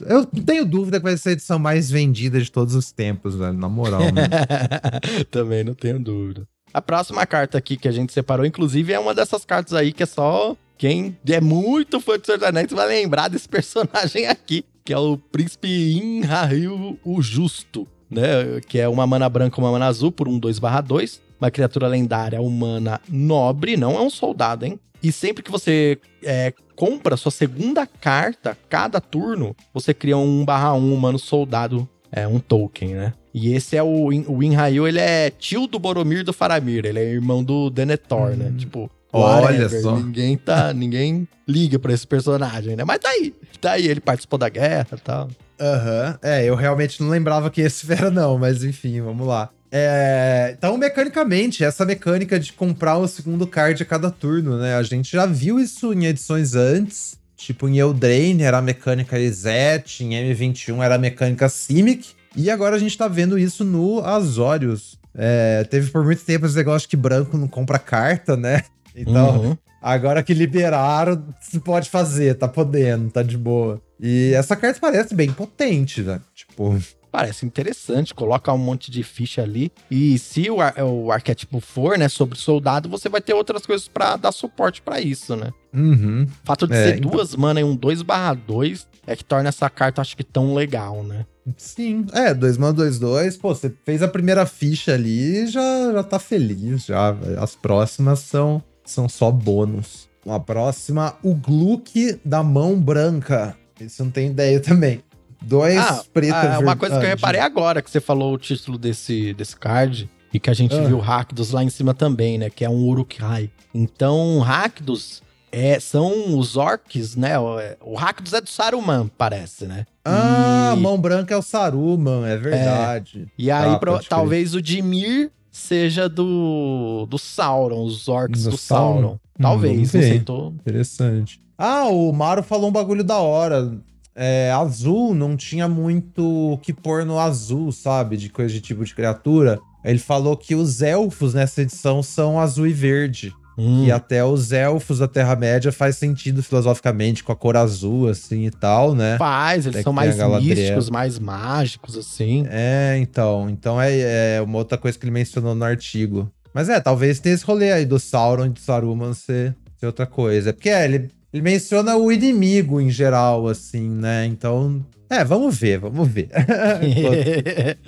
Eu 0.00 0.28
não 0.32 0.42
tenho 0.42 0.66
dúvida 0.66 0.98
que 0.98 1.04
vai 1.04 1.16
ser 1.16 1.28
a 1.28 1.32
edição 1.32 1.58
mais 1.60 1.88
vendida 1.88 2.40
de 2.40 2.50
todos 2.50 2.74
os 2.74 2.90
tempos, 2.90 3.36
velho. 3.36 3.52
Na 3.52 3.68
moral, 3.68 4.00
né? 4.00 4.28
Também 5.30 5.62
não 5.62 5.74
tenho 5.74 6.00
dúvida. 6.00 6.46
A 6.74 6.82
próxima 6.82 7.24
carta 7.24 7.56
aqui 7.56 7.76
que 7.76 7.86
a 7.86 7.92
gente 7.92 8.12
separou, 8.12 8.44
inclusive, 8.44 8.92
é 8.92 8.98
uma 8.98 9.14
dessas 9.14 9.44
cartas 9.44 9.74
aí 9.74 9.92
que 9.92 10.02
é 10.02 10.06
só 10.06 10.56
quem 10.76 11.16
é 11.28 11.40
muito 11.40 12.00
fã 12.00 12.18
de 12.18 12.26
Senhor 12.26 12.38
dos 12.38 12.48
Anéis 12.48 12.70
vai 12.72 12.88
lembrar 12.88 13.28
desse 13.28 13.46
personagem 13.48 14.26
aqui, 14.26 14.64
que 14.84 14.92
é 14.92 14.98
o 14.98 15.16
Príncipe 15.16 15.68
Inharil 15.68 16.98
o 17.04 17.22
Justo, 17.22 17.86
né? 18.10 18.60
Que 18.66 18.78
é 18.78 18.88
uma 18.88 19.06
mana 19.06 19.28
branca, 19.28 19.60
uma 19.60 19.70
mana 19.70 19.86
azul 19.86 20.10
por 20.10 20.28
um 20.28 20.38
2/2, 20.38 21.20
uma 21.40 21.50
criatura 21.50 21.86
lendária 21.86 22.40
humana 22.40 23.00
nobre, 23.08 23.76
não 23.76 23.96
é 23.96 24.00
um 24.00 24.10
soldado, 24.10 24.66
hein? 24.66 24.78
E 25.02 25.10
sempre 25.10 25.42
que 25.42 25.50
você 25.50 25.98
é, 26.22 26.52
compra 26.76 27.16
sua 27.16 27.30
segunda 27.30 27.86
carta, 27.86 28.56
cada 28.68 29.00
turno, 29.00 29.56
você 29.72 29.94
cria 29.94 30.18
um 30.18 30.44
barra 30.44 30.74
um 30.74 30.92
humano 30.92 31.18
soldado, 31.18 31.88
é 32.12 32.26
um 32.28 32.38
token, 32.38 32.94
né? 32.94 33.12
E 33.32 33.54
esse 33.54 33.76
é 33.76 33.82
o, 33.82 34.08
o 34.08 34.42
Inrail, 34.42 34.86
ele 34.86 34.98
é 34.98 35.30
tio 35.30 35.66
do 35.66 35.78
Boromir 35.78 36.24
do 36.24 36.32
Faramir, 36.32 36.84
ele 36.84 36.98
é 36.98 37.04
irmão 37.04 37.42
do 37.42 37.70
Denethor, 37.70 38.30
né? 38.30 38.46
hum. 38.46 38.50
né? 38.50 38.54
Tipo, 38.58 38.90
Olha 39.12 39.42
Whatever, 39.42 39.82
só. 39.82 39.96
Ninguém 39.96 40.36
tá, 40.36 40.72
ninguém 40.72 41.26
liga 41.46 41.78
pra 41.78 41.92
esse 41.92 42.06
personagem, 42.06 42.76
né? 42.76 42.84
Mas 42.84 43.00
tá 43.00 43.08
aí. 43.08 43.34
Tá 43.60 43.72
aí, 43.72 43.86
ele 43.86 44.00
participou 44.00 44.38
da 44.38 44.48
guerra 44.48 44.86
e 44.92 45.00
tal. 45.00 45.28
Aham. 45.60 46.18
É, 46.22 46.44
eu 46.44 46.54
realmente 46.54 47.02
não 47.02 47.10
lembrava 47.10 47.50
que 47.50 47.60
esse 47.60 47.90
era, 47.92 48.10
não, 48.10 48.38
mas 48.38 48.64
enfim, 48.64 49.00
vamos 49.00 49.26
lá. 49.26 49.50
É, 49.72 50.54
então, 50.56 50.76
mecanicamente, 50.76 51.62
essa 51.62 51.84
mecânica 51.84 52.40
de 52.40 52.52
comprar 52.52 52.96
o 52.96 53.06
segundo 53.06 53.46
card 53.46 53.80
a 53.82 53.86
cada 53.86 54.10
turno, 54.10 54.58
né? 54.58 54.74
A 54.74 54.82
gente 54.82 55.12
já 55.12 55.26
viu 55.26 55.60
isso 55.60 55.92
em 55.92 56.06
edições 56.06 56.54
antes. 56.54 57.18
Tipo, 57.36 57.68
em 57.68 57.78
Eldraine 57.78 58.42
era 58.42 58.58
a 58.58 58.62
mecânica 58.62 59.16
Reset, 59.16 60.04
em 60.04 60.10
M21 60.10 60.82
era 60.82 60.96
a 60.96 60.98
mecânica 60.98 61.48
Simic. 61.48 62.10
E 62.36 62.50
agora 62.50 62.76
a 62.76 62.78
gente 62.78 62.96
tá 62.98 63.08
vendo 63.08 63.38
isso 63.38 63.64
no 63.64 64.04
Azorius. 64.04 64.98
É, 65.14 65.64
teve 65.64 65.90
por 65.90 66.04
muito 66.04 66.22
tempo 66.24 66.46
esse 66.46 66.56
negócio 66.56 66.88
que 66.88 66.96
branco 66.96 67.36
não 67.38 67.48
compra 67.48 67.78
carta, 67.78 68.36
né? 68.36 68.62
Então, 68.94 69.40
Uhum. 69.40 69.56
Agora 69.82 70.22
que 70.22 70.34
liberaram, 70.34 71.24
se 71.40 71.58
pode 71.58 71.88
fazer, 71.88 72.34
tá 72.34 72.46
podendo, 72.46 73.10
tá 73.10 73.22
de 73.22 73.38
boa. 73.38 73.80
E 74.02 74.32
essa 74.34 74.56
carta 74.56 74.78
parece 74.80 75.14
bem 75.14 75.32
potente, 75.32 76.02
né? 76.02 76.20
Tipo, 76.34 76.76
Parece 77.12 77.44
interessante, 77.44 78.14
coloca 78.14 78.52
um 78.52 78.58
monte 78.58 78.88
de 78.88 79.02
ficha 79.02 79.42
ali. 79.42 79.72
E 79.90 80.16
se 80.16 80.48
o, 80.48 80.60
ar- 80.60 80.76
o 80.78 81.10
arquétipo 81.10 81.58
for, 81.58 81.98
né, 81.98 82.08
sobre 82.08 82.38
soldado, 82.38 82.88
você 82.88 83.08
vai 83.08 83.20
ter 83.20 83.34
outras 83.34 83.66
coisas 83.66 83.88
pra 83.88 84.14
dar 84.16 84.30
suporte 84.30 84.80
pra 84.80 85.00
isso, 85.00 85.34
né? 85.34 85.50
uhum. 85.74 86.22
O 86.22 86.46
fato 86.46 86.68
de 86.68 86.74
É, 86.74 86.84
ser 86.84 86.98
então- 86.98 87.10
duas 87.10 87.34
mana 87.34 87.60
e 87.60 87.64
um 87.64 87.76
2/2 87.76 88.86
é 89.08 89.16
que 89.16 89.24
torna 89.24 89.48
essa 89.48 89.68
carta, 89.68 90.00
acho 90.00 90.16
que, 90.16 90.22
tão 90.22 90.54
legal, 90.54 91.02
né? 91.02 91.26
Sim, 91.56 92.06
é, 92.12 92.32
2 92.32 92.56
mana 92.56 92.74
2 92.74 93.00
2, 93.00 93.36
pô, 93.36 93.52
você 93.54 93.74
fez 93.84 94.02
a 94.04 94.08
primeira 94.08 94.46
ficha 94.46 94.94
ali, 94.94 95.48
já 95.48 95.92
já 95.92 96.02
tá 96.04 96.20
feliz 96.20 96.84
já. 96.86 97.10
As 97.40 97.56
próximas 97.56 98.20
são 98.20 98.62
são 98.84 99.08
só 99.08 99.32
bônus. 99.32 100.08
A 100.28 100.38
próxima, 100.38 101.16
o 101.24 101.34
Gluck 101.34 102.20
da 102.24 102.42
mão 102.42 102.78
branca. 102.78 103.56
Isso 103.80 104.04
não 104.04 104.10
tem 104.10 104.28
ideia 104.28 104.60
também. 104.60 105.02
Dois 105.42 105.78
Ah, 105.78 106.04
preto 106.12 106.34
ah, 106.34 106.58
uma 106.60 106.76
coisa 106.76 106.96
que 106.96 106.98
eu 106.98 107.06
verde- 107.08 107.16
reparei 107.20 107.40
agora, 107.40 107.80
que 107.80 107.90
você 107.90 108.00
falou 108.00 108.34
o 108.34 108.38
título 108.38 108.76
desse, 108.76 109.32
desse 109.34 109.56
card, 109.56 110.08
e 110.34 110.38
que 110.38 110.50
a 110.50 110.54
gente 110.54 110.74
Ah. 110.74 110.82
viu 110.84 110.98
o 110.98 111.00
Rakdos 111.00 111.50
lá 111.52 111.64
em 111.64 111.70
cima 111.70 111.94
também, 111.94 112.36
né? 112.38 112.50
Que 112.50 112.64
é 112.64 112.68
um 112.68 112.84
Uruk-hai. 112.84 113.50
Então, 113.74 114.38
Rakdos 114.40 115.22
é, 115.50 115.80
são 115.80 116.38
os 116.38 116.56
orcs, 116.56 117.16
né? 117.16 117.38
O, 117.38 117.58
é- 117.58 117.76
o 117.80 117.94
Rakdos 117.94 118.32
é 118.34 118.40
do 118.40 118.48
Saruman, 118.50 119.10
parece, 119.18 119.64
né? 119.66 119.86
Ah, 120.04 120.74
e, 120.76 120.80
mão 120.80 121.00
branca 121.00 121.34
é 121.34 121.36
o 121.36 121.42
Saruman, 121.42 122.26
é 122.26 122.36
verdade. 122.36 123.26
e 123.38 123.50
aí, 123.50 123.72
Tá, 123.72 123.78
pro- 123.78 123.98
talvez 124.04 124.54
o 124.54 124.60
Dimir 124.62 125.30
seja 125.50 126.08
do, 126.08 127.06
do 127.10 127.18
Sauron, 127.18 127.82
os 127.84 128.08
orcs 128.08 128.44
Do 128.44 128.50
do, 128.50 128.56
Sauron. 128.56 128.92
Sauron? 129.00 129.12
Hum, 129.14 129.42
Talvez, 129.42 129.72
vamos 129.74 129.94
não 129.94 130.00
sei, 130.02 130.20
tô... 130.20 130.48
Interessante. 130.50 131.40
Ah, 131.60 131.84
o 131.88 132.10
Maru 132.10 132.42
falou 132.42 132.70
um 132.70 132.72
bagulho 132.72 133.04
da 133.04 133.18
hora. 133.18 133.70
É, 134.14 134.50
azul 134.50 135.14
não 135.14 135.36
tinha 135.36 135.68
muito 135.68 136.52
o 136.52 136.58
que 136.58 136.72
pôr 136.72 137.04
no 137.04 137.18
azul, 137.18 137.70
sabe? 137.70 138.16
De 138.16 138.30
coisa 138.30 138.52
de 138.52 138.60
tipo 138.60 138.82
de 138.84 138.94
criatura. 138.94 139.60
Ele 139.84 139.98
falou 139.98 140.36
que 140.36 140.54
os 140.54 140.80
elfos 140.82 141.34
nessa 141.34 141.62
edição 141.62 142.02
são 142.02 142.40
azul 142.40 142.66
e 142.66 142.72
verde. 142.72 143.32
Hum, 143.58 143.84
E 143.84 143.92
até 143.92 144.24
os 144.24 144.52
elfos 144.52 145.00
da 145.00 145.08
Terra-média 145.08 145.70
faz 145.70 145.96
sentido 145.96 146.42
filosoficamente 146.42 147.22
com 147.22 147.30
a 147.30 147.36
cor 147.36 147.56
azul, 147.58 148.08
assim 148.08 148.46
e 148.46 148.50
tal, 148.50 148.94
né? 148.94 149.18
Faz, 149.18 149.66
eles 149.66 149.76
Até 149.76 149.82
são 149.82 149.92
mais 149.92 150.16
místicos, 150.42 150.88
mais 150.88 151.18
mágicos, 151.18 151.96
assim. 151.96 152.46
É, 152.48 152.96
então. 152.98 153.50
Então 153.50 153.78
é, 153.80 154.36
é 154.36 154.42
uma 154.42 154.56
outra 154.56 154.78
coisa 154.78 154.98
que 154.98 155.04
ele 155.04 155.12
mencionou 155.12 155.54
no 155.54 155.64
artigo. 155.64 156.30
Mas 156.54 156.70
é, 156.70 156.80
talvez 156.80 157.20
tenha 157.20 157.34
esse 157.34 157.44
rolê 157.44 157.70
aí 157.70 157.84
do 157.84 157.98
Sauron 157.98 158.46
e 158.46 158.50
do 158.50 158.58
Saruman 158.60 159.12
ser, 159.12 159.54
ser 159.76 159.86
outra 159.86 160.06
coisa. 160.06 160.52
Porque 160.52 160.70
é, 160.70 160.84
ele, 160.84 161.10
ele 161.32 161.42
menciona 161.42 161.96
o 161.96 162.10
inimigo 162.10 162.80
em 162.80 162.90
geral, 162.90 163.48
assim, 163.48 163.88
né? 163.88 164.26
Então. 164.26 164.84
É, 165.08 165.24
vamos 165.24 165.58
ver, 165.58 165.78
vamos 165.78 166.08
ver. 166.08 166.28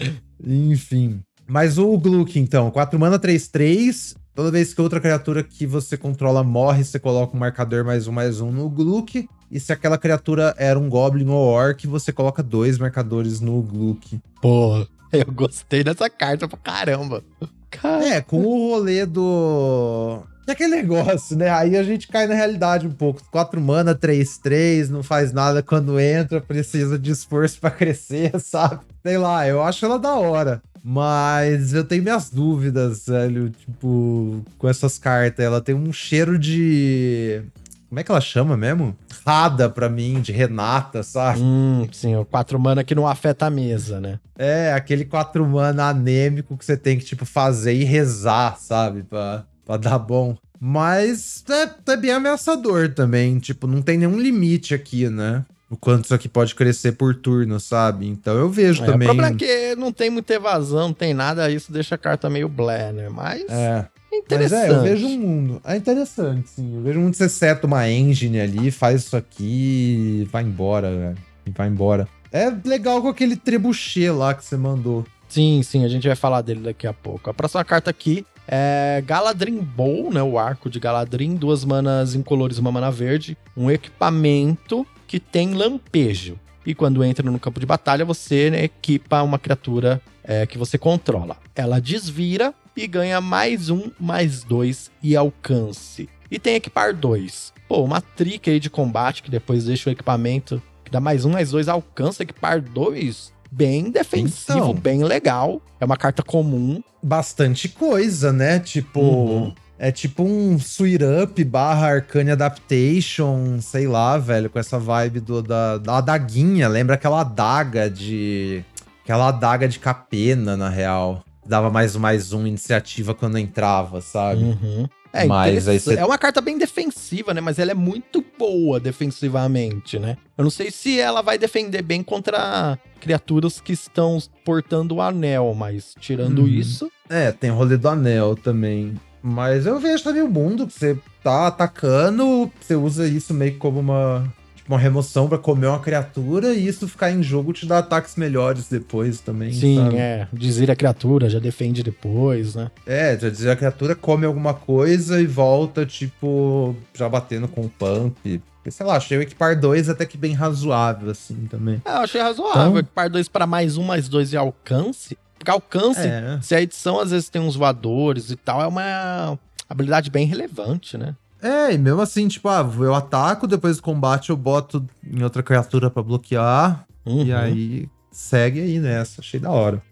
Enfim. 0.45 1.21
Mas 1.47 1.79
o 1.79 1.97
Gluck, 1.99 2.39
então, 2.39 2.71
4 2.71 2.99
mana 2.99 3.19
3-3. 3.19 4.15
Toda 4.35 4.51
vez 4.51 4.73
que 4.73 4.81
outra 4.81 5.01
criatura 5.01 5.43
que 5.43 5.67
você 5.67 5.97
controla 5.97 6.43
morre, 6.43 6.85
você 6.85 6.99
coloca 6.99 7.37
um 7.37 7.41
marcador 7.41 7.85
mais 7.85 8.07
um, 8.07 8.13
mais 8.13 8.41
um 8.41 8.51
no 8.51 8.69
Gluck. 8.69 9.29
E 9.51 9.61
se 9.61 9.73
aquela 9.73 9.99
criatura 9.99 10.55
era 10.57 10.79
um 10.79 10.89
Goblin 10.89 11.29
ou 11.29 11.37
Orc, 11.37 11.87
você 11.87 12.11
coloca 12.11 12.43
dois 12.43 12.79
marcadores 12.79 13.41
no 13.41 13.61
Gluck. 13.61 14.19
Pô, 14.41 14.87
eu 15.13 15.27
gostei 15.33 15.85
dessa 15.85 16.09
carta 16.09 16.49
pra 16.49 16.57
caramba. 16.57 17.23
Cara, 17.71 18.07
É, 18.07 18.21
com 18.23 18.43
o 18.43 18.71
rolê 18.71 19.05
do. 19.05 20.23
É 20.47 20.53
aquele 20.53 20.77
negócio, 20.77 21.37
né? 21.37 21.51
Aí 21.51 21.77
a 21.77 21.83
gente 21.83 22.09
cai 22.09 22.27
na 22.27 22.35
realidade 22.35 22.87
um 22.87 22.91
pouco. 22.91 23.23
4 23.31 23.61
mana, 23.61 23.95
3-3, 23.95 24.89
não 24.89 25.03
faz 25.03 25.33
nada 25.33 25.63
quando 25.63 26.01
entra, 26.01 26.41
precisa 26.41 26.99
de 26.99 27.11
esforço 27.13 27.61
pra 27.61 27.71
crescer, 27.73 28.33
sabe? 28.41 28.81
Sei 29.03 29.17
lá, 29.19 29.47
eu 29.47 29.63
acho 29.63 29.85
ela 29.85 29.99
da 29.99 30.15
hora. 30.15 30.63
Mas 30.85 31.73
eu 31.73 31.85
tenho 31.85 32.03
minhas 32.03 32.29
dúvidas, 32.29 33.07
velho. 33.07 33.51
Tipo, 33.51 34.45
com 34.59 34.69
essas 34.69 34.99
cartas. 34.99 35.45
Ela 35.45 35.61
tem 35.61 35.75
um 35.75 35.93
cheiro 35.93 36.37
de. 36.37 37.43
Como 37.89 38.01
é 38.01 38.03
que 38.03 38.11
ela 38.11 38.21
chama 38.21 38.57
mesmo? 38.57 38.97
Rada 39.25 39.69
pra 39.69 39.89
mim, 39.89 40.21
de 40.21 40.33
Renata, 40.33 41.03
sabe? 41.03 41.41
hum, 41.41 41.87
sim, 41.93 42.17
o 42.17 42.25
4 42.25 42.59
mana 42.59 42.83
que 42.83 42.95
não 42.95 43.07
afeta 43.07 43.47
a 43.47 43.51
mesa, 43.51 44.01
né? 44.01 44.19
É, 44.37 44.73
aquele 44.73 45.05
4 45.05 45.47
mana 45.47 45.91
anêmico 45.91 46.57
que 46.57 46.65
você 46.65 46.77
tem 46.77 46.99
que, 46.99 47.05
tipo, 47.05 47.25
fazer 47.25 47.75
e 47.75 47.85
rezar, 47.85 48.57
sabe? 48.59 49.03
Pra, 49.03 49.45
pra 49.65 49.77
dar 49.77 49.99
bom. 49.99 50.37
Mas 50.61 51.43
é, 51.51 51.93
é 51.93 51.97
bem 51.97 52.13
ameaçador 52.13 52.89
também. 52.95 53.39
Tipo, 53.41 53.67
não 53.67 53.83
tem 53.83 53.99
nenhum 53.99 54.19
limite 54.21 54.75
aqui, 54.75 55.09
né? 55.09 55.45
O 55.69 55.77
quanto 55.77 56.05
isso 56.05 56.15
aqui 56.15 56.29
pode 56.29 56.55
crescer 56.55 56.93
por 56.93 57.15
turno, 57.15 57.59
sabe? 57.59 58.07
Então 58.07 58.37
eu 58.37 58.49
vejo 58.49 58.83
É, 58.83 58.87
também. 58.87 59.09
O 59.09 59.11
problema 59.15 59.35
é 59.35 59.37
que 59.37 59.75
não 59.75 59.91
tem 59.91 60.11
muita 60.11 60.35
evasão, 60.35 60.89
não 60.89 60.93
tem 60.95 61.15
nada, 61.15 61.51
isso 61.51 61.73
deixa 61.73 61.95
a 61.95 61.99
carta 61.99 62.29
meio 62.31 62.49
blé, 62.49 62.93
né? 62.93 63.09
Mas 63.09 63.43
é, 63.49 63.55
É, 63.55 63.89
mas 64.13 64.21
interessante. 64.21 64.71
é, 64.71 64.77
eu 64.77 64.83
vejo 64.83 65.07
um 65.07 65.19
mundo. 65.19 65.61
É 65.65 65.75
interessante, 65.77 66.49
sim. 66.51 66.77
Eu 66.77 66.83
vejo 66.83 67.01
muito 67.01 67.17
você 67.17 67.29
seta 67.29 67.67
uma 67.67 67.89
engine 67.89 68.39
ali, 68.41 68.71
faz 68.71 69.01
isso 69.05 69.17
aqui 69.17 70.23
e 70.23 70.29
vai 70.31 70.43
embora, 70.43 70.91
velho. 70.95 71.19
E 71.47 71.51
vai 71.51 71.69
embora. 71.69 72.07
É 72.31 72.53
legal 72.65 73.03
com 73.03 73.09
aquele 73.09 73.35
trebuchet 73.35 74.11
lá 74.11 74.33
que 74.35 74.45
você 74.45 74.57
mandou. 74.57 75.05
Sim, 75.29 75.63
sim, 75.63 75.85
a 75.85 75.89
gente 75.89 76.07
vai 76.07 76.15
falar 76.17 76.43
dele 76.43 76.61
daqui 76.61 76.87
a 76.87 76.93
pouco. 76.93 77.31
A 77.31 77.35
próxima 77.35 77.65
carta 77.65 77.91
aqui 77.91 78.25
é 78.47 79.03
Galadrim 79.07 79.59
Bow, 79.59 80.13
né? 80.13 80.23
O 80.23 80.39
arco 80.39 80.69
de 80.69 80.81
Galadrim, 80.81 81.35
duas 81.35 81.65
manas 81.65 82.15
incolores, 82.15 82.59
uma 82.59 82.73
mana 82.73 82.91
verde, 82.91 83.37
um 83.57 83.71
equipamento 83.71 84.87
que 85.07 85.21
tem 85.21 85.55
lampejo. 85.55 86.39
E 86.65 86.75
quando 86.75 87.03
entra 87.03 87.29
no 87.29 87.41
campo 87.41 87.59
de 87.59 87.67
batalha, 87.67 88.05
você 88.05 88.51
né, 88.51 88.65
equipa 88.65 89.23
uma 89.23 89.39
criatura 89.39 90.01
é, 90.23 90.47
que 90.47 90.57
você 90.57 90.79
controla. 90.79 91.37
Ela 91.55 91.81
desvira 91.81 92.55
e 92.77 92.87
ganha 92.87 93.21
mais 93.21 93.69
um, 93.69 93.91
mais 93.99 94.45
dois 94.45 94.91
e 95.03 95.17
alcance. 95.17 96.09
E 96.31 96.39
tem 96.39 96.55
equipar 96.55 96.95
dois. 96.95 97.53
Pô, 97.69 97.83
uma 97.83 98.01
trick 98.01 98.49
aí 98.49 98.61
de 98.61 98.71
combate 98.71 99.23
que 99.23 99.31
depois 99.31 99.65
deixa 99.65 99.91
o 99.91 99.93
equipamento 99.93 100.63
que 100.85 100.91
dá 100.91 101.01
mais 101.01 101.25
um, 101.25 101.31
mais 101.31 101.51
dois, 101.51 101.69
alcança 101.69 102.23
equipar 102.23 102.61
dois. 102.61 103.33
Bem 103.55 103.91
defensivo, 103.91 104.59
Então. 104.59 104.75
bem 104.75 105.05
legal. 105.05 105.61
É 105.79 105.85
uma 105.85 105.97
carta 105.97 106.23
comum. 106.23 106.83
bastante 107.03 107.69
coisa, 107.69 108.33
né? 108.33 108.59
Tipo. 108.59 109.01
Uhum. 109.01 109.55
É 109.79 109.91
tipo 109.91 110.23
um 110.23 110.55
Sweet 110.57 111.03
Up 111.25 111.45
barra 111.45 111.89
Arcane 111.95 112.31
Adaptation, 112.31 113.59
sei 113.61 113.87
lá, 113.89 114.17
velho, 114.17 114.49
com 114.49 114.59
essa 114.59 114.79
vibe 114.79 115.19
do, 115.21 115.43
da, 115.43 115.77
da 115.79 115.99
adaguinha. 115.99 116.69
Lembra 116.69 116.95
aquela 116.95 117.21
adaga 117.21 117.91
de. 117.91 118.65
Aquela 119.03 119.29
adaga 119.29 119.67
de 119.69 119.79
capena, 119.81 120.57
na 120.57 120.69
real. 120.69 121.25
Dava 121.45 121.69
mais 121.69 121.97
mais 121.97 122.33
um 122.33 122.47
iniciativa 122.47 123.13
quando 123.15 123.37
entrava, 123.39 124.01
sabe? 124.01 124.43
Uhum. 124.45 124.89
É, 125.13 125.27
Mas 125.27 125.69
aí 125.69 125.79
você- 125.79 125.95
é 125.95 126.05
uma 126.07 126.17
carta 126.17 126.41
bem 126.41 126.57
defensiva, 126.57 127.35
né? 127.35 127.41
Mas 127.41 127.59
ela 127.59 127.71
é 127.71 127.75
muito 127.75 128.25
boa 128.39 128.81
defensivamente, 128.81 129.99
né? 129.99 130.17
Eu 130.37 130.45
não 130.45 130.51
sei 130.51 130.71
se 130.71 130.99
ela 130.99 131.23
vai 131.23 131.37
defender 131.39 131.83
bem 131.83 132.03
contra 132.03 132.79
criaturas 133.01 133.61
que 133.61 133.73
estão 133.73 134.19
portando 134.45 134.95
o 134.97 135.03
anel, 135.03 135.55
mas 135.57 135.95
tirando 136.01 136.41
Uhum. 136.43 136.49
isso. 136.49 136.91
É, 137.11 137.31
tem 137.31 137.51
o 137.51 137.55
rolê 137.55 137.77
do 137.77 137.89
anel 137.89 138.35
também. 138.37 138.95
Mas 139.23 139.67
eu 139.67 139.79
vejo 139.79 140.03
também 140.03 140.23
o 140.23 140.29
mundo 140.31 140.67
que 140.67 140.73
você 140.73 140.99
tá 141.23 141.47
atacando, 141.47 142.51
você 142.61 142.75
usa 142.75 143.07
isso 143.07 143.33
meio 143.33 143.53
que 143.53 143.59
como 143.59 143.79
uma, 143.81 144.33
uma 144.69 144.79
remoção 144.79 145.29
pra 145.29 145.39
comer 145.39 145.67
uma 145.67 145.81
criatura 145.81 146.55
e 146.55 146.67
isso 146.67 146.87
ficar 146.89 147.11
em 147.11 147.23
jogo 147.23 147.53
te 147.53 147.67
dá 147.67 147.79
ataques 147.79 148.17
melhores 148.17 148.69
depois 148.69 149.21
também. 149.21 149.53
Sim, 149.53 149.77
sabe? 149.77 149.97
é. 149.97 150.29
Desvira 150.33 150.73
a 150.73 150.77
criatura, 150.77 151.29
já 151.29 151.39
defende 151.39 151.83
depois, 151.83 152.55
né? 152.55 152.71
É, 152.87 153.19
já 153.19 153.29
dizer 153.29 153.51
a 153.51 153.57
criatura 153.57 153.95
come 153.95 154.25
alguma 154.25 154.55
coisa 154.55 155.21
e 155.21 155.27
volta, 155.27 155.85
tipo, 155.85 156.75
já 156.95 157.09
batendo 157.09 157.49
com 157.49 157.63
o 157.63 157.69
pump. 157.69 158.41
Sei 158.71 158.87
lá, 158.87 158.97
achei 158.97 159.19
o 159.19 159.23
equipar 159.23 159.59
2 159.59 159.89
até 159.89 160.07
que 160.07 160.17
bem 160.17 160.35
razoável, 160.35 161.11
assim, 161.11 161.47
também. 161.51 161.83
É, 161.85 161.91
eu 161.91 161.97
achei 161.97 162.21
razoável. 162.21 162.63
Então- 162.63 162.79
Equipar 162.79 163.11
dois 163.11 163.29
para 163.29 163.45
mais 163.47 163.77
um, 163.77 163.83
mais 163.83 164.09
dois 164.09 164.33
e 164.33 164.37
alcance. 164.37 165.19
Porque 165.37 165.51
alcance, 165.51 165.99
É. 166.07 166.39
se 166.41 166.55
a 166.55 166.63
edição 166.63 167.01
às 167.01 167.11
vezes 167.11 167.29
tem 167.29 167.43
uns 167.43 167.57
voadores 167.57 168.31
e 168.31 168.37
tal, 168.37 168.63
é 168.63 168.67
uma. 168.69 169.37
habilidade 169.69 170.11
bem 170.11 170.27
relevante, 170.27 170.97
né? 170.97 171.17
É, 171.43 171.75
e 171.75 171.79
mesmo 171.79 172.01
assim, 172.01 172.29
tipo, 172.29 172.49
ah, 172.49 172.65
eu 172.79 172.95
ataco, 172.95 173.49
depois 173.49 173.77
do 173.79 173.83
combate 173.83 174.31
eu 174.31 174.37
boto 174.37 174.87
em 175.05 175.23
outra 175.25 175.43
criatura 175.43 175.91
para 175.91 176.03
bloquear. 176.03 176.87
Uhum. 177.05 177.25
E 177.25 177.33
aí 177.33 177.89
segue 178.13 178.61
aí 178.61 178.79
nessa. 178.79 179.21
Achei 179.21 179.41
da 179.41 179.51
hora. 179.51 179.83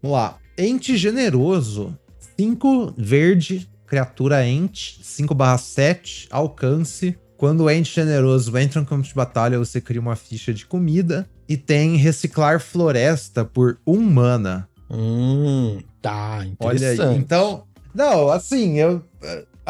Vamos 0.00 0.16
lá. 0.16 0.36
Ente 0.56 0.96
generoso. 0.96 1.98
5 2.38 2.94
verde, 2.96 3.68
criatura 3.84 4.46
ente, 4.46 5.00
5/7, 5.02 6.28
alcance. 6.30 7.18
Quando 7.36 7.64
o 7.64 7.70
ente 7.70 7.92
generoso 7.92 8.56
entra 8.56 8.80
no 8.80 8.86
campo 8.86 9.02
de 9.02 9.12
batalha, 9.12 9.58
você 9.58 9.80
cria 9.80 10.00
uma 10.00 10.14
ficha 10.14 10.54
de 10.54 10.64
comida. 10.64 11.28
E 11.48 11.56
tem 11.56 11.96
reciclar 11.96 12.60
floresta 12.60 13.44
por 13.44 13.78
1 13.84 13.92
um 13.92 14.02
mana. 14.02 14.68
Hum, 14.88 15.80
tá, 16.00 16.44
interessante. 16.46 17.00
Olha 17.00 17.10
aí. 17.10 17.16
Então, 17.16 17.64
não, 17.92 18.30
assim, 18.30 18.78
eu. 18.78 19.02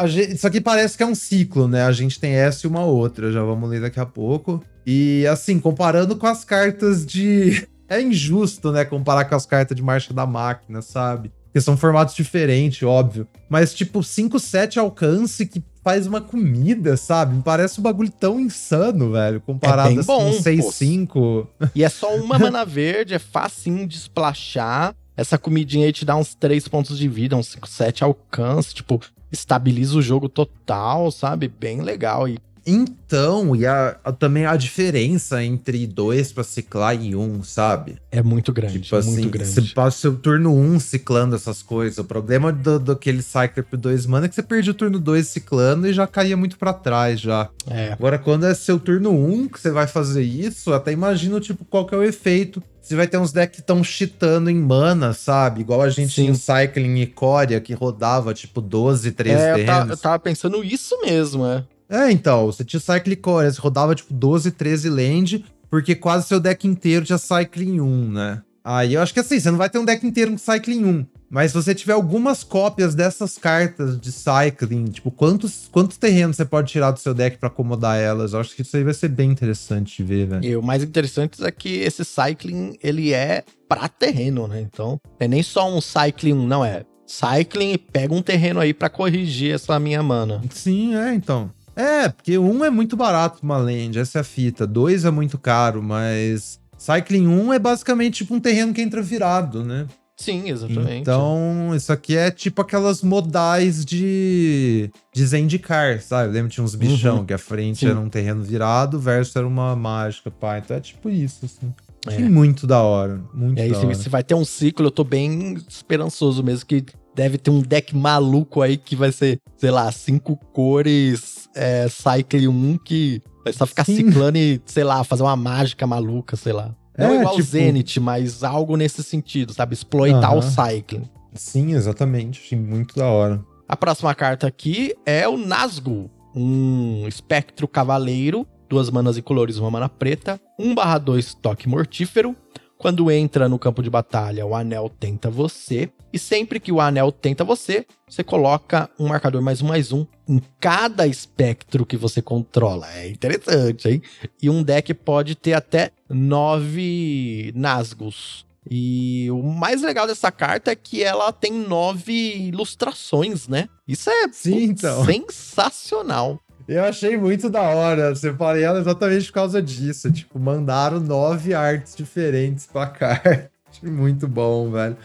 Gente, 0.05 0.35
isso 0.35 0.47
aqui 0.47 0.59
parece 0.59 0.97
que 0.97 1.03
é 1.03 1.05
um 1.05 1.15
ciclo, 1.15 1.67
né? 1.67 1.83
A 1.83 1.91
gente 1.91 2.19
tem 2.19 2.33
essa 2.33 2.65
e 2.65 2.69
uma 2.69 2.83
outra, 2.83 3.31
já 3.31 3.43
vamos 3.43 3.69
ler 3.69 3.81
daqui 3.81 3.99
a 3.99 4.05
pouco. 4.05 4.63
E 4.85 5.25
assim, 5.27 5.59
comparando 5.59 6.15
com 6.15 6.27
as 6.27 6.43
cartas 6.43 7.05
de. 7.05 7.67
É 7.89 8.01
injusto, 8.01 8.71
né? 8.71 8.85
Comparar 8.85 9.25
com 9.25 9.35
as 9.35 9.45
cartas 9.45 9.75
de 9.75 9.83
marcha 9.83 10.13
da 10.13 10.25
máquina, 10.25 10.81
sabe? 10.81 11.31
Porque 11.43 11.61
são 11.61 11.77
formatos 11.77 12.15
diferentes, 12.15 12.81
óbvio. 12.81 13.27
Mas, 13.47 13.71
tipo, 13.71 13.99
5-7 13.99 14.77
alcance 14.77 15.45
que 15.45 15.61
faz 15.83 16.07
uma 16.07 16.19
comida, 16.19 16.97
sabe? 16.97 17.35
Me 17.35 17.43
parece 17.43 17.79
um 17.79 17.83
bagulho 17.83 18.09
tão 18.09 18.39
insano, 18.39 19.11
velho. 19.11 19.39
Comparado 19.41 19.89
é 19.89 19.99
assim, 19.99 20.07
bom, 20.07 20.31
com 20.31 20.41
6-5. 20.41 21.47
E 21.75 21.83
é 21.83 21.89
só 21.89 22.15
uma 22.15 22.39
mana 22.39 22.65
verde, 22.65 23.13
é 23.13 23.19
facinho 23.19 23.85
de 23.85 23.97
splashar. 23.97 24.95
Essa 25.15 25.37
comidinha 25.37 25.85
aí 25.85 25.93
te 25.93 26.05
dá 26.05 26.15
uns 26.15 26.33
3 26.33 26.67
pontos 26.67 26.97
de 26.97 27.07
vida, 27.07 27.35
uns 27.35 27.49
5, 27.49 27.67
7 27.67 28.03
alcance, 28.03 28.73
tipo, 28.73 28.99
estabiliza 29.33 29.97
o 29.97 30.01
jogo 30.01 30.29
total, 30.29 31.11
sabe? 31.11 31.47
Bem 31.47 31.81
legal. 31.81 32.29
E 32.29 32.37
então, 32.65 33.55
e 33.55 33.65
a, 33.65 33.97
a, 34.03 34.11
também 34.13 34.45
a 34.45 34.55
diferença 34.55 35.43
entre 35.43 35.85
dois 35.85 36.31
para 36.31 36.43
ciclar 36.43 36.95
e 36.95 37.15
um, 37.15 37.43
sabe? 37.43 37.97
É 38.09 38.21
muito 38.21 38.53
grande. 38.53 38.79
Tipo 38.79 38.95
assim, 38.95 39.11
muito 39.11 39.29
grande. 39.29 39.51
você 39.51 39.61
passa 39.73 39.97
o 39.97 39.99
seu 39.99 40.15
turno 40.15 40.55
um 40.55 40.79
ciclando 40.79 41.35
essas 41.35 41.61
coisas. 41.61 41.97
O 41.97 42.05
problema 42.05 42.53
do, 42.53 42.93
aquele 42.93 43.21
Cycler 43.21 43.65
por 43.65 43.77
dois 43.77 44.05
mana 44.05 44.27
é 44.27 44.29
que 44.29 44.35
você 44.35 44.43
perde 44.43 44.69
o 44.69 44.73
turno 44.73 44.99
dois 44.99 45.27
ciclando 45.27 45.87
e 45.87 45.93
já 45.93 46.07
caía 46.07 46.37
muito 46.37 46.57
para 46.57 46.73
trás 46.73 47.19
já. 47.19 47.49
É. 47.69 47.91
Agora, 47.91 48.17
quando 48.17 48.45
é 48.45 48.53
seu 48.53 48.79
turno 48.79 49.11
um 49.11 49.47
que 49.49 49.59
você 49.59 49.69
vai 49.69 49.87
fazer 49.87 50.23
isso, 50.23 50.71
até 50.73 50.91
imagino, 50.91 51.39
tipo, 51.41 51.65
qual 51.65 51.85
que 51.85 51.93
é 51.93 51.97
o 51.97 52.03
efeito. 52.03 52.63
Você 52.81 52.97
vai 52.97 53.07
ter 53.07 53.17
uns 53.17 53.31
decks 53.31 53.55
que 53.55 53.61
estão 53.61 53.81
cheatando 53.81 54.49
em 54.49 54.55
mana, 54.55 55.13
sabe? 55.13 55.61
Igual 55.61 55.81
a 55.81 55.89
gente 55.89 56.13
Sim. 56.13 56.33
tinha 56.33 56.35
Cycling 56.35 56.99
e 56.99 57.07
Coria, 57.07 57.61
que 57.61 57.73
rodava, 57.73 58.33
tipo, 58.33 58.59
12, 58.59 59.09
13 59.11 59.41
é. 59.41 59.53
Eu, 59.53 59.89
eu 59.91 59.97
tava 59.97 60.19
pensando 60.19 60.61
isso 60.61 60.99
mesmo, 61.01 61.45
é. 61.45 61.63
É, 61.93 62.09
então, 62.11 62.47
você 62.47 62.65
tinha 62.65 62.79
Cycle 62.79 63.15
Core, 63.15 63.51
você 63.51 63.61
rodava 63.61 63.93
tipo 63.93 64.11
12, 64.15 64.49
13 64.49 64.89
land, 64.89 65.45
porque 65.69 65.93
quase 65.93 66.27
seu 66.27 66.39
deck 66.39 66.67
inteiro 66.67 67.05
tinha 67.05 67.19
Cycling 67.19 67.79
1, 67.79 68.11
né? 68.11 68.41
Aí 68.63 68.95
eu 68.95 69.01
acho 69.01 69.13
que 69.13 69.19
assim, 69.19 69.39
você 69.39 69.51
não 69.51 69.59
vai 69.59 69.69
ter 69.69 69.77
um 69.77 69.85
deck 69.85 70.03
inteiro 70.03 70.31
com 70.31 70.37
Cycling 70.39 70.83
1. 70.83 71.05
Mas 71.29 71.51
se 71.51 71.55
você 71.55 71.75
tiver 71.75 71.93
algumas 71.93 72.43
cópias 72.43 72.95
dessas 72.95 73.37
cartas 73.37 73.99
de 73.99 74.11
Cycling, 74.11 74.85
tipo, 74.85 75.11
quantos, 75.11 75.69
quantos 75.71 75.97
terrenos 75.97 76.35
você 76.35 76.45
pode 76.45 76.71
tirar 76.71 76.89
do 76.89 76.99
seu 76.99 77.13
deck 77.13 77.37
para 77.37 77.47
acomodar 77.47 77.99
elas? 77.99 78.33
Eu 78.33 78.39
acho 78.39 78.55
que 78.55 78.63
isso 78.63 78.75
aí 78.75 78.83
vai 78.83 78.93
ser 78.95 79.09
bem 79.09 79.29
interessante 79.29 79.97
de 79.97 80.03
ver, 80.03 80.27
velho. 80.27 80.43
E 80.43 80.55
o 80.55 80.63
mais 80.63 80.81
interessante 80.81 81.43
é 81.43 81.51
que 81.51 81.75
esse 81.75 82.03
Cycling, 82.03 82.75
ele 82.81 83.13
é 83.13 83.43
pra 83.69 83.87
terreno, 83.87 84.47
né? 84.47 84.61
Então, 84.61 84.99
é 85.19 85.27
nem 85.27 85.43
só 85.43 85.71
um 85.71 85.79
Cycling 85.79 86.33
1, 86.33 86.47
não 86.47 86.65
é. 86.65 86.85
Cycling 87.05 87.73
e 87.73 87.77
pega 87.77 88.13
um 88.15 88.21
terreno 88.21 88.59
aí 88.59 88.73
para 88.73 88.89
corrigir 88.89 89.53
essa 89.53 89.79
minha 89.79 90.01
mana. 90.01 90.41
Sim, 90.49 90.95
é, 90.95 91.13
então. 91.13 91.51
É, 91.75 92.09
porque 92.09 92.37
um 92.37 92.63
é 92.63 92.69
muito 92.69 92.95
barato 92.95 93.39
uma 93.41 93.57
land, 93.57 93.99
essa 93.99 94.19
é 94.19 94.21
a 94.21 94.23
fita. 94.23 94.67
Dois 94.67 95.05
é 95.05 95.11
muito 95.11 95.37
caro, 95.37 95.81
mas 95.81 96.59
Cycling 96.77 97.27
1 97.27 97.53
é 97.53 97.59
basicamente 97.59 98.17
tipo 98.17 98.35
um 98.35 98.39
terreno 98.39 98.73
que 98.73 98.81
entra 98.81 99.01
virado, 99.01 99.63
né? 99.63 99.87
Sim, 100.15 100.49
exatamente. 100.49 101.01
Então, 101.01 101.71
isso 101.75 101.91
aqui 101.91 102.15
é 102.15 102.29
tipo 102.29 102.61
aquelas 102.61 103.01
modais 103.01 103.83
de, 103.83 104.91
de 105.13 105.25
Zendikar, 105.25 106.01
sabe? 106.01 106.31
Lembra 106.31 106.49
tinha 106.49 106.63
uns 106.63 106.75
bichão 106.75 107.17
uhum. 107.17 107.25
que 107.25 107.33
a 107.33 107.37
frente 107.37 107.79
Sim. 107.79 107.87
era 107.87 107.99
um 107.99 108.07
terreno 108.07 108.43
virado, 108.43 108.97
o 108.97 108.99
verso 108.99 109.37
era 109.37 109.47
uma 109.47 109.75
mágica, 109.75 110.29
pá. 110.29 110.59
Então 110.59 110.77
é 110.77 110.79
tipo 110.79 111.09
isso, 111.09 111.45
assim. 111.45 111.73
É. 112.07 112.19
muito 112.19 112.67
da 112.67 112.81
hora. 112.81 113.21
Muito 113.33 113.57
e 113.57 113.61
aí, 113.61 113.71
da 113.71 113.79
se, 113.79 113.85
hora. 113.85 113.95
se 113.95 114.09
vai 114.09 114.23
ter 114.23 114.35
um 114.35 114.45
ciclo, 114.45 114.87
eu 114.87 114.91
tô 114.91 115.03
bem 115.03 115.57
esperançoso 115.67 116.43
mesmo 116.43 116.65
que 116.67 116.85
deve 117.15 117.37
ter 117.37 117.51
um 117.51 117.61
deck 117.61 117.95
maluco 117.95 118.61
aí 118.61 118.77
que 118.77 118.95
vai 118.95 119.11
ser, 119.11 119.39
sei 119.57 119.71
lá, 119.71 119.91
cinco 119.91 120.35
cores 120.51 121.49
é, 121.55 121.87
Cycle 121.87 122.47
1 122.47 122.77
que 122.77 123.21
vai 123.43 123.53
só 123.53 123.65
ficar 123.65 123.85
Sim. 123.85 123.95
ciclando 123.95 124.37
e, 124.37 124.61
sei 124.65 124.83
lá, 124.83 125.03
fazer 125.03 125.23
uma 125.23 125.35
mágica 125.35 125.85
maluca, 125.85 126.35
sei 126.35 126.53
lá. 126.53 126.75
Não 126.97 127.11
é, 127.11 127.19
igual 127.19 127.35
tipo... 127.35 127.47
Zenith, 127.47 127.97
mas 127.99 128.43
algo 128.43 128.75
nesse 128.77 129.03
sentido, 129.03 129.53
sabe? 129.53 129.73
Exploitar 129.73 130.35
o 130.35 130.41
Cycling. 130.41 131.09
Sim, 131.33 131.73
exatamente. 131.73 132.39
Achei 132.39 132.57
muito 132.57 132.95
da 132.95 133.07
hora. 133.07 133.43
A 133.67 133.75
próxima 133.75 134.13
carta 134.13 134.45
aqui 134.45 134.93
é 135.05 135.27
o 135.27 135.37
Nazgûl, 135.37 136.09
um 136.35 137.07
espectro 137.07 137.67
cavaleiro, 137.67 138.45
duas 138.69 138.89
manas 138.89 139.17
e 139.17 139.21
colores, 139.21 139.57
uma 139.57 139.71
mana 139.71 139.89
preta, 139.89 140.39
1/2 140.59 141.35
toque 141.41 141.67
mortífero, 141.67 142.35
quando 142.83 143.09
entra 143.09 143.47
no 143.47 143.57
campo 143.57 143.81
de 143.81 143.89
batalha, 143.89 144.45
o 144.45 144.53
anel 144.53 144.89
tenta 144.89 145.29
você. 145.29 145.89
E 146.11 146.19
sempre 146.19 146.59
que 146.59 146.69
o 146.69 146.81
anel 146.81 147.13
tenta 147.13 147.41
você, 147.41 147.85
você 148.05 148.25
coloca 148.25 148.89
um 148.99 149.07
marcador 149.07 149.41
mais 149.41 149.61
um 149.61 149.67
mais 149.67 149.93
um 149.93 150.05
em 150.27 150.41
cada 150.59 151.07
espectro 151.07 151.85
que 151.85 151.95
você 151.95 152.21
controla. 152.21 152.91
É 152.93 153.07
interessante, 153.07 153.87
hein? 153.87 154.01
E 154.41 154.49
um 154.49 154.61
deck 154.61 154.93
pode 154.95 155.33
ter 155.33 155.53
até 155.53 155.91
nove 156.09 157.53
Nazgûs. 157.55 158.45
E 158.69 159.31
o 159.31 159.41
mais 159.41 159.81
legal 159.81 160.05
dessa 160.05 160.29
carta 160.29 160.71
é 160.71 160.75
que 160.75 161.01
ela 161.01 161.31
tem 161.31 161.53
nove 161.53 162.47
ilustrações, 162.49 163.47
né? 163.47 163.69
Isso 163.87 164.09
é 164.09 164.27
Sim, 164.29 164.61
então. 164.61 165.05
sensacional. 165.05 166.37
Eu 166.67 166.83
achei 166.83 167.17
muito 167.17 167.49
da 167.49 167.61
hora. 167.61 168.15
Separei 168.15 168.63
ela 168.63 168.79
exatamente 168.79 169.27
por 169.27 169.33
causa 169.33 169.61
disso. 169.61 170.11
Tipo, 170.11 170.39
mandaram 170.39 170.99
nove 170.99 171.53
artes 171.53 171.95
diferentes 171.95 172.65
pra 172.65 172.87
carta. 172.87 173.51
Muito 173.81 174.27
bom, 174.27 174.69
velho. 174.69 174.95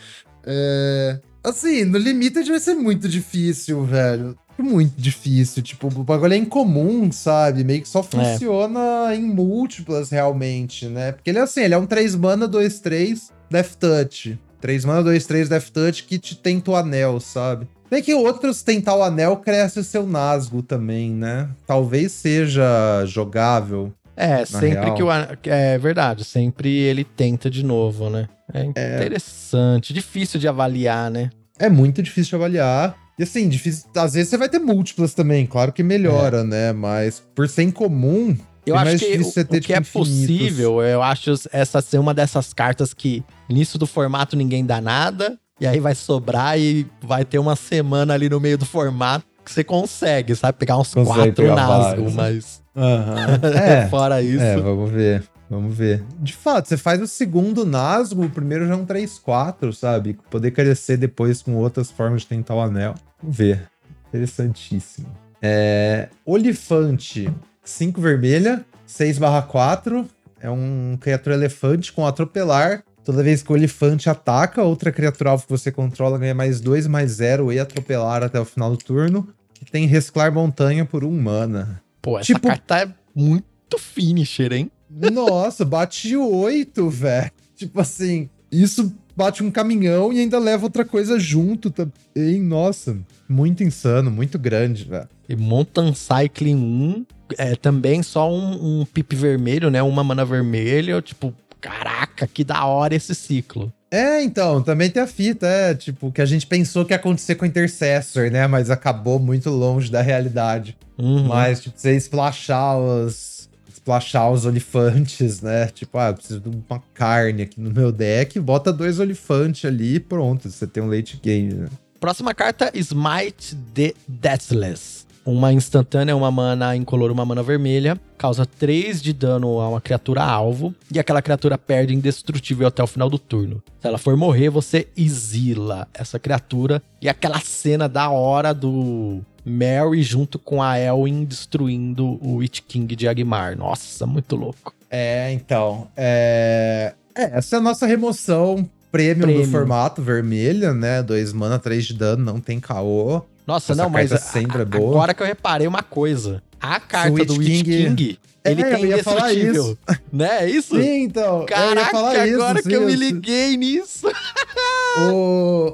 É... 0.45 1.19
Assim, 1.43 1.85
no 1.85 1.97
limite 1.97 2.43
vai 2.43 2.61
ser 2.61 2.75
muito 2.75 3.09
difícil, 3.09 3.83
velho. 3.85 4.37
Muito 4.59 5.01
difícil. 5.01 5.63
Tipo, 5.63 5.87
o 5.87 6.05
bagulho 6.05 6.35
é 6.35 6.37
incomum, 6.37 7.11
sabe? 7.11 7.65
Meio 7.65 7.81
que 7.81 7.89
só 7.89 8.01
é. 8.01 8.03
funciona 8.03 9.13
é. 9.13 9.17
em 9.17 9.23
múltiplas, 9.23 10.11
realmente, 10.11 10.87
né? 10.87 11.13
Porque 11.13 11.31
ele 11.31 11.39
é 11.39 11.43
assim, 11.43 11.63
ele 11.63 11.75
é 11.75 11.79
um 11.79 11.87
3 11.87 12.15
mana, 12.17 12.47
2, 12.47 12.81
3, 12.81 13.33
Death 13.51 13.77
Touch. 13.77 14.39
3 14.61 14.85
mana, 14.85 15.03
2, 15.03 15.27
3, 15.27 15.49
Death 15.49 15.71
Touch 15.71 16.05
que 16.05 16.19
te 16.19 16.37
tenta 16.37 16.71
o 16.71 16.77
anel, 16.77 17.21
sabe? 17.21 17.67
Bem 17.91 18.03
que 18.03 18.15
outros 18.15 18.63
tentar 18.63 18.95
o 18.97 19.03
anel 19.03 19.37
cresce 19.37 19.81
o 19.81 19.85
seu 19.85 20.07
Nazgûl 20.07 20.63
também, 20.63 21.11
né? 21.11 21.49
Talvez 21.67 22.13
seja 22.13 23.05
jogável. 23.07 23.93
É, 24.15 24.45
sempre 24.45 24.81
real. 24.81 24.95
que 24.95 25.03
o. 25.03 25.09
É 25.45 25.79
verdade, 25.79 26.25
sempre 26.25 26.69
ele 26.71 27.05
tenta 27.05 27.49
de 27.49 27.65
novo, 27.65 28.11
né? 28.11 28.29
É, 28.53 28.61
é 28.75 28.97
interessante, 28.97 29.93
é... 29.93 29.95
difícil 29.95 30.41
de 30.41 30.49
avaliar, 30.49 31.11
né? 31.11 31.31
É 31.59 31.71
muito 31.71 32.03
difícil 32.03 32.31
de 32.31 32.37
avaliar. 32.37 32.97
E 33.19 33.23
assim, 33.23 33.49
difícil. 33.49 33.89
Às 33.97 34.15
vezes 34.15 34.29
você 34.29 34.37
vai 34.37 34.49
ter 34.49 34.59
múltiplas 34.59 35.15
também, 35.15 35.47
claro 35.47 35.73
que 35.73 35.83
melhora, 35.83 36.41
é. 36.41 36.45
né? 36.45 36.73
Mas 36.73 37.23
por 37.35 37.49
ser 37.49 37.63
incomum. 37.63 38.37
Eu 38.67 38.77
é 38.77 38.81
acho 38.81 38.99
que 38.99 39.19
o, 39.19 39.33
ter, 39.33 39.41
o 39.41 39.47
que 39.47 39.61
tipo, 39.61 39.73
é 39.73 39.81
possível, 39.81 40.83
eu 40.83 41.03
acho 41.03 41.33
essa 41.51 41.81
ser 41.81 41.99
uma 41.99 42.13
dessas 42.13 42.53
cartas 42.53 42.93
que, 42.93 43.25
início 43.49 43.79
do 43.79 43.87
formato, 43.87 44.37
ninguém 44.37 44.65
dá 44.65 44.81
nada. 44.81 45.39
E 45.61 45.67
aí 45.67 45.81
vai 45.81 45.95
sobrar 45.95 46.59
e 46.59 46.87
vai 47.03 47.25
ter 47.25 47.39
uma 47.39 47.57
semana 47.57 48.15
ali 48.15 48.29
no 48.29 48.39
meio 48.39 48.57
do 48.57 48.65
formato 48.65 49.27
que 49.45 49.53
você 49.53 49.65
consegue, 49.65 50.37
sabe? 50.37 50.59
Pegar 50.59 50.79
uns 50.79 50.95
consegue 50.95 51.33
quatro 51.33 51.55
Nazgûl, 51.55 52.11
mas. 52.13 52.63
Uhum. 52.77 53.49
é, 53.59 53.89
Fora 53.89 54.23
isso. 54.23 54.43
É, 54.43 54.57
vamos 54.57 54.91
ver. 54.91 55.25
Vamos 55.51 55.75
ver. 55.75 56.05
De 56.21 56.35
fato, 56.35 56.69
você 56.69 56.77
faz 56.77 57.01
o 57.01 57.07
segundo 57.07 57.65
Nazgûl, 57.65 58.27
o 58.27 58.31
primeiro 58.31 58.67
já 58.67 58.75
é 58.75 58.77
um 58.77 58.85
3-4, 58.85 59.73
sabe? 59.73 60.19
Poder 60.31 60.51
crescer 60.51 60.99
depois 60.99 61.41
com 61.41 61.57
outras 61.57 61.91
formas 61.91 62.23
de 62.23 62.29
tentar 62.29 62.55
o 62.55 62.61
anel. 62.61 62.95
Vamos 63.21 63.37
ver. 63.37 63.63
Interessantíssimo. 64.09 65.09
É, 65.41 66.09
Olifante, 66.25 67.33
5 67.65 68.01
vermelha, 68.01 68.65
6 68.87 69.19
4. 69.49 70.07
É 70.41 70.51
um 70.51 70.97
criatura 71.01 71.35
elefante 71.35 71.93
com 71.93 72.07
atropelar. 72.07 72.85
Toda 73.09 73.23
vez 73.23 73.43
que 73.43 73.51
o 73.51 73.57
elefante 73.57 74.11
ataca, 74.11 74.63
outra 74.63 74.93
criatura 74.93 75.31
alvo 75.31 75.45
que 75.45 75.51
você 75.51 75.73
controla 75.73 76.19
ganha 76.19 76.35
mais 76.35 76.61
2, 76.61 76.87
mais 76.89 77.13
0 77.13 77.51
e 77.51 77.59
atropelar 77.59 78.23
até 78.23 78.39
o 78.39 78.45
final 78.45 78.71
do 78.71 78.77
turno. 78.77 79.27
E 79.63 79.65
tem 79.65 79.87
Resclar 79.87 80.31
Montanha 80.31 80.85
por 80.85 81.03
um 81.03 81.19
mana. 81.19 81.83
Pô, 82.03 82.19
essa 82.19 82.27
tipo... 82.27 82.49
carta 82.49 82.81
é 82.83 82.95
muito 83.15 83.79
finisher, 83.79 84.53
hein? 84.53 84.71
Nossa, 84.91 85.65
bate 85.65 86.15
8, 86.15 86.91
velho. 86.91 87.31
Tipo 87.57 87.81
assim, 87.81 88.29
isso 88.53 88.95
bate 89.17 89.43
um 89.43 89.51
caminhão 89.51 90.13
e 90.13 90.21
ainda 90.21 90.39
leva 90.39 90.65
outra 90.65 90.85
coisa 90.85 91.19
junto 91.19 91.71
também. 91.71 92.43
Nossa, 92.43 92.99
muito 93.27 93.65
insano, 93.65 94.11
muito 94.11 94.39
grande, 94.39 94.85
velho. 94.85 95.09
E 95.27 95.35
Mountain 95.35 95.95
Cycling 95.95 96.57
1 96.57 97.07
é 97.39 97.57
também 97.57 98.03
só 98.03 98.31
um, 98.31 98.81
um 98.81 98.85
pip 98.85 99.17
vermelho, 99.17 99.71
né? 99.71 99.83
Uma 99.83 100.05
mana 100.05 100.27
vermelha, 100.27 101.01
tipo, 101.01 101.35
caraca, 101.61 102.27
que 102.27 102.45
da 102.45 102.65
hora 102.65 102.95
esse 102.95 103.15
ciclo. 103.15 103.73
É, 103.91 104.23
então, 104.23 104.63
também 104.63 104.91
tem 104.91 105.03
a 105.03 105.07
fita, 105.07 105.47
é, 105.47 105.75
tipo, 105.75 106.13
que 106.13 106.21
a 106.21 106.27
gente 106.27 106.47
pensou 106.47 106.85
que 106.85 106.93
ia 106.93 106.97
acontecer 106.97 107.37
com 107.37 107.45
o 107.45 107.49
Intercessor, 107.49 108.31
né? 108.31 108.47
Mas 108.47 108.71
acabou 108.71 109.19
muito 109.19 109.49
longe 109.49 109.91
da 109.91 110.03
realidade. 110.03 110.77
Uhum. 110.99 111.25
Mas, 111.25 111.63
tipo, 111.63 111.79
você 111.79 111.97
splashar 111.97 112.77
os. 112.77 113.39
Splashar 113.73 114.31
os 114.31 114.45
olifantes, 114.45 115.41
né? 115.41 115.67
Tipo, 115.69 115.97
ah, 115.97 116.09
eu 116.09 116.15
preciso 116.15 116.41
de 116.41 116.49
uma 116.51 116.83
carne 116.93 117.43
aqui 117.43 117.59
no 117.59 117.71
meu 117.71 117.91
deck, 117.91 118.39
bota 118.39 118.71
dois 118.71 118.99
olifantes 118.99 119.65
ali 119.65 119.95
e 119.95 120.01
pronto, 120.01 120.51
você 120.51 120.67
tem 120.67 120.83
um 120.83 120.91
late 120.91 121.19
game, 121.23 121.55
né? 121.55 121.69
Próxima 121.99 122.35
carta, 122.35 122.71
Smite 122.75 123.57
the 123.75 123.95
Deathless. 124.07 125.08
Uma 125.29 125.53
instantânea, 125.53 126.17
uma 126.17 126.31
mana 126.31 126.75
incolor, 126.75 127.11
uma 127.11 127.23
mana 127.23 127.43
vermelha. 127.43 128.01
Causa 128.17 128.47
3 128.47 129.03
de 129.03 129.13
dano 129.13 129.61
a 129.61 129.69
uma 129.69 129.79
criatura 129.79 130.25
alvo. 130.25 130.75
E 130.91 130.99
aquela 130.99 131.21
criatura 131.21 131.59
perde 131.59 131.95
indestrutível 131.95 132.67
até 132.67 132.83
o 132.83 132.87
final 132.87 133.11
do 133.11 133.19
turno. 133.19 133.63
Se 133.79 133.87
ela 133.87 133.99
for 133.99 134.17
morrer, 134.17 134.49
você 134.49 134.89
exila 134.97 135.87
essa 135.93 136.19
criatura. 136.19 136.83
E 137.03 137.11
aquela 137.11 137.39
cena 137.41 137.87
da 137.87 138.09
hora 138.09 138.55
do 138.55 139.21
Mary 139.45 140.03
junto 140.03 140.39
com 140.39 140.63
a 140.63 140.79
Elwin 140.79 141.27
destruindo 141.27 142.19
o 142.23 142.37
Witch 142.37 142.61
King 142.67 142.97
de 142.97 143.07
Agmar. 143.07 143.55
Nossa, 143.55 144.07
muito 144.07 144.35
louco. 144.35 144.73
É, 144.91 145.31
então. 145.31 145.89
É... 145.95 146.95
é 147.15 147.37
essa 147.37 147.57
é 147.57 147.59
a 147.59 147.63
nossa 147.63 147.87
remoção 147.87 148.67
premium, 148.91 149.27
premium. 149.27 149.43
do 149.43 149.51
formato 149.51 150.01
vermelha, 150.01 150.73
né? 150.73 151.03
2 151.03 151.35
mana, 151.35 151.59
3 151.59 151.85
de 151.85 151.93
dano, 151.93 152.25
não 152.25 152.41
tem 152.41 152.59
caô. 152.59 153.23
Nossa, 153.49 153.73
Essa 153.73 153.83
não, 153.83 153.89
mas 153.89 154.11
sempre 154.21 154.59
a, 154.59 154.61
é 154.61 154.65
boa. 154.67 154.91
agora 154.91 155.15
que 155.15 155.23
eu 155.23 155.27
reparei 155.27 155.67
uma 155.67 155.83
coisa. 155.83 156.43
A 156.61 156.79
carta 156.79 157.09
Switch 157.09 157.27
do 157.27 157.39
Witch 157.39 157.65
King, 157.65 157.65
King 157.65 158.19
ele 158.45 158.61
é, 158.61 158.77
tem 158.77 158.85
indestrutível. 158.85 159.79
Né? 160.13 160.45
É 160.45 160.51
isso? 160.51 160.77
Sim, 160.77 161.05
então. 161.05 161.47
Caraca, 161.47 161.97
agora 161.97 162.27
isso, 162.29 162.55
que 162.57 162.63
sim, 162.65 162.73
eu 162.75 162.85
me 162.85 162.95
liguei 162.95 163.57
nisso. 163.57 164.07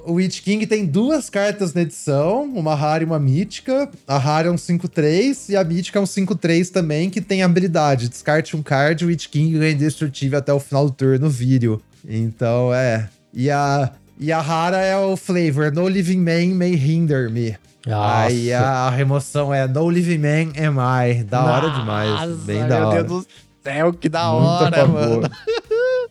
o, 0.06 0.12
Witch 0.12 0.40
King 0.40 0.64
tem 0.68 0.87
duas 0.87 1.28
cartas 1.28 1.74
na 1.74 1.82
edição, 1.82 2.44
uma 2.44 2.76
rara 2.76 3.02
e 3.02 3.06
uma 3.06 3.18
mítica. 3.18 3.90
A 4.06 4.18
rara 4.18 4.46
é 4.46 4.50
um 4.52 4.56
5-3 4.56 5.50
e 5.50 5.56
a 5.56 5.64
mítica 5.64 5.98
é 5.98 6.02
um 6.02 6.06
5-3 6.06 6.70
também, 6.70 7.10
que 7.10 7.20
tem 7.20 7.42
habilidade. 7.42 8.08
Descarte 8.08 8.56
um 8.56 8.62
card, 8.62 9.04
o 9.04 9.08
Witch 9.08 9.26
King 9.26 9.58
ganha 9.58 9.72
indestrutível 9.72 10.38
até 10.38 10.52
o 10.52 10.60
final 10.60 10.87
do 10.87 10.92
turno, 10.92 11.28
vídeo. 11.28 11.82
Então, 12.08 12.72
é. 12.72 13.08
E 13.32 13.50
a, 13.50 13.90
e 14.18 14.33
a 14.33 14.40
rara 14.40 14.79
é 14.79 14.96
o 14.96 15.16
flavor. 15.16 15.72
No 15.72 15.88
living 15.88 16.18
man 16.18 16.55
may 16.55 16.74
hinder 16.74 17.31
me. 17.31 17.57
Nossa. 17.87 18.27
Aí 18.27 18.53
a 18.53 18.88
remoção 18.88 19.53
é 19.53 19.68
No 19.68 19.90
Living 19.90 20.18
Man 20.18 20.53
Am 20.59 20.79
I. 20.79 21.22
Da 21.22 21.42
Nossa, 21.42 21.53
hora 21.53 21.70
demais. 21.70 22.37
Bem 22.40 22.66
da 22.66 22.87
hora. 22.87 22.94
Meu 22.94 23.05
Deus 23.05 23.24
do 23.24 23.31
céu, 23.62 23.92
que 23.92 24.09
da 24.09 24.33
Muito 24.33 24.46
hora, 24.46 24.87
mano. 24.87 25.31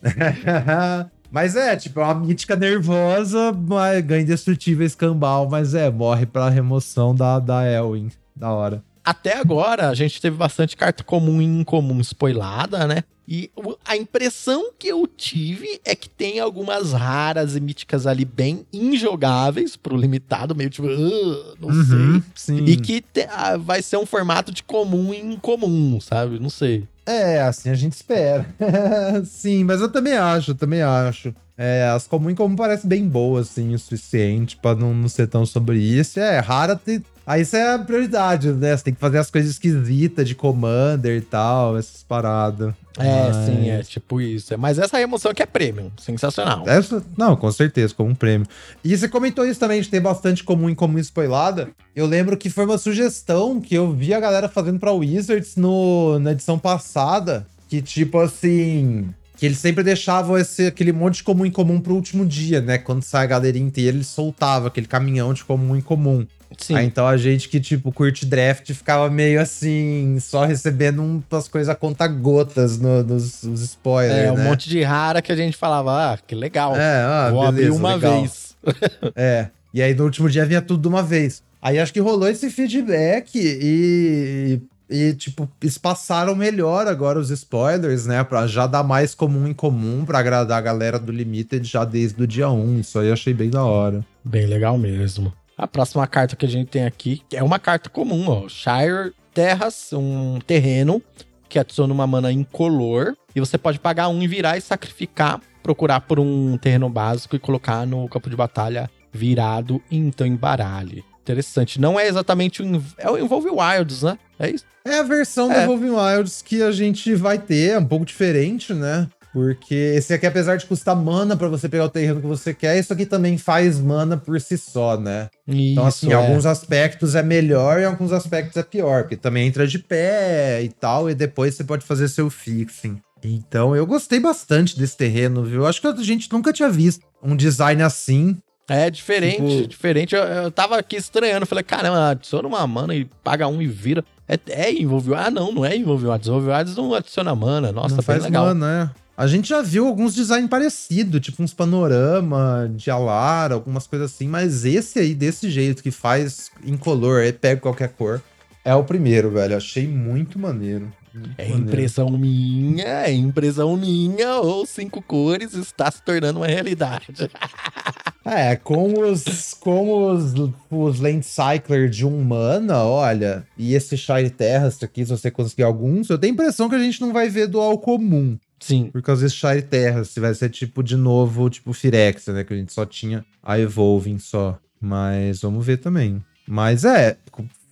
mas 1.31 1.55
é, 1.55 1.75
tipo, 1.75 1.99
é 1.99 2.03
uma 2.03 2.13
mítica 2.13 2.55
nervosa, 2.55 3.51
mas 3.51 4.05
ganha 4.05 4.21
indestrutível 4.21 4.85
escambau, 4.85 5.49
mas 5.49 5.73
é, 5.73 5.89
morre 5.89 6.27
pra 6.27 6.47
remoção 6.47 7.15
da, 7.15 7.39
da 7.39 7.65
Elwin. 7.65 8.11
Da 8.35 8.51
hora 8.51 8.83
até 9.03 9.37
agora 9.37 9.89
a 9.89 9.93
gente 9.93 10.21
teve 10.21 10.37
bastante 10.37 10.77
carta 10.77 11.03
comum 11.03 11.41
e 11.41 11.45
incomum 11.45 11.99
spoilada, 11.99 12.87
né? 12.87 13.03
E 13.27 13.49
a 13.85 13.95
impressão 13.95 14.71
que 14.77 14.87
eu 14.87 15.07
tive 15.07 15.79
é 15.85 15.95
que 15.95 16.09
tem 16.09 16.39
algumas 16.39 16.91
raras 16.91 17.55
e 17.55 17.59
míticas 17.59 18.05
ali 18.05 18.25
bem 18.25 18.65
injogáveis 18.71 19.77
pro 19.77 19.95
limitado, 19.95 20.53
meio 20.53 20.69
tipo, 20.69 20.87
uh, 20.87 21.55
não 21.59 21.69
uhum, 21.69 22.21
sei. 22.35 22.57
Sim. 22.57 22.65
E 22.65 22.75
que 22.75 23.01
te, 23.01 23.25
ah, 23.29 23.55
vai 23.57 23.81
ser 23.81 23.97
um 23.97 24.05
formato 24.05 24.51
de 24.51 24.61
comum 24.61 25.13
e 25.13 25.21
incomum, 25.21 25.99
sabe? 26.01 26.37
Não 26.37 26.49
sei. 26.49 26.85
É, 27.05 27.41
assim 27.41 27.69
a 27.69 27.75
gente 27.75 27.93
espera. 27.93 28.45
sim, 29.25 29.63
mas 29.63 29.79
eu 29.79 29.89
também 29.89 30.13
acho, 30.13 30.51
eu 30.51 30.55
também 30.55 30.81
acho. 30.81 31.33
É, 31.57 31.87
as 31.93 32.07
comum 32.07 32.29
e 32.29 32.35
comum 32.35 32.55
parecem 32.55 32.89
bem 32.89 33.07
boas, 33.07 33.49
assim, 33.49 33.73
o 33.73 33.79
suficiente 33.79 34.57
para 34.57 34.75
não, 34.75 34.93
não 34.93 35.07
ser 35.07 35.27
tão 35.27 35.45
sobre 35.45 35.77
isso. 35.77 36.19
É, 36.19 36.39
rara 36.39 36.75
tem, 36.75 37.01
Aí 37.25 37.41
isso 37.41 37.55
é 37.55 37.73
a 37.73 37.79
prioridade, 37.79 38.51
né? 38.51 38.75
Você 38.75 38.83
tem 38.83 38.93
que 38.93 38.99
fazer 38.99 39.17
as 39.17 39.31
coisas 39.31 39.51
esquisitas 39.51 40.27
de 40.27 40.35
Commander 40.35 41.17
e 41.17 41.21
tal, 41.21 41.77
essas 41.77 42.03
paradas. 42.03 42.73
É, 42.97 43.29
Mas... 43.29 43.45
sim, 43.45 43.69
é 43.69 43.81
tipo 43.81 44.21
isso. 44.21 44.57
Mas 44.57 44.77
essa 44.77 45.01
emoção 45.01 45.31
aqui 45.31 45.41
é 45.41 45.45
premium, 45.45 45.91
sensacional. 45.97 46.63
Essa, 46.67 47.03
não, 47.17 47.35
com 47.35 47.51
certeza, 47.51 47.93
como 47.93 48.09
um 48.09 48.15
prêmio. 48.15 48.47
E 48.83 48.95
você 48.95 49.07
comentou 49.07 49.45
isso 49.45 49.59
também, 49.59 49.81
de 49.81 49.89
ter 49.89 49.99
bastante 49.99 50.43
comum 50.43 50.69
em 50.69 50.75
comum 50.75 50.99
spoilada. 50.99 51.69
Eu 51.95 52.05
lembro 52.05 52.37
que 52.37 52.49
foi 52.49 52.65
uma 52.65 52.77
sugestão 52.77 53.59
que 53.59 53.73
eu 53.73 53.91
vi 53.91 54.13
a 54.13 54.19
galera 54.19 54.47
fazendo 54.47 54.79
pra 54.79 54.91
Wizards 54.91 55.55
no, 55.55 56.19
na 56.19 56.31
edição 56.33 56.59
passada, 56.59 57.47
que 57.67 57.81
tipo 57.81 58.19
assim 58.19 59.09
que 59.35 59.47
eles 59.47 59.57
sempre 59.57 59.83
deixavam 59.83 60.37
esse, 60.37 60.67
aquele 60.67 60.93
monte 60.93 61.15
de 61.15 61.23
comum 61.23 61.45
em 61.45 61.51
comum 61.51 61.81
pro 61.81 61.95
último 61.95 62.25
dia, 62.25 62.61
né? 62.61 62.77
Quando 62.77 63.03
sai 63.03 63.25
a 63.25 63.27
galerinha 63.27 63.65
inteira, 63.65 63.97
eles 63.97 64.07
soltavam 64.07 64.69
aquele 64.69 64.87
caminhão 64.87 65.33
de 65.33 65.43
comum 65.43 65.75
em 65.75 65.81
comum. 65.81 66.25
Sim. 66.57 66.75
Aí, 66.75 66.85
então 66.85 67.07
a 67.07 67.17
gente 67.17 67.49
que, 67.49 67.59
tipo, 67.59 67.91
curte 67.91 68.25
draft 68.25 68.71
ficava 68.73 69.09
meio 69.09 69.41
assim, 69.41 70.17
só 70.19 70.45
recebendo 70.45 71.01
umas 71.01 71.47
coisas 71.47 71.69
a 71.69 71.75
conta 71.75 72.07
gotas 72.07 72.79
no, 72.79 73.03
nos, 73.03 73.43
nos 73.43 73.61
spoilers. 73.61 74.27
É, 74.27 74.31
um 74.31 74.35
né? 74.35 74.43
monte 74.43 74.69
de 74.69 74.81
rara 74.81 75.21
que 75.21 75.31
a 75.31 75.35
gente 75.35 75.57
falava, 75.57 76.13
ah, 76.13 76.17
que 76.17 76.35
legal. 76.35 76.75
É, 76.75 77.03
ah, 77.03 77.29
Vou 77.31 77.41
beleza, 77.51 77.67
abrir 77.67 77.79
uma 77.79 77.95
legal. 77.95 78.19
vez. 78.19 78.55
é. 79.15 79.47
E 79.73 79.81
aí 79.81 79.93
no 79.93 80.03
último 80.03 80.29
dia 80.29 80.45
vinha 80.45 80.61
tudo 80.61 80.81
de 80.81 80.87
uma 80.87 81.01
vez. 81.01 81.41
Aí 81.61 81.79
acho 81.79 81.93
que 81.93 81.99
rolou 81.99 82.27
esse 82.27 82.49
feedback 82.49 83.31
e, 83.35 84.61
e, 84.89 85.13
tipo, 85.13 85.49
espaçaram 85.61 86.35
melhor 86.35 86.87
agora 86.87 87.17
os 87.17 87.29
spoilers, 87.29 88.05
né? 88.05 88.23
Pra 88.23 88.45
já 88.45 88.67
dar 88.67 88.83
mais 88.83 89.15
comum 89.15 89.47
em 89.47 89.53
comum, 89.53 90.03
pra 90.05 90.19
agradar 90.19 90.57
a 90.57 90.61
galera 90.61 90.99
do 90.99 91.11
Limited 91.11 91.67
já 91.67 91.85
desde 91.85 92.21
o 92.21 92.27
dia 92.27 92.49
1. 92.49 92.79
Isso 92.81 92.99
aí 92.99 93.07
eu 93.07 93.13
achei 93.13 93.33
bem 93.33 93.49
da 93.49 93.63
hora. 93.63 94.05
Bem 94.23 94.45
legal 94.45 94.77
mesmo. 94.77 95.33
A 95.57 95.67
próxima 95.67 96.05
carta 96.07 96.35
que 96.35 96.45
a 96.45 96.49
gente 96.49 96.67
tem 96.69 96.85
aqui 96.85 97.21
é 97.31 97.43
uma 97.43 97.59
carta 97.59 97.89
comum, 97.89 98.25
ó. 98.27 98.49
Shire 98.49 99.13
Terras, 99.33 99.91
um 99.93 100.39
terreno 100.39 101.01
que 101.47 101.59
adiciona 101.59 101.93
uma 101.93 102.07
mana 102.07 102.31
incolor. 102.31 103.15
E 103.35 103.39
você 103.39 103.57
pode 103.57 103.79
pagar 103.79 104.07
um 104.09 104.21
e 104.21 104.27
virar 104.27 104.57
e 104.57 104.61
sacrificar, 104.61 105.39
procurar 105.61 106.01
por 106.01 106.19
um 106.19 106.57
terreno 106.57 106.89
básico 106.89 107.35
e 107.35 107.39
colocar 107.39 107.85
no 107.85 108.07
campo 108.09 108.29
de 108.29 108.35
batalha 108.35 108.89
virado 109.11 109.81
então 109.91 110.25
embaralhe. 110.25 111.03
Interessante. 111.21 111.79
Não 111.79 111.99
é 111.99 112.07
exatamente 112.07 112.61
o. 112.61 112.83
É 112.97 113.09
o 113.09 113.17
Envolve 113.17 113.49
Wilds, 113.49 114.03
né? 114.03 114.17
É 114.37 114.49
isso? 114.49 114.65
É 114.83 114.99
a 114.99 115.03
versão 115.03 115.49
é. 115.51 115.55
do 115.55 115.61
Envolve 115.61 115.89
Wilds 115.91 116.41
que 116.41 116.61
a 116.61 116.71
gente 116.71 117.15
vai 117.15 117.37
ter, 117.37 117.71
é 117.71 117.79
um 117.79 117.85
pouco 117.85 118.05
diferente, 118.05 118.73
né? 118.73 119.07
Porque 119.33 119.73
esse 119.73 120.13
aqui, 120.13 120.27
apesar 120.27 120.57
de 120.57 120.67
custar 120.67 120.95
mana 120.95 121.35
para 121.35 121.47
você 121.47 121.67
pegar 121.67 121.85
o 121.85 121.89
terreno 121.89 122.21
que 122.21 122.27
você 122.27 122.53
quer, 122.53 122.77
isso 122.77 122.93
aqui 122.93 123.03
também 123.03 123.35
faz 123.35 123.79
mana 123.79 124.15
por 124.15 124.39
si 124.39 124.55
só, 124.59 124.95
né? 124.95 125.27
Isso, 125.47 125.71
então, 125.71 125.85
assim, 125.87 126.07
em 126.09 126.11
é. 126.11 126.13
alguns 126.13 126.45
aspectos 126.45 127.15
é 127.15 127.23
melhor 127.23 127.79
e 127.79 127.81
em 127.81 127.85
alguns 127.85 128.11
aspectos 128.11 128.55
é 128.55 128.63
pior, 128.63 129.03
porque 129.03 129.17
também 129.17 129.47
entra 129.47 129.65
de 129.65 129.79
pé 129.79 130.61
e 130.61 130.69
tal, 130.69 131.09
e 131.09 131.15
depois 131.15 131.55
você 131.55 131.63
pode 131.63 131.83
fazer 131.83 132.07
seu 132.09 132.29
fixing. 132.29 133.01
Então, 133.23 133.75
eu 133.75 133.87
gostei 133.87 134.19
bastante 134.19 134.77
desse 134.77 134.95
terreno, 134.95 135.43
viu? 135.43 135.65
Acho 135.65 135.81
que 135.81 135.87
a 135.87 135.95
gente 135.95 136.31
nunca 136.31 136.53
tinha 136.53 136.69
visto 136.69 137.03
um 137.21 137.35
design 137.35 137.81
assim. 137.81 138.37
É 138.69 138.89
diferente, 138.89 139.57
tipo... 139.57 139.67
diferente. 139.67 140.15
Eu, 140.15 140.23
eu 140.23 140.51
tava 140.51 140.77
aqui 140.77 140.95
estranhando, 140.95 141.45
falei, 141.45 141.63
caramba, 141.63 142.09
adiciona 142.09 142.47
uma 142.47 142.65
mana 142.67 142.93
e 142.93 143.05
paga 143.23 143.47
um 143.47 143.61
e 143.61 143.67
vira. 143.67 144.05
É, 144.27 144.37
é 144.47 144.71
envolvido. 144.71 145.15
Ah, 145.15 145.31
não, 145.31 145.51
não 145.51 145.65
é 145.65 145.75
envolvido. 145.75 146.13
Envolvido 146.13 146.81
não 146.81 146.93
adiciona 146.93 147.35
mana. 147.35 147.71
Nossa, 147.71 147.95
não 147.95 148.03
faz 148.03 148.23
legal. 148.23 148.45
mana, 148.45 148.91
é. 148.95 149.02
A 149.15 149.27
gente 149.27 149.49
já 149.49 149.61
viu 149.61 149.87
alguns 149.87 150.15
designs 150.15 150.49
parecidos, 150.49 151.21
tipo 151.21 151.43
uns 151.43 151.53
panorama 151.53 152.67
de 152.75 152.89
Alara, 152.89 153.53
algumas 153.53 153.85
coisas 153.85 154.11
assim, 154.11 154.27
mas 154.27 154.65
esse 154.65 154.97
aí, 154.97 155.13
desse 155.13 155.51
jeito, 155.51 155.83
que 155.83 155.91
faz 155.91 156.49
incolor, 156.65 157.21
aí 157.21 157.31
pega 157.31 157.61
qualquer 157.61 157.89
cor, 157.89 158.21
é 158.65 158.73
o 158.73 158.83
primeiro, 158.83 159.29
velho. 159.29 159.55
Achei 159.55 159.87
muito 159.87 160.39
maneiro. 160.39 160.91
Muito 161.13 161.29
é 161.37 161.43
maneiro. 161.43 161.69
impressão 161.69 162.09
minha, 162.09 163.05
é 163.05 163.11
impressão 163.11 163.77
minha, 163.77 164.37
ou 164.37 164.65
cinco 164.65 164.99
cores 164.99 165.53
está 165.53 165.91
se 165.91 166.01
tornando 166.01 166.39
uma 166.39 166.47
realidade. 166.47 167.29
é, 168.25 168.55
com 168.55 168.99
os, 168.99 169.53
com 169.59 170.11
os, 170.11 170.33
os 170.71 170.99
Land 170.99 171.23
Cycler 171.23 171.87
de 171.87 172.03
um 172.03 172.23
mana, 172.23 172.83
olha, 172.83 173.45
e 173.55 173.75
esse 173.75 173.95
Shire 173.95 174.31
Terras 174.31 174.81
aqui, 174.81 175.05
se 175.05 175.11
você 175.11 175.29
conseguir 175.29 175.63
alguns, 175.63 176.09
eu 176.09 176.17
tenho 176.17 176.33
a 176.33 176.35
impressão 176.35 176.67
que 176.67 176.75
a 176.75 176.79
gente 176.79 176.99
não 176.99 177.13
vai 177.13 177.29
ver 177.29 177.45
dual 177.45 177.77
comum. 177.77 178.39
Sim. 178.65 178.89
Por 178.91 179.01
causa 179.01 179.23
desse 179.23 179.35
Shire 179.35 179.61
Terra, 179.61 180.03
se 180.03 180.19
vai 180.19 180.33
ser 180.33 180.49
tipo 180.49 180.81
de 180.83 180.95
novo, 180.95 181.49
tipo 181.49 181.73
Firexa, 181.73 182.31
né? 182.33 182.43
Que 182.43 182.53
a 182.53 182.57
gente 182.57 182.71
só 182.73 182.85
tinha 182.85 183.25
a 183.41 183.59
Evolving 183.59 184.19
só. 184.19 184.57
Mas 184.79 185.41
vamos 185.41 185.65
ver 185.65 185.77
também. 185.77 186.23
Mas 186.47 186.83
é, 186.85 187.17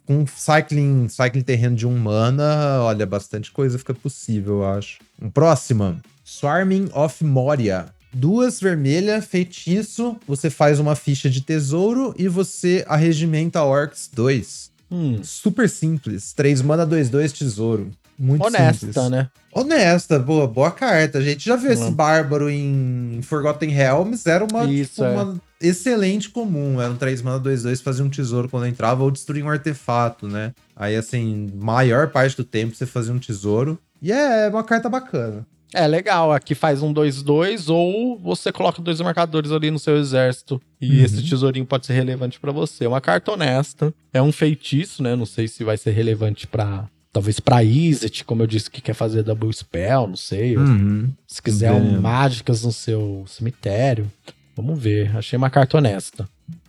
com 0.05 0.25
cycling, 0.25 1.07
cycling 1.07 1.41
terreno 1.41 1.75
de 1.75 1.87
um 1.87 1.97
mana, 1.97 2.79
olha, 2.81 3.05
bastante 3.05 3.51
coisa 3.51 3.77
fica 3.77 3.93
possível, 3.93 4.59
eu 4.61 4.69
acho. 4.69 4.99
Um 5.21 5.29
próximo, 5.29 5.97
Swarming 6.25 6.89
of 6.93 7.23
Moria. 7.23 7.85
duas 8.13 8.59
vermelha, 8.59 9.21
feitiço, 9.21 10.17
você 10.27 10.49
faz 10.49 10.79
uma 10.79 10.95
ficha 10.95 11.29
de 11.29 11.41
tesouro 11.41 12.13
e 12.17 12.27
você 12.27 12.83
arregimenta 12.87 13.63
orcs 13.63 14.09
2. 14.13 14.71
Hum, 14.91 15.23
Super 15.23 15.69
simples. 15.69 16.33
3 16.33 16.61
mana, 16.61 16.85
2, 16.85 17.09
2, 17.09 17.31
tesouro. 17.31 17.91
Muito 18.23 18.45
honesta, 18.45 18.85
simples. 18.93 19.09
né? 19.09 19.29
Honesta, 19.51 20.19
boa, 20.19 20.47
boa 20.47 20.69
carta. 20.71 21.17
A 21.17 21.21
gente 21.21 21.43
já 21.45 21.55
viu 21.55 21.71
esse 21.71 21.83
Hum. 21.83 21.91
bárbaro 21.91 22.49
em 22.49 23.19
Forgotten 23.23 23.69
Realms, 23.69 24.27
era 24.29 24.45
uma, 24.45 24.63
Isso, 24.65 24.91
tipo, 24.91 25.03
é. 25.05 25.09
uma 25.09 25.41
excelente 25.59 26.29
comum. 26.29 26.79
Era 26.79 26.91
um 26.91 26.95
3 26.95 27.21
mana 27.21 27.39
2 27.39 27.63
2 27.63 27.81
fazia 27.81 28.05
um 28.05 28.09
tesouro 28.09 28.47
quando 28.47 28.67
entrava 28.67 29.03
ou 29.03 29.09
destruía 29.11 29.43
um 29.43 29.49
artefato, 29.49 30.27
né? 30.27 30.53
Aí 30.75 30.95
assim, 30.95 31.49
maior 31.55 32.09
parte 32.09 32.37
do 32.37 32.43
tempo 32.43 32.75
você 32.75 32.85
fazia 32.85 33.13
um 33.13 33.19
tesouro. 33.19 33.77
E 34.01 34.11
é 34.11 34.47
uma 34.49 34.63
carta 34.63 34.87
bacana. 34.87 35.45
É 35.73 35.87
legal, 35.87 36.33
aqui 36.33 36.53
faz 36.53 36.81
um 36.83 36.93
2-2 36.93 37.69
ou 37.69 38.19
você 38.19 38.51
coloca 38.51 38.81
dois 38.81 38.99
marcadores 38.99 39.51
ali 39.51 39.71
no 39.71 39.79
seu 39.79 39.97
exército 39.97 40.61
e 40.81 40.99
Uhum. 40.99 41.05
esse 41.05 41.29
tesourinho 41.29 41.65
pode 41.65 41.85
ser 41.85 41.93
relevante 41.93 42.39
pra 42.39 42.51
você. 42.51 42.83
É 42.83 42.87
uma 42.89 42.99
carta 42.99 43.31
honesta, 43.31 43.93
é 44.13 44.21
um 44.21 44.31
feitiço, 44.33 45.01
né? 45.01 45.15
Não 45.15 45.25
sei 45.25 45.47
se 45.47 45.63
vai 45.63 45.77
ser 45.77 45.91
relevante 45.91 46.45
pra 46.45 46.89
talvez 47.11 47.39
pra 47.39 47.63
Izzet, 47.63 48.23
como 48.23 48.43
eu 48.43 48.47
disse 48.47 48.69
que 48.69 48.81
quer 48.81 48.93
fazer 48.93 49.23
double 49.23 49.51
spell, 49.53 50.07
não 50.07 50.15
sei. 50.15 50.57
Uhum. 50.57 51.09
Se 51.27 51.41
quiser 51.41 51.71
um 51.71 51.99
mágicas 52.01 52.63
no 52.63 52.71
seu 52.71 53.25
cemitério, 53.27 54.11
vamos 54.55 54.79
ver. 54.81 55.15
Achei 55.15 55.37
uma 55.37 55.49
carta 55.49 55.77
honesta. 55.77 56.27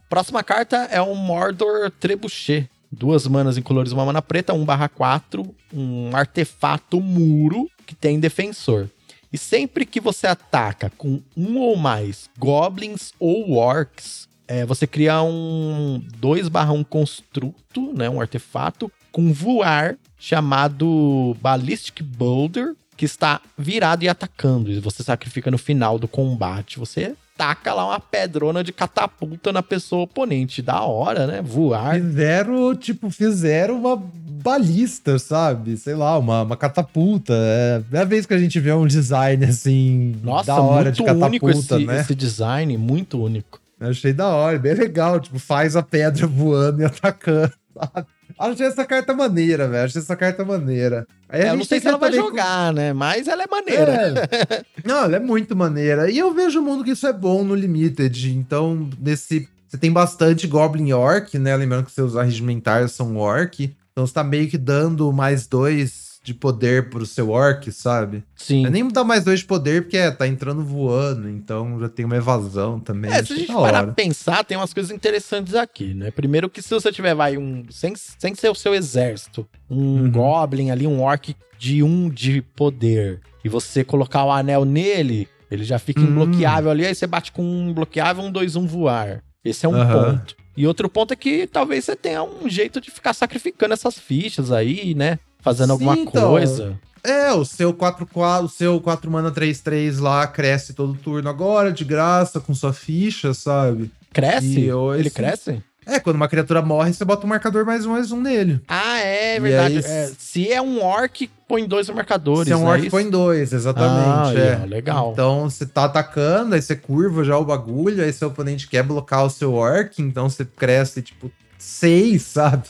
Próxima 0.08 0.42
carta 0.42 0.76
é 0.90 1.00
um 1.00 1.14
Mordor 1.14 1.90
Trebuchet. 1.90 2.68
Duas 2.94 3.26
manas 3.26 3.56
incolores, 3.56 3.92
uma 3.92 4.04
mana 4.04 4.20
preta, 4.20 4.52
1/4, 4.52 5.48
um 5.72 6.14
artefato 6.14 7.00
muro 7.00 7.66
que 7.86 7.94
tem 7.94 8.20
defensor. 8.20 8.86
E 9.32 9.38
sempre 9.38 9.86
que 9.86 9.98
você 9.98 10.26
ataca 10.26 10.92
com 10.98 11.22
um 11.34 11.56
ou 11.56 11.74
mais 11.74 12.28
goblins 12.38 13.14
ou 13.18 13.52
orcs, 13.52 14.28
é, 14.46 14.66
você 14.66 14.86
cria 14.86 15.22
um 15.22 16.04
2/1 16.20 16.84
construto, 16.84 17.94
né, 17.94 18.10
um 18.10 18.20
artefato, 18.20 18.92
com 19.12 19.32
voar 19.32 19.96
chamado 20.18 21.36
Ballistic 21.40 22.02
Boulder, 22.02 22.74
que 22.96 23.04
está 23.04 23.40
virado 23.56 24.04
e 24.04 24.08
atacando. 24.08 24.70
E 24.70 24.80
você 24.80 25.02
sacrifica 25.02 25.50
no 25.50 25.58
final 25.58 25.98
do 25.98 26.08
combate. 26.08 26.78
Você 26.78 27.14
taca 27.36 27.74
lá 27.74 27.86
uma 27.86 28.00
pedrona 28.00 28.62
de 28.62 28.72
catapulta 28.72 29.52
na 29.52 29.62
pessoa 29.62 30.02
oponente. 30.02 30.62
Da 30.62 30.82
hora, 30.82 31.26
né? 31.26 31.42
Voar. 31.42 31.94
Fizeram, 31.94 32.74
tipo, 32.76 33.10
fizeram 33.10 33.78
uma 33.78 33.96
balista, 33.96 35.18
sabe? 35.18 35.76
Sei 35.76 35.94
lá, 35.94 36.16
uma, 36.18 36.42
uma 36.42 36.56
catapulta. 36.56 37.32
É 37.34 37.82
é 37.92 37.98
a 37.98 38.04
vez 38.04 38.26
que 38.26 38.34
a 38.34 38.38
gente 38.38 38.58
vê 38.60 38.72
um 38.72 38.86
design 38.86 39.44
assim, 39.44 40.16
Nossa, 40.22 40.46
da 40.46 40.60
hora 40.60 40.84
muito 40.84 40.96
de 40.96 41.04
catapulta, 41.04 41.26
único 41.26 41.50
esse, 41.50 41.78
né? 41.84 42.00
esse 42.00 42.14
design, 42.14 42.76
muito 42.76 43.22
único. 43.22 43.60
Eu 43.80 43.88
achei 43.88 44.12
da 44.12 44.28
hora, 44.28 44.58
bem 44.58 44.74
legal. 44.74 45.18
Tipo, 45.18 45.38
faz 45.38 45.74
a 45.74 45.82
pedra 45.82 46.26
voando 46.26 46.82
e 46.82 46.84
atacando, 46.84 47.52
sabe? 47.74 48.06
Achei 48.50 48.66
essa 48.66 48.84
carta 48.84 49.14
maneira, 49.14 49.68
velho. 49.68 49.84
Achei 49.84 50.00
essa 50.00 50.16
carta 50.16 50.44
maneira. 50.44 51.06
Aí 51.28 51.42
a 51.42 51.44
É, 51.44 51.46
eu 51.46 51.50
gente 51.50 51.58
não 51.58 51.64
sei 51.66 51.80
se 51.80 51.88
ela 51.88 51.98
vai 51.98 52.12
jogar, 52.12 52.72
né? 52.72 52.92
Mas 52.92 53.28
ela 53.28 53.44
é 53.44 53.46
maneira. 53.46 53.92
É. 53.92 54.64
Não, 54.84 55.04
ela 55.04 55.16
é 55.16 55.20
muito 55.20 55.54
maneira. 55.54 56.10
E 56.10 56.18
eu 56.18 56.34
vejo 56.34 56.60
o 56.60 56.62
mundo 56.62 56.82
que 56.84 56.90
isso 56.90 57.06
é 57.06 57.12
bom 57.12 57.44
no 57.44 57.54
Limited. 57.54 58.32
Então, 58.36 58.90
nesse. 59.00 59.48
Você 59.68 59.78
tem 59.78 59.90
bastante 59.90 60.46
Goblin 60.46 60.92
Orc, 60.92 61.38
né? 61.38 61.56
Lembrando 61.56 61.86
que 61.86 61.92
seus 61.92 62.14
arregimentários 62.16 62.92
são 62.92 63.16
Orc. 63.16 63.74
Então 63.92 64.06
você 64.06 64.12
tá 64.12 64.24
meio 64.24 64.48
que 64.48 64.58
dando 64.58 65.10
mais 65.12 65.46
dois 65.46 66.11
de 66.22 66.32
poder 66.34 66.88
pro 66.88 67.04
seu 67.04 67.30
Orc, 67.30 67.70
sabe? 67.72 68.22
Sim. 68.36 68.64
É 68.66 68.70
nem 68.70 68.86
dá 68.88 69.02
mais 69.02 69.24
dois 69.24 69.40
de 69.40 69.46
poder, 69.46 69.82
porque 69.82 69.96
é, 69.96 70.10
tá 70.10 70.26
entrando 70.26 70.62
voando, 70.62 71.28
então 71.28 71.80
já 71.80 71.88
tem 71.88 72.04
uma 72.04 72.16
evasão 72.16 72.78
também. 72.78 73.10
É, 73.10 73.14
se 73.14 73.18
a 73.18 73.22
Achei 73.22 73.36
gente 73.38 73.52
parar 73.52 73.82
pra 73.84 73.92
pensar, 73.92 74.44
tem 74.44 74.56
umas 74.56 74.72
coisas 74.72 74.92
interessantes 74.92 75.54
aqui, 75.54 75.94
né? 75.94 76.10
Primeiro 76.12 76.48
que 76.48 76.62
se 76.62 76.70
você 76.70 76.92
tiver, 76.92 77.14
vai, 77.14 77.36
um. 77.36 77.64
Sem, 77.70 77.94
sem 77.96 78.34
ser 78.34 78.48
o 78.50 78.54
seu 78.54 78.74
exército, 78.74 79.46
um 79.68 80.02
Uhum. 80.02 80.10
Goblin 80.12 80.70
ali, 80.70 80.86
um 80.86 81.02
Orc 81.02 81.34
de 81.58 81.82
um 81.82 82.08
de 82.08 82.40
poder, 82.56 83.20
e 83.44 83.48
você 83.48 83.82
colocar 83.84 84.24
o 84.24 84.30
anel 84.32 84.64
nele, 84.64 85.28
ele 85.50 85.64
já 85.64 85.78
fica 85.78 86.00
Hum. 86.00 86.04
imbloqueável 86.08 86.70
ali, 86.70 86.86
aí 86.86 86.94
você 86.94 87.06
bate 87.06 87.32
com 87.32 87.42
um 87.42 87.72
bloqueável, 87.72 88.22
um 88.24 88.30
2, 88.30 88.54
um 88.56 88.66
voar. 88.66 89.22
Esse 89.44 89.66
é 89.66 89.68
um 89.68 89.80
Aham. 89.80 90.18
ponto. 90.18 90.36
E 90.56 90.66
outro 90.66 90.88
ponto 90.88 91.12
é 91.12 91.16
que 91.16 91.46
talvez 91.46 91.84
você 91.84 91.96
tenha 91.96 92.22
um 92.22 92.48
jeito 92.48 92.80
de 92.80 92.90
ficar 92.90 93.12
sacrificando 93.14 93.72
essas 93.74 93.98
fichas 93.98 94.52
aí, 94.52 94.94
né? 94.94 95.18
Fazendo 95.42 95.66
Sim, 95.66 95.72
alguma 95.72 95.98
então. 95.98 96.30
coisa. 96.30 96.78
É, 97.04 97.32
o 97.32 97.44
seu 97.44 97.74
4, 97.74 98.06
4, 98.06 98.46
o 98.46 98.48
seu 98.48 98.80
4 98.80 99.10
mana 99.10 99.30
3-3 99.32 99.98
lá 100.00 100.24
cresce 100.26 100.72
todo 100.72 100.94
turno 100.94 101.28
agora, 101.28 101.72
de 101.72 101.84
graça, 101.84 102.38
com 102.38 102.54
sua 102.54 102.72
ficha, 102.72 103.34
sabe? 103.34 103.90
Cresce? 104.12 104.60
E 104.60 104.68
Ele 104.68 105.00
esse- 105.00 105.10
cresce? 105.10 105.62
É, 105.84 105.98
quando 105.98 106.14
uma 106.14 106.28
criatura 106.28 106.62
morre, 106.62 106.92
você 106.92 107.04
bota 107.04 107.26
um 107.26 107.28
marcador 107.28 107.66
mais 107.66 107.84
um, 107.84 107.90
mais 107.90 108.12
um 108.12 108.20
nele. 108.20 108.60
Ah, 108.68 108.98
é 109.00 109.40
verdade. 109.40 109.78
aí, 109.78 109.84
É, 109.84 110.12
se 110.16 110.48
é 110.52 110.62
um 110.62 110.80
orc, 110.80 111.28
põe 111.48 111.66
dois 111.66 111.90
marcadores. 111.90 112.46
Se 112.46 112.52
é 112.52 112.56
um 112.56 112.62
né? 112.62 112.70
orc, 112.70 112.88
põe 112.88 113.10
dois, 113.10 113.52
exatamente. 113.52 114.38
Ah, 114.38 114.62
é. 114.62 114.64
legal. 114.64 115.10
Então 115.12 115.50
você 115.50 115.66
tá 115.66 115.86
atacando, 115.86 116.54
aí 116.54 116.62
você 116.62 116.76
curva 116.76 117.24
já 117.24 117.36
o 117.36 117.44
bagulho, 117.44 118.04
aí 118.04 118.12
seu 118.12 118.28
oponente 118.28 118.68
quer 118.68 118.84
blocar 118.84 119.24
o 119.24 119.30
seu 119.30 119.54
orc, 119.54 120.00
então 120.00 120.30
você 120.30 120.44
cresce 120.44 121.02
tipo 121.02 121.32
6, 121.58 122.22
sabe? 122.30 122.62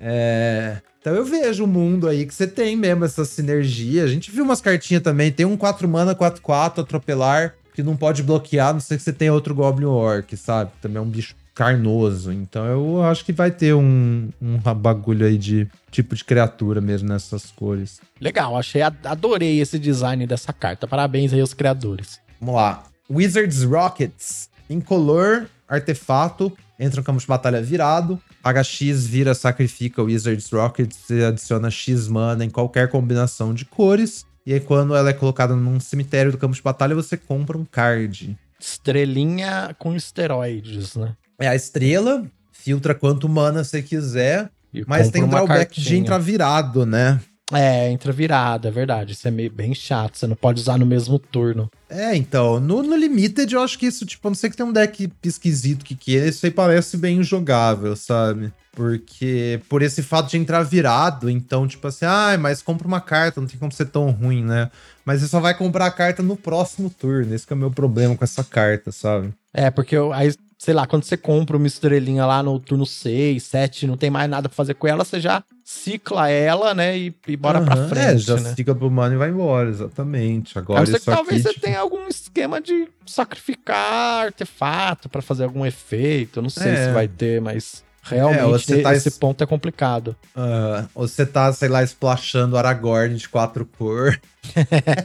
É. 0.00 0.76
Então 1.00 1.14
eu 1.14 1.24
vejo 1.24 1.64
o 1.64 1.66
mundo 1.66 2.06
aí 2.06 2.26
que 2.26 2.34
você 2.34 2.46
tem 2.46 2.76
mesmo 2.76 3.06
essa 3.06 3.24
sinergia. 3.24 4.04
A 4.04 4.06
gente 4.06 4.30
viu 4.30 4.44
umas 4.44 4.60
cartinhas 4.60 5.02
também, 5.02 5.32
tem 5.32 5.46
um 5.46 5.56
4 5.56 5.88
mana, 5.88 6.14
4-4, 6.14 6.80
atropelar, 6.80 7.54
que 7.74 7.82
não 7.82 7.96
pode 7.96 8.22
bloquear, 8.22 8.74
não 8.74 8.80
sei 8.80 8.98
que 8.98 9.02
você 9.02 9.12
tenha 9.12 9.32
outro 9.32 9.54
Goblin 9.54 9.86
Orc, 9.86 10.36
sabe? 10.36 10.70
Também 10.82 10.98
é 10.98 11.00
um 11.00 11.08
bicho 11.08 11.34
carnoso. 11.54 12.30
Então 12.30 12.66
eu 12.66 13.02
acho 13.02 13.24
que 13.24 13.32
vai 13.32 13.50
ter 13.50 13.74
um, 13.74 14.28
um 14.42 14.58
bagulho 14.58 15.24
aí 15.24 15.38
de 15.38 15.66
tipo 15.90 16.14
de 16.14 16.22
criatura 16.22 16.82
mesmo 16.82 17.08
nessas 17.08 17.50
cores. 17.50 17.98
Legal, 18.20 18.56
achei, 18.56 18.82
adorei 18.82 19.58
esse 19.58 19.78
design 19.78 20.26
dessa 20.26 20.52
carta. 20.52 20.86
Parabéns 20.86 21.32
aí 21.32 21.40
aos 21.40 21.54
criadores. 21.54 22.20
Vamos 22.38 22.56
lá. 22.56 22.84
Wizards 23.10 23.62
Rockets. 23.62 24.50
Incolor, 24.68 25.46
artefato, 25.66 26.56
entra 26.78 27.00
no 27.00 27.04
campo 27.04 27.18
de 27.18 27.26
batalha 27.26 27.60
virado. 27.60 28.20
Paga 28.42 28.62
X, 28.64 29.06
vira, 29.06 29.34
sacrifica 29.34 30.02
Wizards 30.02 30.50
Rockets 30.50 31.10
e 31.10 31.22
adiciona 31.22 31.70
X 31.70 32.08
mana 32.08 32.44
em 32.44 32.50
qualquer 32.50 32.88
combinação 32.88 33.52
de 33.52 33.64
cores. 33.64 34.24
E 34.46 34.54
aí, 34.54 34.60
quando 34.60 34.94
ela 34.94 35.10
é 35.10 35.12
colocada 35.12 35.54
num 35.54 35.78
cemitério 35.78 36.32
do 36.32 36.38
campo 36.38 36.54
de 36.54 36.62
batalha, 36.62 36.94
você 36.94 37.16
compra 37.16 37.58
um 37.58 37.64
card. 37.64 38.36
Estrelinha 38.58 39.74
com 39.78 39.94
esteroides, 39.94 40.96
né? 40.96 41.14
É 41.38 41.48
a 41.48 41.54
estrela, 41.54 42.24
filtra 42.52 42.94
quanto 42.94 43.28
mana 43.28 43.62
você 43.62 43.82
quiser, 43.82 44.50
E 44.72 44.84
mas 44.86 45.10
tem 45.10 45.26
drawback 45.26 45.74
de 45.74 45.80
cartinha. 45.82 46.00
entrar 46.00 46.18
virado, 46.18 46.84
né? 46.86 47.20
É, 47.52 47.90
entra 47.90 48.12
virada, 48.12 48.68
é 48.68 48.70
verdade. 48.70 49.12
Isso 49.12 49.26
é 49.26 49.30
meio 49.30 49.50
bem 49.50 49.74
chato. 49.74 50.16
Você 50.16 50.26
não 50.26 50.36
pode 50.36 50.60
usar 50.60 50.78
no 50.78 50.86
mesmo 50.86 51.18
turno. 51.18 51.70
É, 51.88 52.14
então, 52.16 52.60
no, 52.60 52.82
no 52.82 52.96
Limited 52.96 53.52
eu 53.52 53.60
acho 53.62 53.78
que 53.78 53.86
isso, 53.86 54.06
tipo, 54.06 54.26
a 54.28 54.30
não 54.30 54.34
sei 54.36 54.48
que 54.50 54.56
tem 54.56 54.64
um 54.66 54.72
deck 54.72 55.10
esquisito 55.24 55.84
que 55.84 55.94
que 55.96 56.16
é, 56.16 56.28
isso 56.28 56.46
aí 56.46 56.52
parece 56.52 56.96
bem 56.96 57.22
jogável, 57.22 57.96
sabe? 57.96 58.52
Porque 58.72 59.60
por 59.68 59.82
esse 59.82 60.00
fato 60.02 60.30
de 60.30 60.36
entrar 60.38 60.62
virado, 60.62 61.28
então, 61.28 61.66
tipo 61.66 61.86
assim, 61.88 62.04
ah, 62.04 62.36
mas 62.38 62.62
compra 62.62 62.86
uma 62.86 63.00
carta, 63.00 63.40
não 63.40 63.48
tem 63.48 63.58
como 63.58 63.72
ser 63.72 63.86
tão 63.86 64.10
ruim, 64.10 64.44
né? 64.44 64.70
Mas 65.04 65.20
você 65.20 65.26
só 65.28 65.40
vai 65.40 65.52
comprar 65.54 65.86
a 65.86 65.90
carta 65.90 66.22
no 66.22 66.36
próximo 66.36 66.88
turno, 66.88 67.34
esse 67.34 67.44
que 67.46 67.52
é 67.52 67.56
o 67.56 67.58
meu 67.58 67.70
problema 67.72 68.16
com 68.16 68.22
essa 68.22 68.44
carta, 68.44 68.92
sabe? 68.92 69.34
É, 69.52 69.70
porque 69.70 69.96
eu- 69.96 70.12
aí, 70.12 70.32
sei 70.62 70.74
lá, 70.74 70.86
quando 70.86 71.04
você 71.04 71.16
compra 71.16 71.56
uma 71.56 71.66
estrelinha 71.66 72.26
lá 72.26 72.42
no 72.42 72.60
turno 72.60 72.84
6, 72.84 73.42
7, 73.42 73.86
não 73.86 73.96
tem 73.96 74.10
mais 74.10 74.28
nada 74.28 74.46
pra 74.46 74.54
fazer 74.54 74.74
com 74.74 74.86
ela, 74.86 75.06
você 75.06 75.18
já 75.18 75.42
cicla 75.64 76.28
ela, 76.28 76.74
né? 76.74 76.98
E, 76.98 77.14
e 77.28 77.34
bora 77.34 77.62
pra 77.62 77.74
Aham, 77.76 77.88
frente, 77.88 78.08
É, 78.10 78.18
já 78.18 78.36
né? 78.36 78.54
fica 78.54 78.74
pro 78.74 78.90
mano 78.90 79.14
e 79.14 79.16
vai 79.16 79.30
embora, 79.30 79.70
exatamente. 79.70 80.58
Agora 80.58 80.84
isso 80.84 80.98
que 80.98 81.06
talvez 81.06 81.40
aqui, 81.40 81.48
você 81.48 81.54
tipo, 81.54 81.64
tenha 81.64 81.80
algum 81.80 82.06
esquema 82.08 82.60
de 82.60 82.86
sacrificar 83.06 84.26
artefato 84.26 85.08
pra 85.08 85.22
fazer 85.22 85.44
algum 85.44 85.64
efeito. 85.64 86.40
Eu 86.40 86.42
não 86.42 86.50
sei 86.50 86.72
É. 86.72 86.86
se 86.88 86.92
vai 86.92 87.08
ter, 87.08 87.40
mas 87.40 87.82
É, 88.10 88.14
realmente 88.16 88.50
você 88.66 88.82
tá 88.82 88.94
esse 88.94 89.08
es- 89.08 89.18
ponto 89.18 89.42
é 89.44 89.46
complicado. 89.46 90.16
ah, 90.34 90.86
ou 90.94 91.06
você 91.06 91.24
tá, 91.26 91.52
sei 91.52 91.68
lá, 91.68 91.82
splashando 91.82 92.56
Aragorn 92.56 93.14
de 93.14 93.28
quatro 93.28 93.64
cor. 93.78 94.20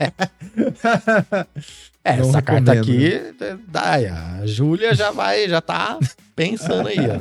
É, 2.03 2.17
Não 2.17 2.29
essa 2.29 2.41
carta 2.41 2.73
recomendo. 2.73 2.97
aqui, 2.97 3.43
é, 3.43 3.57
dá, 3.67 3.93
a 4.41 4.45
Júlia 4.45 4.93
já 4.93 5.09
vai, 5.11 5.49
já 5.49 5.59
tá 5.59 5.97
pensando 6.35 6.87
aí, 6.87 6.97
ó. 6.99 7.19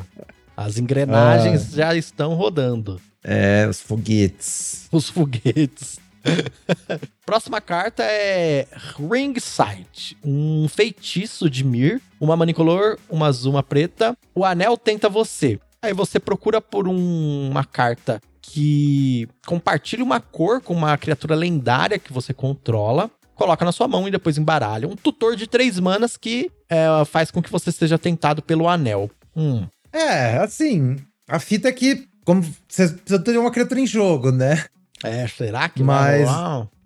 As 0.57 0.77
engrenagens 0.77 1.73
Ah. 1.73 1.77
já 1.77 1.95
estão 1.95 2.35
rodando. 2.35 3.01
é, 3.27 3.67
os 3.69 3.81
foguetes. 3.81 4.87
Os 4.93 5.09
foguetes. 5.09 5.99
Próxima 7.25 7.59
carta 7.63 8.03
é 8.03 8.67
Ring 9.11 9.35
Sight, 9.41 10.17
um 10.23 10.69
feitiço 10.69 11.49
de 11.49 11.65
Mir, 11.65 12.01
uma 12.21 12.37
manicolor, 12.37 12.99
uma 13.09 13.29
azul, 13.29 13.53
uma 13.53 13.63
preta. 13.63 14.15
O 14.35 14.45
anel 14.45 14.77
tenta 14.77 15.09
você. 15.09 15.59
Aí 15.85 15.93
você 15.93 16.19
procura 16.19 16.61
por 16.61 16.89
um- 16.89 17.51
uma 17.51 17.65
carta 17.65 18.21
que 18.41 19.29
compartilha 19.47 20.03
uma 20.03 20.19
cor 20.21 20.61
com 20.61 20.73
uma 20.75 20.97
criatura 20.97 21.35
lendária 21.35 21.99
que 21.99 22.13
você 22.13 22.33
controla. 22.33 23.11
coloca 23.35 23.65
na 23.65 23.73
sua 23.73 23.89
mão 23.89 24.07
e 24.07 24.13
depois 24.13 24.39
embaralha. 24.39 24.87
Um 24.87 24.95
tutor 24.95 25.35
de 25.35 25.49
três 25.49 25.81
manas 25.81 26.17
que 26.17 26.49
é, 26.71 26.87
faz 27.05 27.33
com 27.33 27.43
que 27.43 27.51
você 27.51 27.73
seja 27.73 27.99
tentado 27.99 28.41
pelo 28.41 28.69
anel. 28.69 29.11
Hum. 29.35 29.67
É, 29.93 30.37
assim, 30.39 30.97
a 31.29 31.41
fita 31.41 31.69
é 31.69 31.73
que, 31.73 32.07
como 32.25 32.43
você 32.69 32.89
precisa 32.91 33.19
ter 33.19 33.37
uma 33.37 33.51
criatura 33.51 33.81
em 33.81 33.89
jogo, 33.89 34.31
né? 34.31 34.65
É, 35.03 35.27
será 35.27 35.69
que 35.69 35.83
Mas-? 35.83 36.29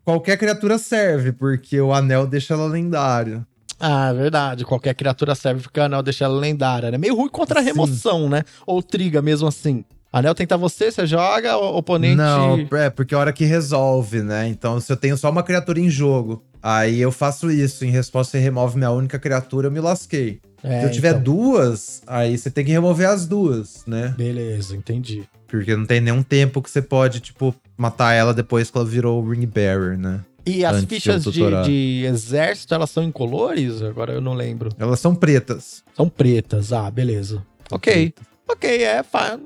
Qualquer 0.03 0.39
criatura 0.39 0.79
serve, 0.79 1.33
porque 1.33 1.79
o 1.79 1.93
anel 1.93 2.27
deixa 2.27 2.55
ela 2.55 2.67
lendário. 2.67 3.47
Ah, 3.79 4.13
verdade. 4.13 4.65
Qualquer 4.65 4.95
criatura 4.95 5.35
serve 5.35 5.63
porque 5.63 5.79
o 5.79 5.83
anel 5.83 6.03
deixa 6.03 6.25
ela 6.25 6.39
lendária, 6.39 6.91
né? 6.91 6.99
Meio 6.99 7.15
ruim 7.15 7.29
contra 7.29 7.61
a 7.61 7.63
Sim. 7.63 7.69
remoção, 7.71 8.29
né? 8.29 8.43
Ou 8.67 8.83
triga 8.83 9.23
mesmo 9.23 9.47
assim. 9.49 9.85
Anel 10.13 10.35
tenta 10.35 10.57
você, 10.57 10.91
você 10.91 11.07
joga, 11.07 11.57
o 11.59 11.77
oponente. 11.77 12.17
Não, 12.17 12.67
é, 12.73 12.89
porque 12.89 13.15
a 13.15 13.19
hora 13.19 13.33
que 13.33 13.45
resolve, 13.45 14.23
né? 14.23 14.49
Então, 14.49 14.81
se 14.81 14.91
eu 14.91 14.97
tenho 14.97 15.17
só 15.17 15.31
uma 15.31 15.43
criatura 15.43 15.79
em 15.79 15.91
jogo, 15.91 16.43
aí 16.63 16.99
eu 16.99 17.13
faço 17.13 17.51
isso. 17.51 17.85
Em 17.85 17.91
resposta, 17.91 18.33
você 18.33 18.39
remove 18.39 18.79
minha 18.79 18.91
única 18.91 19.19
criatura, 19.19 19.67
eu 19.67 19.71
me 19.71 19.81
lasquei. 19.81 20.41
É, 20.63 20.81
se 20.81 20.87
eu 20.87 20.91
tiver 20.91 21.11
então. 21.11 21.23
duas, 21.23 22.03
aí 22.07 22.37
você 22.37 22.51
tem 22.51 22.65
que 22.65 22.73
remover 22.73 23.09
as 23.09 23.27
duas, 23.27 23.85
né? 23.87 24.15
Beleza, 24.17 24.75
entendi. 24.75 25.25
Porque 25.47 25.77
não 25.77 25.87
tem 25.87 26.01
nenhum 26.01 26.23
tempo 26.23 26.61
que 26.61 26.71
você 26.71 26.83
pode, 26.83 27.21
tipo, 27.21 27.55
matar 27.77 28.13
ela 28.13 28.35
depois 28.35 28.71
que 28.71 28.77
ela 28.77 28.87
virou 28.87 29.23
o 29.23 29.31
Ring 29.31 29.47
Bearer, 29.47 29.99
né? 29.99 30.21
E 30.49 30.65
as 30.65 30.81
de 30.81 30.87
fichas 30.87 31.25
de, 31.25 31.43
de 31.65 32.05
exército, 32.07 32.75
elas 32.75 32.91
são 32.91 33.03
incolores? 33.03 33.83
Agora 33.83 34.13
eu 34.13 34.21
não 34.21 34.35
lembro. 34.35 34.71
Elas 34.79 35.01
são 35.01 35.15
pretas. 35.15 35.83
São 35.97 36.09
pretas. 36.09 36.73
Ah, 36.73 36.91
beleza. 36.91 37.45
Ok. 37.71 38.15
Ok, 38.51 38.83
é 38.83 39.05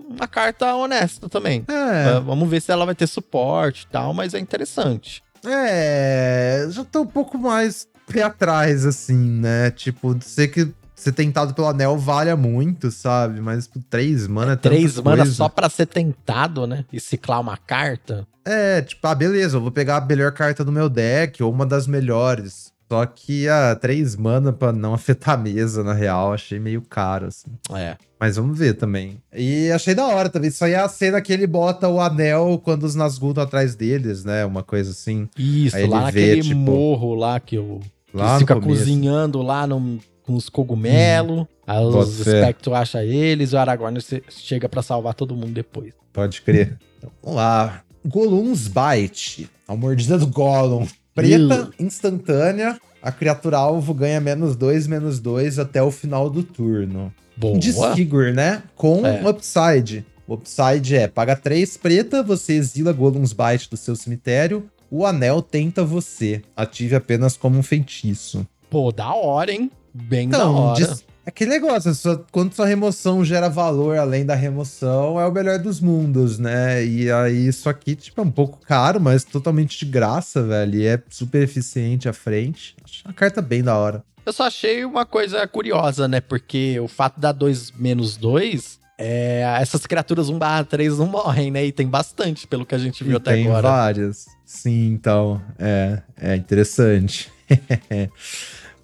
uma 0.08 0.28
carta 0.28 0.74
honesta 0.76 1.28
também. 1.28 1.64
É, 1.68 1.72
Ah, 2.16 2.20
Vamos 2.20 2.48
ver 2.48 2.60
se 2.62 2.70
ela 2.70 2.86
vai 2.86 2.94
ter 2.94 3.08
suporte 3.08 3.82
e 3.82 3.86
tal, 3.88 4.14
mas 4.14 4.32
é 4.32 4.38
interessante. 4.38 5.22
é. 5.44 6.66
Já 6.70 6.84
tô 6.84 7.00
um 7.02 7.06
pouco 7.06 7.36
mais 7.36 7.88
pé 8.06 8.22
atrás, 8.22 8.86
assim, 8.86 9.16
né? 9.16 9.70
Tipo, 9.72 10.16
ser 10.20 10.48
que 10.48 10.68
ser 11.02 11.12
tentado 11.12 11.54
pelo 11.54 11.68
anel 11.68 11.96
valha 11.98 12.36
muito, 12.36 12.90
sabe? 12.90 13.40
Mas 13.40 13.66
por 13.66 13.82
três 13.90 14.26
mana 14.26 14.52
é 14.52 14.56
tanta 14.56 14.68
Três 14.70 14.96
manas 14.98 15.18
coisa. 15.20 15.34
só 15.34 15.48
pra 15.48 15.68
ser 15.68 15.86
tentado, 15.86 16.66
né? 16.66 16.84
E 16.92 17.00
ciclar 17.00 17.40
uma 17.40 17.56
carta. 17.56 18.26
É, 18.44 18.82
tipo, 18.82 19.06
ah, 19.06 19.14
beleza, 19.14 19.56
eu 19.56 19.60
vou 19.60 19.70
pegar 19.70 19.98
a 19.98 20.04
melhor 20.04 20.32
carta 20.32 20.64
do 20.64 20.72
meu 20.72 20.88
deck, 20.88 21.42
ou 21.42 21.50
uma 21.52 21.64
das 21.66 21.86
melhores. 21.86 22.72
Só 22.90 23.06
que 23.06 23.48
a 23.48 23.74
três 23.74 24.14
mana 24.16 24.52
pra 24.52 24.70
não 24.72 24.92
afetar 24.94 25.34
a 25.34 25.38
mesa, 25.38 25.82
na 25.82 25.94
real, 25.94 26.32
achei 26.32 26.58
meio 26.58 26.82
caro, 26.82 27.26
assim. 27.26 27.50
É. 27.74 27.96
Mas 28.20 28.36
vamos 28.36 28.56
ver 28.58 28.74
também. 28.74 29.18
E 29.34 29.70
achei 29.72 29.94
da 29.94 30.06
hora 30.06 30.28
também. 30.28 30.48
Isso 30.48 30.64
aí 30.64 30.72
é 30.74 30.78
a 30.78 30.88
cena 30.88 31.20
que 31.20 31.32
ele 31.32 31.46
bota 31.46 31.88
o 31.88 32.00
anel 32.00 32.60
quando 32.62 32.84
os 32.84 32.94
Nazgûl 32.94 33.30
estão 33.30 33.42
atrás 33.44 33.74
deles, 33.74 34.24
né? 34.24 34.44
Uma 34.44 34.62
coisa 34.62 34.90
assim. 34.92 35.28
Isso, 35.36 35.74
Aí 35.76 35.86
lá 35.86 36.02
ele 36.02 36.12
vê, 36.12 36.26
naquele 36.26 36.42
tipo, 36.42 36.60
morro 36.60 37.14
lá 37.14 37.40
que 37.40 37.58
o 37.58 37.80
que 38.06 38.16
Lá 38.16 38.38
fica 38.38 38.54
começo. 38.54 38.80
cozinhando 38.80 39.40
lá 39.42 39.66
no, 39.66 39.98
com 40.24 40.34
os 40.34 40.48
cogumelos. 40.48 41.46
Bota 41.66 41.98
os 41.98 42.22
fé. 42.22 42.38
espectros 42.40 42.74
acham 42.76 43.02
eles 43.02 43.52
o 43.52 43.58
Aragorn 43.58 43.98
chega 44.28 44.68
pra 44.68 44.82
salvar 44.82 45.14
todo 45.14 45.34
mundo 45.34 45.52
depois. 45.52 45.92
Pode 46.12 46.42
crer. 46.42 46.78
Então, 46.98 47.10
vamos 47.22 47.36
lá. 47.36 47.82
Gollum's 48.06 48.68
Bite. 48.68 49.48
A 49.66 49.76
mordida 49.76 50.18
do 50.18 50.26
Gollum. 50.26 50.86
Preta, 51.14 51.70
instantânea. 51.78 52.78
A 53.02 53.10
criatura 53.10 53.58
alvo 53.58 53.92
ganha 53.94 54.20
menos 54.20 54.54
dois, 54.56 54.86
menos 54.86 55.18
dois 55.18 55.58
até 55.58 55.82
o 55.82 55.90
final 55.90 56.30
do 56.30 56.42
turno. 56.42 57.12
Boa. 57.36 57.58
Disfigure, 57.58 58.32
né? 58.32 58.62
Com 58.76 59.04
É. 59.06 59.28
upside. 59.28 60.04
O 60.26 60.34
upside 60.34 60.94
é 60.96 61.08
paga 61.08 61.34
3 61.34 61.76
preta, 61.76 62.22
você 62.22 62.52
exila 62.54 62.92
Gollum's 62.92 63.32
Bite 63.32 63.68
do 63.68 63.76
seu 63.76 63.96
cemitério. 63.96 64.68
O 64.90 65.04
anel 65.06 65.42
tenta 65.42 65.84
você. 65.84 66.42
Ative 66.56 66.94
apenas 66.94 67.36
como 67.36 67.58
um 67.58 67.62
feitiço. 67.62 68.46
Pô, 68.70 68.92
da 68.92 69.12
hora, 69.14 69.50
hein? 69.52 69.70
Bem 69.94 70.28
da 70.28 70.38
Então, 70.38 70.54
hora. 70.54 70.84
dis- 70.84 71.04
é 71.24 71.28
aquele 71.28 71.50
negócio, 71.50 71.94
sua- 71.94 72.24
quando 72.32 72.52
sua 72.54 72.66
remoção 72.66 73.24
gera 73.24 73.48
valor 73.48 73.96
além 73.98 74.24
da 74.24 74.34
remoção, 74.34 75.20
é 75.20 75.26
o 75.26 75.32
melhor 75.32 75.58
dos 75.58 75.80
mundos, 75.80 76.38
né? 76.38 76.84
E 76.84 77.10
aí, 77.10 77.46
isso 77.46 77.68
aqui, 77.68 77.94
tipo, 77.94 78.20
é 78.20 78.24
um 78.24 78.30
pouco 78.30 78.58
caro, 78.66 79.00
mas 79.00 79.22
totalmente 79.24 79.78
de 79.78 79.84
graça, 79.90 80.42
velho. 80.42 80.74
E 80.80 80.86
é 80.86 81.00
super 81.10 81.42
eficiente 81.42 82.08
à 82.08 82.12
frente. 82.12 82.74
Acho 82.84 83.02
uma 83.06 83.14
carta 83.14 83.40
bem 83.42 83.62
da 83.62 83.76
hora. 83.76 84.02
Eu 84.24 84.32
só 84.32 84.44
achei 84.44 84.84
uma 84.84 85.04
coisa 85.04 85.46
curiosa, 85.46 86.06
né? 86.08 86.20
Porque 86.20 86.78
o 86.80 86.88
fato 86.88 87.18
da 87.20 87.32
2 87.32 87.70
menos 87.72 88.16
2, 88.16 88.78
é, 88.96 89.42
essas 89.60 89.84
criaturas 89.84 90.28
1 90.28 90.38
barra 90.38 90.64
3 90.64 90.96
não 90.98 91.06
morrem, 91.06 91.50
né? 91.50 91.64
E 91.66 91.72
tem 91.72 91.86
bastante, 91.88 92.46
pelo 92.46 92.64
que 92.64 92.74
a 92.74 92.78
gente 92.78 93.02
viu 93.02 93.14
E 93.14 93.16
até 93.16 93.32
tem 93.34 93.46
agora. 93.48 93.68
várias. 93.68 94.26
Sim, 94.46 94.92
então, 94.92 95.42
é, 95.58 96.02
é 96.20 96.36
interessante. 96.36 97.30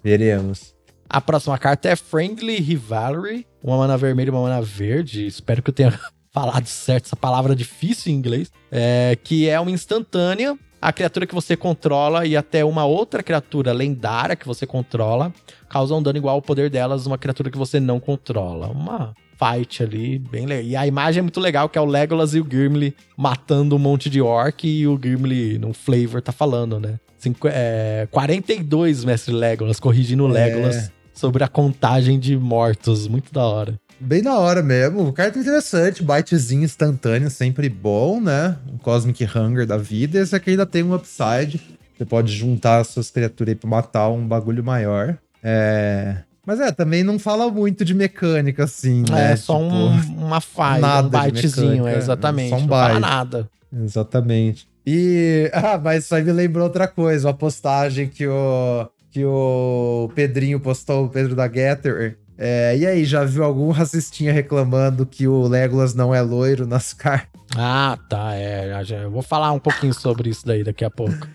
Veremos. 0.03 0.73
A 1.09 1.19
próxima 1.19 1.57
carta 1.57 1.89
é 1.89 1.95
Friendly 1.95 2.57
Rivalry, 2.57 3.47
uma 3.63 3.77
mana 3.77 3.97
vermelha 3.97 4.27
e 4.27 4.31
uma 4.31 4.43
mana 4.43 4.61
verde. 4.61 5.25
Espero 5.25 5.63
que 5.63 5.71
eu 5.71 5.73
tenha 5.73 5.99
falado 6.31 6.67
certo 6.67 7.05
essa 7.05 7.15
palavra 7.15 7.55
difícil 7.55 8.11
em 8.11 8.15
inglês. 8.15 8.51
É, 8.71 9.17
que 9.23 9.49
é 9.49 9.59
uma 9.59 9.71
instantânea. 9.71 10.55
A 10.79 10.93
criatura 10.93 11.25
que 11.25 11.33
você 11.33 11.57
controla 11.57 12.27
e 12.27 12.37
até 12.37 12.63
uma 12.63 12.85
outra 12.85 13.23
criatura 13.23 13.73
lendária 13.73 14.35
que 14.35 14.47
você 14.47 14.67
controla 14.67 15.33
causa 15.67 15.95
um 15.95 16.01
dano 16.01 16.19
igual 16.19 16.35
ao 16.35 16.41
poder 16.41 16.69
delas, 16.69 17.05
uma 17.07 17.17
criatura 17.17 17.49
que 17.49 17.57
você 17.57 17.79
não 17.79 17.99
controla. 17.99 18.67
Uma 18.67 19.13
fight 19.35 19.81
ali, 19.81 20.19
bem 20.19 20.45
legal. 20.45 20.63
E 20.63 20.75
a 20.75 20.85
imagem 20.85 21.19
é 21.19 21.23
muito 21.23 21.39
legal, 21.39 21.67
que 21.67 21.77
é 21.77 21.81
o 21.81 21.85
Legolas 21.85 22.35
e 22.35 22.39
o 22.39 22.47
Gimli 22.49 22.95
matando 23.17 23.75
um 23.75 23.79
monte 23.79 24.11
de 24.11 24.21
orc 24.21 24.67
e 24.67 24.87
o 24.87 24.97
Gimli 25.01 25.57
no 25.57 25.73
flavor 25.73 26.21
tá 26.21 26.31
falando, 26.31 26.79
né? 26.79 26.99
Cinqu 27.17 27.49
é, 27.51 28.07
42, 28.11 29.03
mestre 29.03 29.33
Legolas, 29.33 29.79
corrigindo 29.79 30.23
o 30.23 30.27
Legolas 30.27 30.75
É. 30.75 30.98
sobre 31.19 31.43
a 31.43 31.47
contagem 31.47 32.17
de 32.17 32.37
mortos. 32.37 33.07
Muito 33.07 33.33
da 33.33 33.43
hora. 33.43 33.79
Bem 33.99 34.23
da 34.23 34.39
hora 34.39 34.63
mesmo. 34.63 35.11
Carta 35.11 35.37
interessante, 35.37 36.01
bitezinho 36.01 36.63
instantâneo, 36.63 37.29
sempre 37.29 37.67
bom, 37.67 38.21
né? 38.21 38.55
Um 38.71 38.77
Cosmic 38.77 39.25
Hunger 39.25 39.67
da 39.67 39.77
vida. 39.77 40.17
Esse 40.17 40.33
aqui 40.33 40.51
ainda 40.51 40.65
tem 40.65 40.81
um 40.81 40.93
upside. 40.95 41.59
Você 41.97 42.05
pode 42.05 42.31
juntar 42.31 42.79
as 42.79 42.87
suas 42.87 43.11
criaturas 43.11 43.51
aí 43.51 43.55
pra 43.55 43.69
matar 43.69 44.09
um 44.09 44.25
bagulho 44.25 44.63
maior. 44.63 45.17
É. 45.43 46.19
Mas 46.45 46.61
é, 46.61 46.71
também 46.71 47.03
não 47.03 47.19
fala 47.19 47.51
muito 47.51 47.83
de 47.83 47.93
mecânica, 47.93 48.63
assim, 48.63 49.03
né? 49.09 49.33
é 49.33 49.35
só 49.35 49.55
Tipo, 49.55 49.65
um, 49.75 50.25
uma 50.25 50.39
falha, 50.39 50.79
nada 50.81 51.07
um 51.07 51.09
bytezinho, 51.11 51.85
é, 51.85 51.97
exatamente. 51.97 52.49
só 52.51 52.55
um 52.55 52.61
não 52.61 52.67
fala 52.69 52.87
byte. 52.93 53.01
nada. 53.01 53.49
Exatamente. 53.83 54.67
E. 54.87 55.51
Ah, 55.53 55.77
mas 55.77 56.05
isso 56.05 56.15
aí 56.15 56.23
me 56.23 56.31
lembrou 56.31 56.63
outra 56.63 56.87
coisa. 56.87 57.27
Uma 57.27 57.33
postagem 57.33 58.07
que 58.07 58.25
o. 58.25 58.89
Que 59.11 59.25
o 59.25 60.09
Pedrinho 60.13 60.59
postou, 60.59 61.05
o 61.05 61.09
Pedro 61.09 61.35
da 61.35 61.47
Getter. 61.51 62.17
É, 62.37 62.77
e 62.77 62.85
aí, 62.85 63.03
já 63.03 63.25
viu 63.25 63.43
algum 63.43 63.69
racistinha 63.71 64.31
reclamando 64.31 65.05
que 65.05 65.27
o 65.27 65.47
Legolas 65.47 65.93
não 65.93 66.15
é 66.15 66.21
loiro 66.21 66.65
nas 66.65 66.93
cartas? 66.93 67.29
Ah, 67.57 67.97
tá. 68.09 68.33
É, 68.35 68.81
já- 68.85 68.97
eu 68.97 69.11
vou 69.11 69.21
falar 69.21 69.51
um 69.51 69.59
pouquinho 69.59 69.93
sobre 69.93 70.29
isso 70.29 70.45
daí 70.45 70.63
daqui 70.63 70.85
a 70.85 70.89
pouco. 70.89 71.27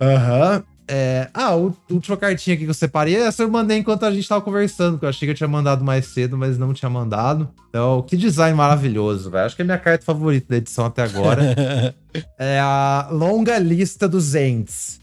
Aham. 0.00 0.62
É, 0.88 1.28
ah, 1.34 1.46
a 1.46 1.54
última 1.56 2.16
cartinha 2.16 2.54
aqui 2.54 2.62
que 2.62 2.70
eu 2.70 2.74
separei, 2.74 3.16
essa 3.16 3.42
eu 3.42 3.50
mandei 3.50 3.76
enquanto 3.78 4.04
a 4.04 4.10
gente 4.12 4.28
tava 4.28 4.40
conversando, 4.40 4.96
que 5.00 5.04
eu 5.04 5.08
achei 5.08 5.26
que 5.26 5.32
eu 5.32 5.34
tinha 5.36 5.48
mandado 5.48 5.84
mais 5.84 6.06
cedo, 6.06 6.38
mas 6.38 6.56
não 6.56 6.72
tinha 6.72 6.88
mandado. 6.88 7.50
Então, 7.68 8.02
que 8.02 8.16
design 8.16 8.56
maravilhoso, 8.56 9.28
velho. 9.28 9.46
Acho 9.46 9.56
que 9.56 9.62
é 9.62 9.64
a 9.64 9.66
minha 9.66 9.78
carta 9.78 10.04
favorita 10.04 10.46
da 10.50 10.56
edição 10.58 10.86
até 10.86 11.02
agora. 11.02 11.42
é 12.38 12.60
a 12.60 13.08
longa 13.10 13.58
lista 13.58 14.08
dos 14.08 14.36
Ents. 14.36 15.00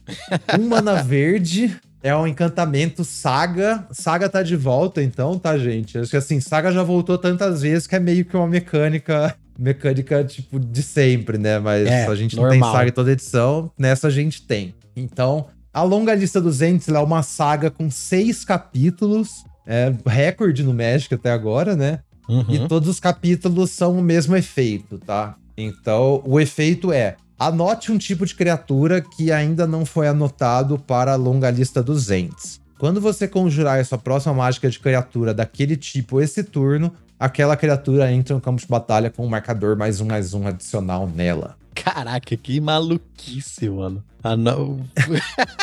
Um 0.57 0.69
mana 0.69 1.03
verde. 1.03 1.77
É 2.03 2.13
um 2.15 2.27
encantamento 2.27 3.05
Saga. 3.05 3.87
Saga 3.91 4.27
tá 4.27 4.43
de 4.43 4.57
volta, 4.57 5.01
então, 5.01 5.39
tá, 5.39 5.57
gente? 5.57 5.97
Acho 5.97 6.11
que 6.11 6.17
assim, 6.17 6.41
Saga 6.41 6.71
já 6.71 6.83
voltou 6.83 7.17
tantas 7.17 7.61
vezes 7.61 7.87
que 7.87 7.95
é 7.95 7.99
meio 7.99 8.25
que 8.25 8.35
uma 8.35 8.47
mecânica. 8.47 9.33
Mecânica, 9.57 10.21
tipo, 10.25 10.59
de 10.59 10.83
sempre, 10.83 11.37
né? 11.37 11.59
Mas 11.59 11.87
É, 11.87 12.05
a 12.05 12.15
gente 12.15 12.35
não 12.35 12.49
tem 12.49 12.59
normal. 12.59 12.75
Saga 12.75 12.89
em 12.89 12.93
toda 12.93 13.11
edição. 13.11 13.71
Nessa 13.77 14.07
a 14.07 14.11
gente 14.11 14.41
tem. 14.41 14.75
Então, 14.95 15.47
a 15.73 15.81
longa 15.81 16.13
lista 16.13 16.41
dos 16.41 16.61
Ents 16.61 16.89
ela 16.89 16.99
é 16.99 17.03
uma 17.03 17.23
saga 17.23 17.71
com 17.71 17.89
seis 17.89 18.43
capítulos. 18.43 19.45
É 19.65 19.93
recorde 20.05 20.61
no 20.61 20.73
Magic 20.73 21.13
até 21.13 21.31
agora, 21.31 21.75
né? 21.75 21.99
Uhum. 22.27 22.45
E 22.49 22.67
todos 22.67 22.89
os 22.89 22.99
capítulos 22.99 23.71
são 23.71 23.97
o 23.97 24.01
mesmo 24.01 24.35
efeito, 24.35 24.97
tá? 24.97 25.35
Então, 25.57 26.21
o 26.25 26.39
efeito 26.39 26.91
é: 26.91 27.15
anote 27.37 27.91
um 27.91 27.97
tipo 27.97 28.25
de 28.25 28.35
criatura 28.35 29.01
que 29.01 29.31
ainda 29.31 29.67
não 29.67 29.85
foi 29.85 30.07
anotado 30.07 30.77
para 30.79 31.13
a 31.13 31.15
longa 31.15 31.49
lista 31.49 31.81
dos 31.81 32.09
Ents. 32.09 32.61
Quando 32.77 32.99
você 32.99 33.27
conjurar 33.27 33.79
a 33.79 33.83
sua 33.85 33.97
próxima 33.97 34.33
mágica 34.33 34.69
de 34.69 34.79
criatura 34.79 35.33
daquele 35.33 35.77
tipo 35.77 36.19
esse 36.19 36.43
turno, 36.43 36.93
aquela 37.19 37.55
criatura 37.55 38.11
entra 38.11 38.35
no 38.35 38.41
campo 38.41 38.59
de 38.59 38.67
batalha 38.67 39.09
com 39.09 39.25
um 39.25 39.29
marcador 39.29 39.77
mais 39.77 40.01
um 40.01 40.05
mais 40.05 40.33
um 40.33 40.47
adicional 40.47 41.07
nela. 41.07 41.55
Caraca, 41.73 42.35
que 42.37 42.59
maluquice, 42.59 43.69
mano. 43.69 44.03
Ah, 44.23 44.37
não. 44.37 44.79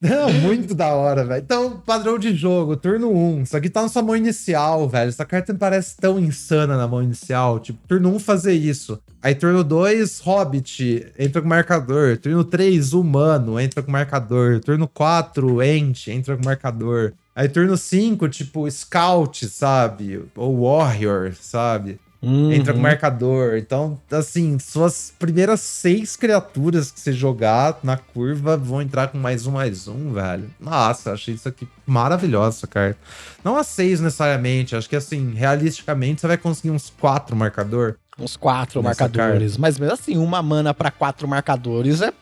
Não, 0.00 0.32
muito 0.32 0.74
da 0.74 0.88
hora, 0.88 1.24
velho. 1.24 1.42
Então, 1.42 1.80
padrão 1.80 2.18
de 2.18 2.34
jogo, 2.34 2.76
turno 2.76 3.10
1. 3.10 3.42
Isso 3.42 3.56
aqui 3.56 3.68
tá 3.68 3.82
na 3.82 3.88
sua 3.88 4.02
mão 4.02 4.16
inicial, 4.16 4.88
velho. 4.88 5.08
Essa 5.08 5.24
carta 5.24 5.52
me 5.52 5.58
parece 5.58 5.96
tão 5.96 6.18
insana 6.18 6.76
na 6.76 6.86
mão 6.86 7.02
inicial. 7.02 7.60
Tipo, 7.60 7.78
turno 7.86 8.14
1 8.14 8.18
fazer 8.18 8.54
isso. 8.54 8.98
Aí, 9.22 9.34
turno 9.34 9.64
2, 9.64 10.20
Hobbit, 10.20 11.12
entra 11.18 11.42
com 11.42 11.48
marcador. 11.48 12.16
Turno 12.18 12.44
3, 12.44 12.92
Humano, 12.92 13.58
entra 13.58 13.82
com 13.82 13.90
marcador. 13.90 14.60
Turno 14.60 14.88
4, 14.88 15.62
Ent, 15.62 16.08
entra 16.08 16.36
com 16.36 16.44
marcador. 16.44 17.14
Aí, 17.34 17.48
turno 17.48 17.76
5, 17.76 18.28
tipo, 18.28 18.68
Scout, 18.70 19.48
sabe? 19.48 20.24
Ou 20.36 20.62
Warrior, 20.62 21.34
sabe? 21.40 22.00
Uhum. 22.20 22.52
Entra 22.52 22.72
com 22.72 22.80
marcador. 22.80 23.56
Então, 23.56 23.98
assim, 24.10 24.58
suas 24.58 25.12
primeiras 25.18 25.60
seis 25.60 26.16
criaturas 26.16 26.90
que 26.90 26.98
você 26.98 27.12
jogar 27.12 27.78
na 27.82 27.96
curva 27.96 28.56
vão 28.56 28.82
entrar 28.82 29.08
com 29.08 29.18
mais 29.18 29.46
um, 29.46 29.52
mais 29.52 29.86
um, 29.86 30.12
velho. 30.12 30.50
Nossa, 30.58 31.12
achei 31.12 31.34
isso 31.34 31.48
aqui 31.48 31.68
maravilhosa 31.86 32.58
essa 32.58 32.66
carta. 32.66 32.98
Não 33.44 33.56
a 33.56 33.62
seis 33.62 34.00
necessariamente, 34.00 34.74
acho 34.74 34.88
que 34.88 34.96
assim, 34.96 35.32
realisticamente, 35.32 36.20
você 36.20 36.26
vai 36.26 36.36
conseguir 36.36 36.70
uns 36.70 36.90
quatro 36.90 37.36
marcador. 37.36 37.96
Uns 38.18 38.36
quatro 38.36 38.82
marcadores. 38.82 39.52
Carta. 39.52 39.60
Mas 39.60 39.78
mesmo 39.78 39.94
assim, 39.94 40.16
uma 40.16 40.42
mana 40.42 40.74
para 40.74 40.90
quatro 40.90 41.28
marcadores 41.28 42.02
é. 42.02 42.12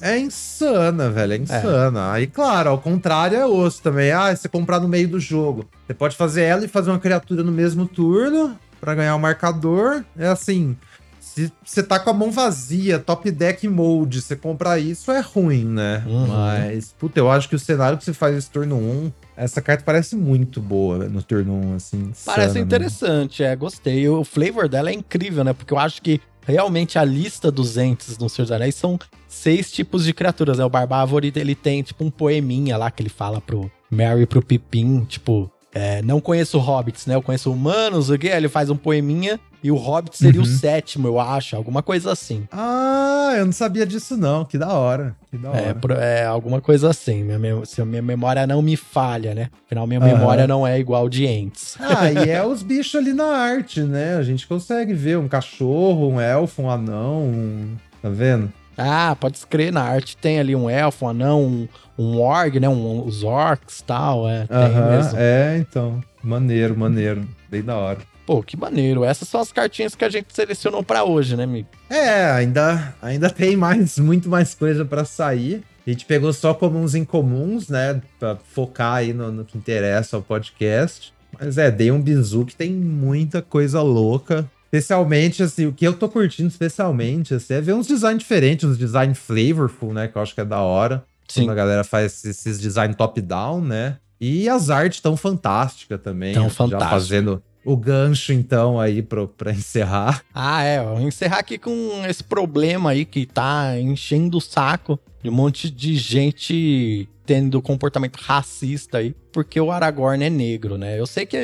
É 0.00 0.18
insana, 0.18 1.10
velho. 1.10 1.34
É, 1.34 1.36
é. 1.36 1.38
insana. 1.38 2.00
É. 2.00 2.12
Aí, 2.12 2.26
claro, 2.26 2.70
ao 2.70 2.78
contrário 2.78 3.36
é 3.36 3.46
osso 3.46 3.82
também. 3.82 4.10
Ah, 4.12 4.34
você 4.34 4.48
comprar 4.48 4.80
no 4.80 4.88
meio 4.88 5.06
do 5.06 5.20
jogo. 5.20 5.68
Você 5.86 5.92
pode 5.92 6.16
fazer 6.16 6.42
ela 6.42 6.64
e 6.64 6.68
fazer 6.68 6.90
uma 6.90 6.98
criatura 6.98 7.44
no 7.44 7.52
mesmo 7.52 7.86
turno 7.86 8.58
para 8.82 8.96
ganhar 8.96 9.14
o 9.14 9.18
marcador. 9.18 10.04
É 10.18 10.26
assim, 10.26 10.76
se 11.20 11.52
você 11.64 11.84
tá 11.84 12.00
com 12.00 12.10
a 12.10 12.12
mão 12.12 12.32
vazia, 12.32 12.98
top 12.98 13.30
deck 13.30 13.66
mode, 13.68 14.20
você 14.20 14.34
comprar 14.34 14.80
isso 14.80 15.12
é 15.12 15.20
ruim, 15.20 15.64
né? 15.64 16.02
Uhum. 16.04 16.26
Mas, 16.26 16.92
puta, 16.98 17.20
eu 17.20 17.30
acho 17.30 17.48
que 17.48 17.54
o 17.54 17.58
cenário 17.60 17.96
que 17.96 18.04
você 18.04 18.12
faz 18.12 18.36
esse 18.36 18.50
turno 18.50 18.76
1, 18.76 19.12
essa 19.36 19.62
carta 19.62 19.84
parece 19.84 20.16
muito 20.16 20.60
boa 20.60 21.08
no 21.08 21.22
turno 21.22 21.54
1, 21.54 21.74
assim. 21.76 22.12
Parece 22.26 22.58
interessante, 22.58 23.44
é, 23.44 23.54
gostei. 23.54 24.08
O 24.08 24.24
flavor 24.24 24.68
dela 24.68 24.90
é 24.90 24.92
incrível, 24.92 25.44
né? 25.44 25.52
Porque 25.52 25.72
eu 25.72 25.78
acho 25.78 26.02
que 26.02 26.20
realmente 26.44 26.98
a 26.98 27.04
lista 27.04 27.52
dos 27.52 27.76
entes 27.76 28.18
no 28.18 28.28
Senhor 28.28 28.46
dos 28.46 28.52
Anéis 28.52 28.74
são 28.74 28.98
seis 29.28 29.70
tipos 29.70 30.04
de 30.04 30.12
criaturas, 30.12 30.58
né? 30.58 30.64
O 30.64 30.68
Barbávoro, 30.68 31.24
ele 31.24 31.54
tem, 31.54 31.84
tipo, 31.84 32.04
um 32.04 32.10
poeminha 32.10 32.76
lá 32.76 32.90
que 32.90 33.00
ele 33.00 33.08
fala 33.08 33.40
pro 33.40 33.70
Mary 33.88 34.22
e 34.22 34.26
pro 34.26 34.42
Pipim, 34.42 35.04
tipo, 35.04 35.48
é, 35.74 36.02
não 36.02 36.20
conheço 36.20 36.58
hobbits, 36.58 37.06
né? 37.06 37.14
Eu 37.14 37.22
conheço 37.22 37.50
humanos, 37.50 38.10
o 38.10 38.18
que? 38.18 38.28
Ele 38.28 38.48
faz 38.48 38.68
um 38.68 38.76
poeminha 38.76 39.40
e 39.62 39.70
o 39.70 39.76
hobbit 39.76 40.16
seria 40.16 40.40
uhum. 40.40 40.46
o 40.46 40.50
sétimo, 40.50 41.06
eu 41.06 41.20
acho, 41.20 41.56
alguma 41.56 41.82
coisa 41.82 42.12
assim. 42.12 42.46
Ah, 42.50 43.34
eu 43.36 43.46
não 43.46 43.52
sabia 43.52 43.86
disso 43.86 44.16
não, 44.16 44.44
que 44.44 44.58
da 44.58 44.72
hora. 44.72 45.16
Que 45.30 45.38
da 45.38 45.48
é, 45.50 45.68
hora. 45.68 46.04
É, 46.04 46.20
é 46.20 46.24
alguma 46.24 46.60
coisa 46.60 46.90
assim, 46.90 47.22
minha, 47.22 47.64
se 47.64 47.80
a 47.80 47.84
minha 47.84 48.02
memória 48.02 48.46
não 48.46 48.60
me 48.60 48.76
falha, 48.76 49.34
né? 49.34 49.50
Afinal, 49.64 49.86
minha 49.86 50.00
uhum. 50.00 50.06
memória 50.06 50.46
não 50.46 50.66
é 50.66 50.78
igual 50.78 51.08
de 51.08 51.26
entes. 51.26 51.76
Ah, 51.80 52.10
e 52.10 52.28
é 52.28 52.44
os 52.44 52.62
bichos 52.62 52.96
ali 52.96 53.12
na 53.12 53.26
arte, 53.26 53.80
né? 53.82 54.16
A 54.16 54.22
gente 54.22 54.46
consegue 54.46 54.92
ver 54.92 55.16
um 55.16 55.28
cachorro, 55.28 56.08
um 56.08 56.20
elfo, 56.20 56.62
um 56.62 56.70
anão, 56.70 57.22
um... 57.22 57.76
tá 58.02 58.08
vendo? 58.08 58.52
Ah, 58.76 59.16
pode 59.18 59.36
escrever 59.36 59.72
na 59.72 59.82
arte. 59.82 60.16
Tem 60.16 60.38
ali 60.38 60.56
um 60.56 60.68
elfo, 60.68 61.04
um 61.04 61.08
anão, 61.08 61.42
um, 61.42 61.68
um 61.98 62.20
org, 62.20 62.58
né? 62.58 62.68
Um, 62.68 63.04
os 63.04 63.22
orcs 63.22 63.80
e 63.80 63.84
tal. 63.84 64.28
É, 64.28 64.46
mesmo. 64.90 65.18
É, 65.18 65.58
então. 65.58 66.02
Maneiro, 66.22 66.76
maneiro. 66.76 67.26
Bem 67.50 67.62
da 67.62 67.76
hora. 67.76 67.98
Pô, 68.24 68.42
que 68.42 68.56
maneiro. 68.56 69.04
Essas 69.04 69.28
são 69.28 69.40
as 69.40 69.52
cartinhas 69.52 69.94
que 69.94 70.04
a 70.04 70.08
gente 70.08 70.28
selecionou 70.32 70.82
para 70.82 71.04
hoje, 71.04 71.36
né, 71.36 71.44
amigo? 71.44 71.68
É, 71.90 72.30
ainda, 72.30 72.94
ainda 73.02 73.28
tem 73.28 73.56
mais, 73.56 73.98
muito 73.98 74.28
mais 74.28 74.54
coisa 74.54 74.84
para 74.84 75.04
sair. 75.04 75.62
A 75.86 75.90
gente 75.90 76.06
pegou 76.06 76.32
só 76.32 76.54
comuns 76.54 76.94
incomuns, 76.94 77.68
né? 77.68 78.00
Pra 78.18 78.36
focar 78.36 78.94
aí 78.94 79.12
no, 79.12 79.32
no 79.32 79.44
que 79.44 79.58
interessa 79.58 80.16
ao 80.16 80.22
podcast. 80.22 81.12
Mas 81.38 81.58
é, 81.58 81.70
dei 81.70 81.90
um 81.90 82.00
bizu 82.00 82.44
que 82.44 82.54
tem 82.54 82.72
muita 82.72 83.42
coisa 83.42 83.82
louca. 83.82 84.48
Especialmente, 84.72 85.42
assim, 85.42 85.66
o 85.66 85.72
que 85.72 85.86
eu 85.86 85.92
tô 85.92 86.08
curtindo 86.08 86.48
especialmente, 86.48 87.34
assim, 87.34 87.52
é 87.52 87.60
ver 87.60 87.74
uns 87.74 87.86
designs 87.86 88.20
diferentes, 88.20 88.66
uns 88.66 88.78
design 88.78 89.14
flavorful, 89.14 89.92
né? 89.92 90.08
Que 90.08 90.16
eu 90.16 90.22
acho 90.22 90.34
que 90.34 90.40
é 90.40 90.44
da 90.46 90.60
hora. 90.60 91.04
Sim. 91.28 91.42
Quando 91.42 91.50
a 91.50 91.54
galera 91.54 91.84
faz 91.84 92.24
esses 92.24 92.58
design 92.58 92.94
top-down, 92.94 93.60
né? 93.60 93.98
E 94.18 94.48
as 94.48 94.70
artes 94.70 95.00
tão 95.00 95.14
fantásticas 95.14 96.00
também. 96.00 96.32
Tão 96.32 96.48
fantásticas. 96.48 96.88
Já 96.88 96.88
fazendo 96.88 97.42
o 97.64 97.76
gancho, 97.76 98.32
então, 98.32 98.80
aí 98.80 99.02
pra, 99.02 99.26
pra 99.26 99.50
encerrar. 99.52 100.22
Ah, 100.34 100.62
é. 100.62 100.82
Vou 100.82 101.00
encerrar 101.00 101.40
aqui 101.40 101.58
com 101.58 102.04
esse 102.08 102.24
problema 102.24 102.90
aí 102.90 103.04
que 103.04 103.26
tá 103.26 103.78
enchendo 103.78 104.38
o 104.38 104.40
saco 104.40 104.98
de 105.22 105.28
um 105.28 105.34
monte 105.34 105.70
de 105.70 105.94
gente 105.96 107.08
tendo 107.24 107.62
comportamento 107.62 108.16
racista 108.16 108.98
aí, 108.98 109.14
porque 109.32 109.60
o 109.60 109.70
Aragorn 109.70 110.24
é 110.24 110.30
negro, 110.30 110.76
né? 110.76 110.98
Eu 110.98 111.06
sei 111.06 111.24
que, 111.24 111.38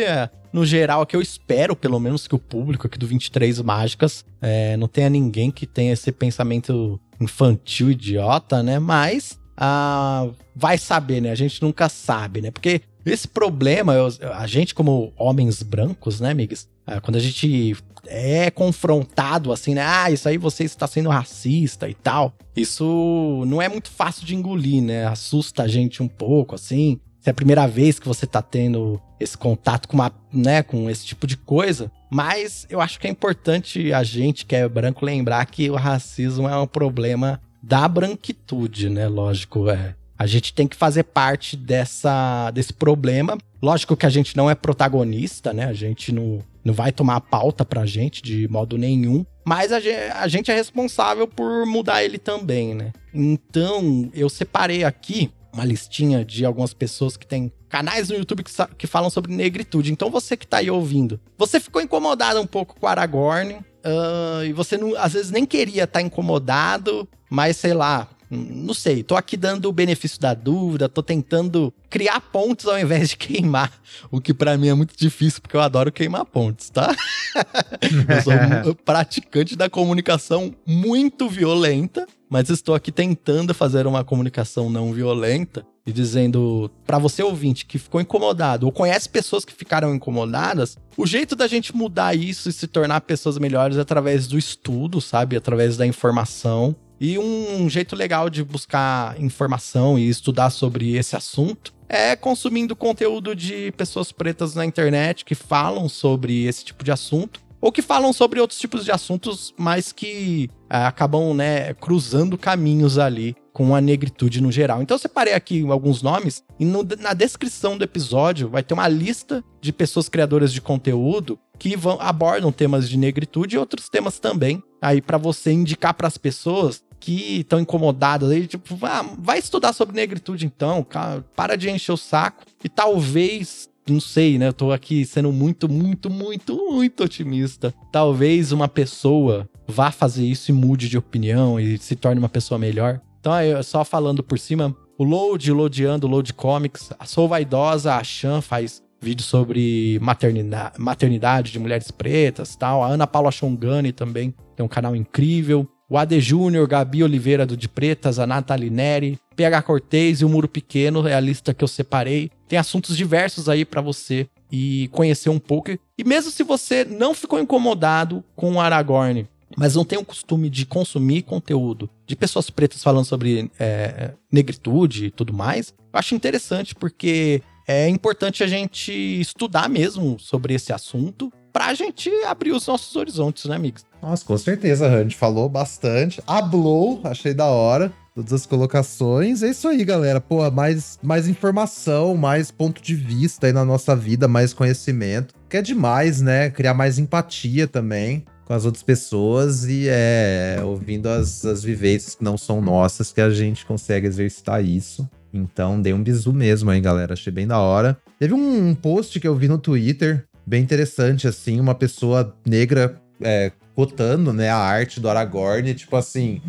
no 0.53 0.65
geral, 0.65 1.05
que 1.07 1.15
eu 1.15 1.21
espero, 1.21 1.77
pelo 1.77 2.01
menos, 2.01 2.27
que 2.27 2.35
o 2.35 2.39
público 2.39 2.87
aqui 2.87 2.99
do 2.99 3.07
23 3.07 3.61
Mágicas 3.61 4.25
é, 4.41 4.77
não 4.77 4.89
tenha 4.89 5.11
ninguém 5.11 5.51
que 5.51 5.67
tenha 5.67 5.93
esse 5.93 6.11
pensamento 6.13 7.01
infantil, 7.21 7.91
idiota, 7.91 8.63
né? 8.63 8.79
Mas 8.79 9.39
ah, 9.57 10.29
vai 10.55 10.79
saber, 10.79 11.21
né? 11.21 11.31
A 11.31 11.35
gente 11.35 11.61
nunca 11.61 11.89
sabe, 11.89 12.41
né? 12.41 12.51
Porque 12.51 12.81
esse 13.05 13.27
problema, 13.27 13.95
eu, 13.95 14.09
a 14.35 14.47
gente, 14.47 14.75
como 14.75 15.13
homens 15.17 15.63
brancos, 15.63 16.21
né, 16.21 16.31
amigos? 16.31 16.69
É, 16.87 17.01
quando 17.01 17.17
a 17.17 17.21
gente 17.21 17.77
é 18.07 18.51
confrontado 18.51 19.53
assim, 19.53 19.75
né? 19.75 19.83
Ah, 19.85 20.11
isso 20.11 20.29
aí 20.29 20.39
você 20.39 20.65
está 20.65 20.87
sendo 20.87 21.09
racista 21.09 21.89
e 21.89 21.95
tal. 21.95 22.33
Isso 22.57 23.45
não 23.47 23.61
é 23.61 23.69
muito 23.69 23.91
fácil 23.91 24.25
de 24.25 24.35
engolir, 24.35 24.83
né? 24.83 25.07
Assusta 25.07 25.65
a 25.65 25.69
gente 25.69 26.03
um 26.03 26.09
pouco, 26.09 26.55
assim. 26.55 27.01
Se 27.21 27.29
é 27.29 27.33
a 27.33 27.35
primeira 27.35 27.67
vez 27.67 27.99
que 27.99 28.07
você 28.07 28.27
tá 28.27 28.41
tendo 28.41 29.01
esse 29.21 29.37
contato 29.37 29.89
com 29.89 29.97
uma, 29.97 30.13
né, 30.33 30.63
com 30.63 30.89
esse 30.89 31.05
tipo 31.05 31.27
de 31.27 31.37
coisa. 31.37 31.91
Mas 32.11 32.67
eu 32.71 32.81
acho 32.81 32.99
que 32.99 33.07
é 33.07 33.11
importante 33.11 33.93
a 33.93 34.03
gente 34.03 34.47
que 34.47 34.57
é 34.57 34.69
branco 34.69 35.05
lembrar 35.05 35.45
que 35.47 35.71
o 35.71 35.77
racismo 35.77 36.49
é 36.49 36.59
um 36.59 36.67
problema 36.67 37.41
da 37.63 37.87
branquitude, 37.87 38.89
né? 38.89 39.09
Lógico, 39.09 39.69
é. 39.69 39.95
A 40.19 40.27
gente 40.27 40.53
tem 40.53 40.67
que 40.67 40.75
fazer 40.75 41.05
parte 41.05 41.57
dessa, 41.57 42.51
desse 42.51 42.73
problema. 42.73 43.39
Lógico 43.63 43.97
que 43.97 44.07
a 44.07 44.11
gente 44.11 44.37
não 44.37 44.51
é 44.51 44.55
protagonista, 44.55 45.53
né? 45.53 45.67
A 45.67 45.73
gente 45.73 46.11
não, 46.13 46.43
não 46.65 46.75
vai 46.75 46.91
tomar 46.91 47.17
a 47.17 47.21
pauta 47.21 47.65
pra 47.65 47.87
gente 47.87 48.21
de 48.21 48.49
modo 48.49 48.77
nenhum. 48.77 49.25
Mas 49.45 49.71
a 49.73 49.79
gente, 49.79 50.13
a 50.13 50.27
gente 50.27 50.51
é 50.51 50.55
responsável 50.55 51.29
por 51.29 51.65
mudar 51.67 52.03
ele 52.03 52.19
também, 52.19 52.75
né? 52.75 52.93
Então, 53.15 54.11
eu 54.13 54.29
separei 54.29 54.83
aqui 54.83 55.31
uma 55.53 55.65
listinha 55.65 56.25
de 56.25 56.45
algumas 56.45 56.75
pessoas 56.75 57.17
que 57.17 57.27
têm 57.27 57.53
canais 57.69 58.09
no 58.09 58.17
YouTube 58.17 58.43
que, 58.43 58.53
que 58.77 58.87
falam 58.87 59.11
sobre 59.11 59.35
negritude. 59.35 59.93
Então, 59.93 60.11
você 60.11 60.37
que 60.37 60.47
tá 60.47 60.59
aí 60.59 60.71
ouvindo, 60.71 61.21
você 61.37 61.61
ficou 61.61 61.83
incomodado 61.83 62.41
um 62.41 62.47
pouco 62.47 62.79
com 62.79 62.87
Aragorn. 62.87 63.55
Uh, 63.55 64.45
e 64.45 64.53
você 64.53 64.77
não, 64.77 64.97
às 64.97 65.13
vezes 65.13 65.31
nem 65.31 65.47
queria 65.47 65.85
estar 65.85 66.01
tá 66.01 66.03
incomodado, 66.03 67.09
mas 67.31 67.57
sei 67.57 67.73
lá, 67.73 68.09
não 68.31 68.75
sei, 68.75 69.03
tô 69.03 69.17
aqui 69.17 69.37
dando 69.37 69.69
o 69.69 69.73
benefício 69.73 70.21
da 70.21 70.35
dúvida, 70.35 70.89
tô 70.89 71.03
tentando 71.03 71.73
criar 71.89 72.21
pontes 72.21 72.67
ao 72.67 72.79
invés 72.79 73.11
de 73.11 73.17
queimar, 73.17 73.73
o 74.11 74.21
que 74.21 74.35
para 74.35 74.57
mim 74.59 74.69
é 74.69 74.75
muito 74.75 74.95
difícil, 74.97 75.41
porque 75.41 75.57
eu 75.57 75.61
adoro 75.61 75.91
queimar 75.91 76.25
pontes, 76.27 76.69
tá? 76.69 76.95
eu 77.83 78.23
sou 78.23 78.33
um 78.71 78.75
praticante 78.85 79.57
da 79.57 79.71
comunicação 79.71 80.55
muito 80.67 81.29
violenta, 81.29 82.07
mas 82.29 82.51
estou 82.51 82.75
aqui 82.75 82.93
tentando 82.93 83.55
fazer 83.55 83.87
uma 83.87 84.05
comunicação 84.05 84.69
não 84.69 84.93
violenta 84.93 85.65
e 85.87 85.93
dizendo 85.93 86.71
para 86.85 86.99
você 86.99 87.23
ouvinte 87.23 87.65
que 87.65 87.79
ficou 87.79 87.99
incomodado 87.99 88.67
ou 88.67 88.73
conhece 88.73 89.09
pessoas 89.09 89.43
que 89.43 89.55
ficaram 89.55 89.95
incomodadas, 89.95 90.77
o 90.99 91.07
jeito 91.07 91.35
da 91.35 91.47
gente 91.47 91.75
mudar 91.75 92.15
isso 92.15 92.51
e 92.51 92.53
se 92.53 92.67
tornar 92.67 93.01
pessoas 93.01 93.39
melhores 93.39 93.79
é 93.79 93.81
através 93.81 94.27
do 94.27 94.37
estudo, 94.37 95.01
sabe? 95.01 95.35
Através 95.35 95.79
da 95.79 95.87
informação. 95.87 96.77
E 97.01 97.19
um 97.19 97.69
jeito 97.69 97.95
legal 97.95 98.29
de 98.29 98.43
buscar 98.43 99.21
informação 99.21 99.99
e 99.99 100.09
estudar 100.09 100.51
sobre 100.51 100.97
esse 100.97 101.15
assunto 101.15 101.73
é 101.89 102.15
consumindo 102.17 102.77
conteúdo 102.77 103.35
de 103.35 103.73
pessoas 103.73 104.13
pretas 104.13 104.55
na 104.55 104.65
internet 104.65 105.25
que 105.25 105.35
falam 105.35 105.89
sobre 105.89 106.45
esse 106.45 106.65
tipo 106.65 106.85
de 106.85 106.93
assunto 106.93 107.41
ou 107.61 107.73
que 107.73 107.83
falam 107.83 108.13
sobre 108.13 108.41
outros 108.41 108.59
tipos 108.59 108.85
de 108.85 108.93
assuntos, 108.93 109.53
mas 109.57 109.91
que 109.91 110.49
é, 110.71 110.77
acabam, 110.85 111.35
né, 111.35 111.75
cruzando 111.75 112.39
caminhos 112.39 112.99
ali 112.99 113.35
com 113.53 113.75
a 113.75 113.81
negritude 113.81 114.41
no 114.41 114.53
geral. 114.53 114.81
Então 114.81 114.95
eu 114.95 115.01
separei 115.01 115.35
aqui 115.35 115.69
alguns 115.69 116.01
nomes 116.01 116.45
e 116.61 116.65
no, 116.65 116.87
na 117.01 117.15
descrição 117.15 117.77
do 117.77 117.83
episódio 117.83 118.49
vai 118.49 118.63
ter 118.63 118.75
uma 118.75 118.87
lista 118.87 119.43
de 119.61 119.73
pessoas 119.73 120.09
criadoras 120.09 120.53
de 120.53 120.61
conteúdo 120.61 121.39
que 121.59 121.77
vão 121.77 121.99
abordam 122.01 122.53
temas 122.53 122.89
de 122.89 122.97
negritude 122.97 123.57
e 123.57 123.59
outros 123.59 123.89
temas 123.89 124.21
também. 124.21 124.63
Aí 124.81 125.03
para 125.03 125.19
você 125.19 125.51
indicar 125.51 125.95
para 125.95 126.07
as 126.07 126.17
pessoas 126.17 126.85
que 127.09 127.41
estão 127.41 127.59
incomodadas 127.59 128.31
aí, 128.31 128.47
tipo, 128.47 128.79
ah, 128.83 129.03
vai 129.19 129.39
estudar 129.39 129.73
sobre 129.73 129.97
negritude 129.97 130.45
então, 130.45 130.85
cara, 130.85 131.25
para 131.35 131.57
de 131.57 131.71
encher 131.71 131.93
o 131.93 131.97
saco 131.97 132.45
e 132.63 132.69
talvez, 132.69 133.67
não 133.89 133.99
sei, 133.99 134.37
né, 134.37 134.49
eu 134.49 134.53
tô 134.53 134.73
aqui 134.73 135.07
sendo 135.07 135.33
muito, 135.33 135.71
muito, 135.71 136.11
muito, 136.11 136.55
muito 136.71 137.05
otimista. 137.05 137.73
Talvez 137.91 138.53
uma 138.53 138.69
pessoa 138.69 139.49
vá 139.67 139.91
fazer 139.91 140.27
isso 140.27 140.51
e 140.51 140.55
mude 140.55 140.87
de 140.87 140.99
opinião 140.99 141.59
e 141.59 141.79
se 141.79 141.97
torne 141.97 142.19
uma 142.19 142.29
pessoa 142.29 142.59
melhor. 142.59 143.01
Então, 143.19 143.33
só 143.65 143.87
falando 143.87 144.23
por 144.23 144.39
cima, 144.39 144.77
O 144.99 145.03
Load, 145.05 145.51
Loadando, 145.51 146.07
Load 146.07 146.35
Comics. 146.35 146.93
A 146.99 147.07
Sou 147.07 147.27
Vaidosa, 147.27 147.95
a 147.95 148.05
Chan 148.05 148.43
faz 148.43 148.83
vídeo 149.01 149.25
sobre 149.25 149.99
maternidade, 150.03 150.79
maternidade 150.79 151.53
de 151.53 151.59
mulheres 151.59 151.91
pretas 151.91 152.55
tal. 152.55 152.85
A 152.85 152.89
Ana 152.89 153.07
Paula 153.07 153.31
Chongani 153.31 153.93
também 153.93 154.35
tem 154.55 154.67
um 154.67 154.69
canal 154.69 154.95
incrível. 154.95 155.67
O 155.91 155.97
AD 155.97 156.21
Júnior, 156.21 156.69
Gabi 156.69 157.03
Oliveira 157.03 157.47
do 157.47 157.57
De 157.57 157.67
Pretas, 157.67 158.19
a 158.19 158.27
Nathalie 158.27 158.69
Neri, 158.69 159.19
PH 159.35 159.63
Cortez 159.63 160.21
e 160.21 160.25
o 160.25 160.29
Muro 160.29 160.47
Pequeno 160.47 161.09
é 161.09 161.15
a 161.15 161.21
lista 161.21 161.55
que 161.55 161.65
eu 161.65 161.69
separei. 161.69 162.31
Tem 162.47 162.59
assuntos 162.59 162.95
diversos 162.95 163.49
aí 163.49 163.65
para 163.65 163.81
você 163.81 164.29
e 164.53 164.89
conhecer 164.93 165.31
um 165.31 165.39
pouco. 165.39 165.71
E 165.97 166.05
mesmo 166.05 166.31
se 166.31 166.43
você 166.43 166.85
não 166.85 167.15
ficou 167.15 167.41
incomodado 167.41 168.23
com 168.37 168.53
o 168.53 168.61
Aragorn, 168.61 169.27
mas 169.57 169.77
não 169.77 169.85
tem 169.85 169.99
o 169.99 170.05
costume 170.05 170.51
de 170.51 170.67
consumir 170.67 171.23
conteúdo 171.23 171.89
de 172.07 172.15
pessoas 172.15 172.51
pretas 172.51 172.83
falando 172.83 173.07
sobre 173.07 173.51
é, 173.59 174.13
negritude 174.31 175.07
e 175.07 175.11
tudo 175.11 175.33
mais, 175.33 175.73
eu 175.79 175.99
acho 175.99 176.15
interessante 176.15 176.75
porque 176.75 177.43
é 177.67 177.89
importante 177.89 178.45
a 178.45 178.47
gente 178.47 178.93
estudar 178.93 179.69
mesmo 179.69 180.19
sobre 180.19 180.53
esse 180.53 180.73
assunto 180.73 181.33
pra 181.59 181.75
gente 181.75 182.09
abrir 182.25 182.53
os 182.53 182.65
nossos 182.69 182.95
horizontes, 182.95 183.47
né, 183.47 183.57
amigos? 183.57 183.85
Nossa, 184.01 184.25
com 184.25 184.39
certeza, 184.39 185.03
gente 185.03 185.17
falou 185.17 185.49
bastante. 185.49 186.23
Hablou, 186.25 187.01
achei 187.03 187.35
da 187.35 187.47
hora. 187.47 187.93
Todas 188.15 188.33
as 188.33 188.47
colocações. 188.47 189.43
É 189.43 189.51
isso 189.51 189.67
aí, 189.67 189.85
galera. 189.85 190.21
Pô, 190.21 190.49
mais, 190.53 191.01
mais 191.03 191.29
informação, 191.29 192.17
mais 192.17 192.53
ponto 192.53 192.81
de 192.81 192.95
vista 192.95 193.49
aí 193.49 193.53
na 193.53 193.65
nossa 193.65 193.97
vida, 193.97 194.29
mais 194.29 194.53
conhecimento. 194.55 195.35
Que 195.49 195.57
é 195.57 195.63
demais, 195.63 196.21
né? 196.21 196.49
Criar 196.49 196.75
mais 196.75 196.97
empatia 196.97 197.67
também 197.67 198.25
com 198.45 198.55
as 198.55 198.65
outras 198.65 198.85
pessoas 198.85 199.65
e 199.65 199.89
é 199.89 200.61
ouvindo 200.65 201.09
as, 201.09 201.45
as 201.45 201.65
vivências 201.65 202.15
que 202.15 202.23
não 202.23 202.39
são 202.39 202.61
nossas 202.61 203.13
que 203.13 203.21
a 203.21 203.31
gente 203.31 203.67
consegue 203.67 204.07
exercitar 204.07 204.65
isso. 204.65 205.09
Então, 205.33 205.81
dei 205.81 205.93
um 205.93 206.03
bisu 206.03 206.33
mesmo 206.33 206.71
aí, 206.71 206.81
galera. 206.81 207.15
Achei 207.15 207.33
bem 207.33 207.47
da 207.47 207.59
hora. 207.59 207.99
Teve 208.19 208.35
um 208.35 208.75
post 208.75 209.21
que 209.21 209.29
eu 209.29 209.37
vi 209.37 209.49
no 209.49 209.59
Twitter, 209.59 210.25
bem 210.49 210.63
interessante, 210.63 211.29
assim, 211.29 211.61
uma 211.61 211.75
pessoa 211.75 212.35
negra 212.45 212.97
é, 213.21 213.53
cotando, 213.75 214.33
né, 214.33 214.49
a 214.49 214.57
arte 214.57 214.99
do 214.99 215.09
Aragorn, 215.09 215.75
tipo 215.75 215.95
assim. 215.95 216.41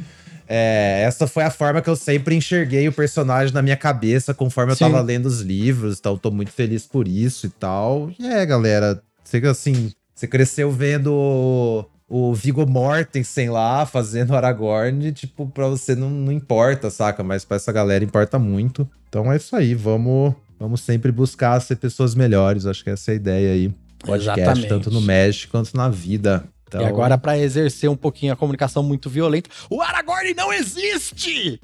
É, 0.47 1.03
essa 1.05 1.27
foi 1.27 1.43
a 1.43 1.51
forma 1.51 1.79
que 1.79 1.89
eu 1.89 1.95
sempre 1.95 2.33
enxerguei 2.33 2.87
o 2.87 2.93
personagem 2.93 3.53
na 3.53 3.61
minha 3.61 3.77
cabeça 3.77 4.33
conforme 4.33 4.71
eu 4.71 4.75
Sim. 4.75 4.85
tava 4.85 4.99
lendo 4.99 5.27
os 5.27 5.41
livros, 5.41 5.99
então 5.99 6.17
tô 6.17 6.31
muito 6.31 6.51
feliz 6.51 6.87
por 6.87 7.07
isso 7.07 7.45
e 7.45 7.49
tal. 7.49 8.09
E 8.17 8.25
é, 8.25 8.43
galera, 8.47 8.99
você 9.23 9.37
assim, 9.45 9.91
você 10.15 10.25
cresceu 10.25 10.71
vendo 10.71 11.13
o, 11.13 11.85
o 12.09 12.33
Viggo 12.33 12.65
Mortensen 12.65 13.51
lá 13.51 13.85
fazendo 13.85 14.35
Aragorn, 14.35 15.11
tipo, 15.11 15.45
pra 15.47 15.67
você 15.67 15.93
não, 15.93 16.09
não 16.09 16.31
importa, 16.31 16.89
saca? 16.89 17.21
Mas 17.21 17.45
pra 17.45 17.57
essa 17.57 17.71
galera 17.71 18.03
importa 18.03 18.39
muito. 18.39 18.89
Então 19.07 19.31
é 19.31 19.37
isso 19.37 19.55
aí, 19.55 19.75
vamos, 19.75 20.33
vamos 20.59 20.81
sempre 20.81 21.11
buscar 21.11 21.59
ser 21.59 21.75
pessoas 21.75 22.15
melhores, 22.15 22.65
acho 22.65 22.83
que 22.83 22.89
essa 22.89 23.11
é 23.11 23.13
a 23.13 23.15
ideia 23.15 23.53
aí. 23.53 23.71
Podcast, 23.99 24.39
Exatamente. 24.39 24.67
tanto 24.67 24.91
no 24.91 25.01
Magic 25.01 25.47
quanto 25.49 25.75
na 25.75 25.89
vida. 25.89 26.43
Então... 26.69 26.81
E 26.81 26.85
agora, 26.85 27.17
para 27.17 27.37
exercer 27.37 27.89
um 27.89 27.95
pouquinho 27.95 28.31
a 28.31 28.35
comunicação 28.35 28.83
muito 28.83 29.09
violenta, 29.09 29.49
o 29.69 29.81
Aragorn 29.81 30.33
não 30.35 30.53
existe! 30.53 31.59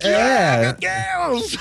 É. 0.00 0.62
Meu 0.62 0.72
Deus! 0.72 1.56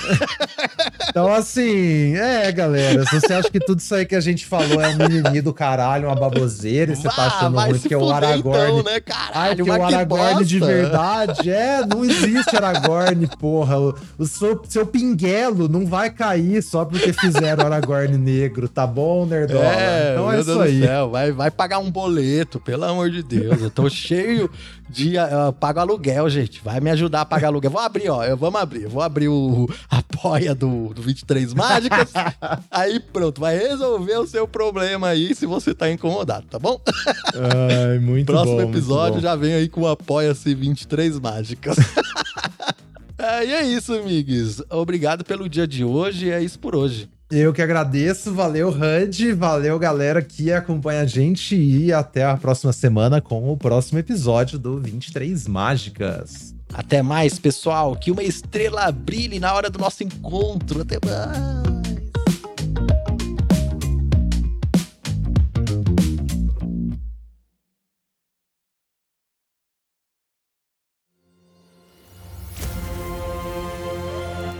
então, 1.10 1.32
assim, 1.32 2.16
é, 2.16 2.52
galera. 2.52 3.06
Se 3.06 3.20
você 3.20 3.34
acha 3.34 3.52
que 3.52 3.60
tudo 3.60 3.80
isso 3.80 3.94
aí 3.94 4.06
que 4.06 4.16
a 4.16 4.20
gente 4.20 4.48
falou 4.48 4.82
é 4.82 4.88
um 4.88 4.96
mimimi 4.96 5.42
do 5.42 5.54
caralho, 5.54 6.08
uma 6.08 6.16
baboseira, 6.16 6.94
e 6.94 6.96
você 6.96 7.08
tá 7.08 7.28
achando 7.28 7.60
muito 7.62 7.88
que 7.88 7.94
é 7.94 7.98
o 7.98 8.10
Aragorn. 8.10 8.80
Então, 8.80 8.84
né? 8.84 9.00
Caralho, 9.00 9.34
Ai, 9.34 9.56
que 9.56 9.62
o 9.62 9.72
Aragorn 9.72 10.44
de 10.44 10.60
verdade. 10.60 11.52
É, 11.52 11.86
não 11.86 12.04
existe 12.04 12.56
Aragorn, 12.56 13.28
porra. 13.40 13.80
O, 13.80 13.96
o 14.18 14.26
seu, 14.26 14.60
seu 14.68 14.88
pinguelo 14.88 15.68
não 15.68 15.86
vai 15.86 16.10
cair 16.10 16.64
só 16.64 16.86
porque 16.86 17.14
fizeram 17.14 17.66
Aragorn 17.66 18.18
negro, 18.18 18.68
tá 18.68 18.88
bom, 18.88 19.26
Nerdola? 19.26 19.66
É, 19.66 20.12
então 20.14 20.32
é 20.32 20.40
isso 20.40 20.62
aí. 20.62 20.82
Céu, 20.82 21.10
vai, 21.12 21.32
vai 21.32 21.52
pagar 21.52 21.78
um 21.80 21.92
boleto, 21.92 22.60
pelo 22.60 22.79
amor 22.84 23.10
de 23.10 23.24
Deus. 23.24 23.62
Eu 23.62 23.70
tô 23.70 23.90
cheio 23.90 24.50
de. 24.90 25.16
Uh, 25.18 25.54
pago 25.54 25.80
aluguel, 25.80 26.30
gente. 26.30 26.62
Vai 26.64 26.80
me 26.80 26.90
ajudar 26.92 27.22
a 27.22 27.26
pagar 27.26 27.48
aluguel. 27.48 27.72
Vou 27.72 27.82
abrir, 27.82 28.10
ó. 28.10 28.24
Eu, 28.24 28.38
vamos 28.38 28.60
abrir. 28.60 28.88
Vou 28.88 29.02
abrir 29.02 29.28
o 29.28 29.68
apoia 29.90 30.54
do, 30.54 30.94
do 30.94 31.02
23 31.02 31.54
Mágicas. 31.54 32.12
aí 32.70 33.00
pronto, 33.00 33.40
vai 33.40 33.58
resolver 33.58 34.18
o 34.18 34.28
seu 34.28 34.48
problema 34.48 35.08
aí 35.08 35.34
se 35.36 35.46
você 35.46 35.74
tá 35.74 35.90
incomodado, 35.90 36.48
tá 36.48 36.60
bom? 36.60 36.80
Ai, 37.88 38.00
muito 38.00 38.28
Próximo 38.28 38.58
bom, 38.58 38.70
episódio 38.70 39.22
já 39.22 39.36
vem 39.36 39.54
aí 39.54 39.70
com 39.70 39.82
o 39.82 39.88
Apoia-se 39.88 40.54
23 40.54 41.20
Mágicas. 41.20 41.78
é, 43.18 43.46
e 43.46 43.54
é 43.54 43.64
isso, 43.64 43.94
amigos. 43.94 44.62
Obrigado 44.70 45.24
pelo 45.24 45.48
dia 45.48 45.68
de 45.68 45.84
hoje. 45.84 46.30
É 46.30 46.42
isso 46.42 46.60
por 46.60 46.76
hoje. 46.76 47.10
Eu 47.32 47.54
que 47.54 47.62
agradeço, 47.62 48.34
valeu 48.34 48.70
HUD, 48.70 49.34
valeu 49.34 49.78
galera 49.78 50.20
que 50.20 50.52
acompanha 50.52 51.02
a 51.02 51.06
gente 51.06 51.56
e 51.56 51.94
até 51.94 52.26
a 52.26 52.36
próxima 52.36 52.74
semana 52.74 53.22
com 53.22 53.52
o 53.52 53.56
próximo 53.56 54.00
episódio 54.00 54.58
do 54.58 54.80
23 54.80 55.48
Mágicas. 55.48 56.56
Até 56.74 57.04
mais, 57.04 57.38
pessoal, 57.38 57.96
que 57.96 58.10
uma 58.10 58.24
estrela 58.24 58.92
brilhe 58.92 59.40
na 59.40 59.54
hora 59.54 59.70
do 59.70 59.78
nosso 59.78 60.04
encontro. 60.04 60.82
Até 60.82 60.98
mais. 61.06 61.79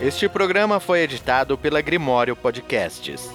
Este 0.02 0.30
programa 0.30 0.80
foi 0.80 1.02
editado 1.02 1.58
pela 1.58 1.82
Grimório 1.82 2.34
Podcasts. 2.34 3.30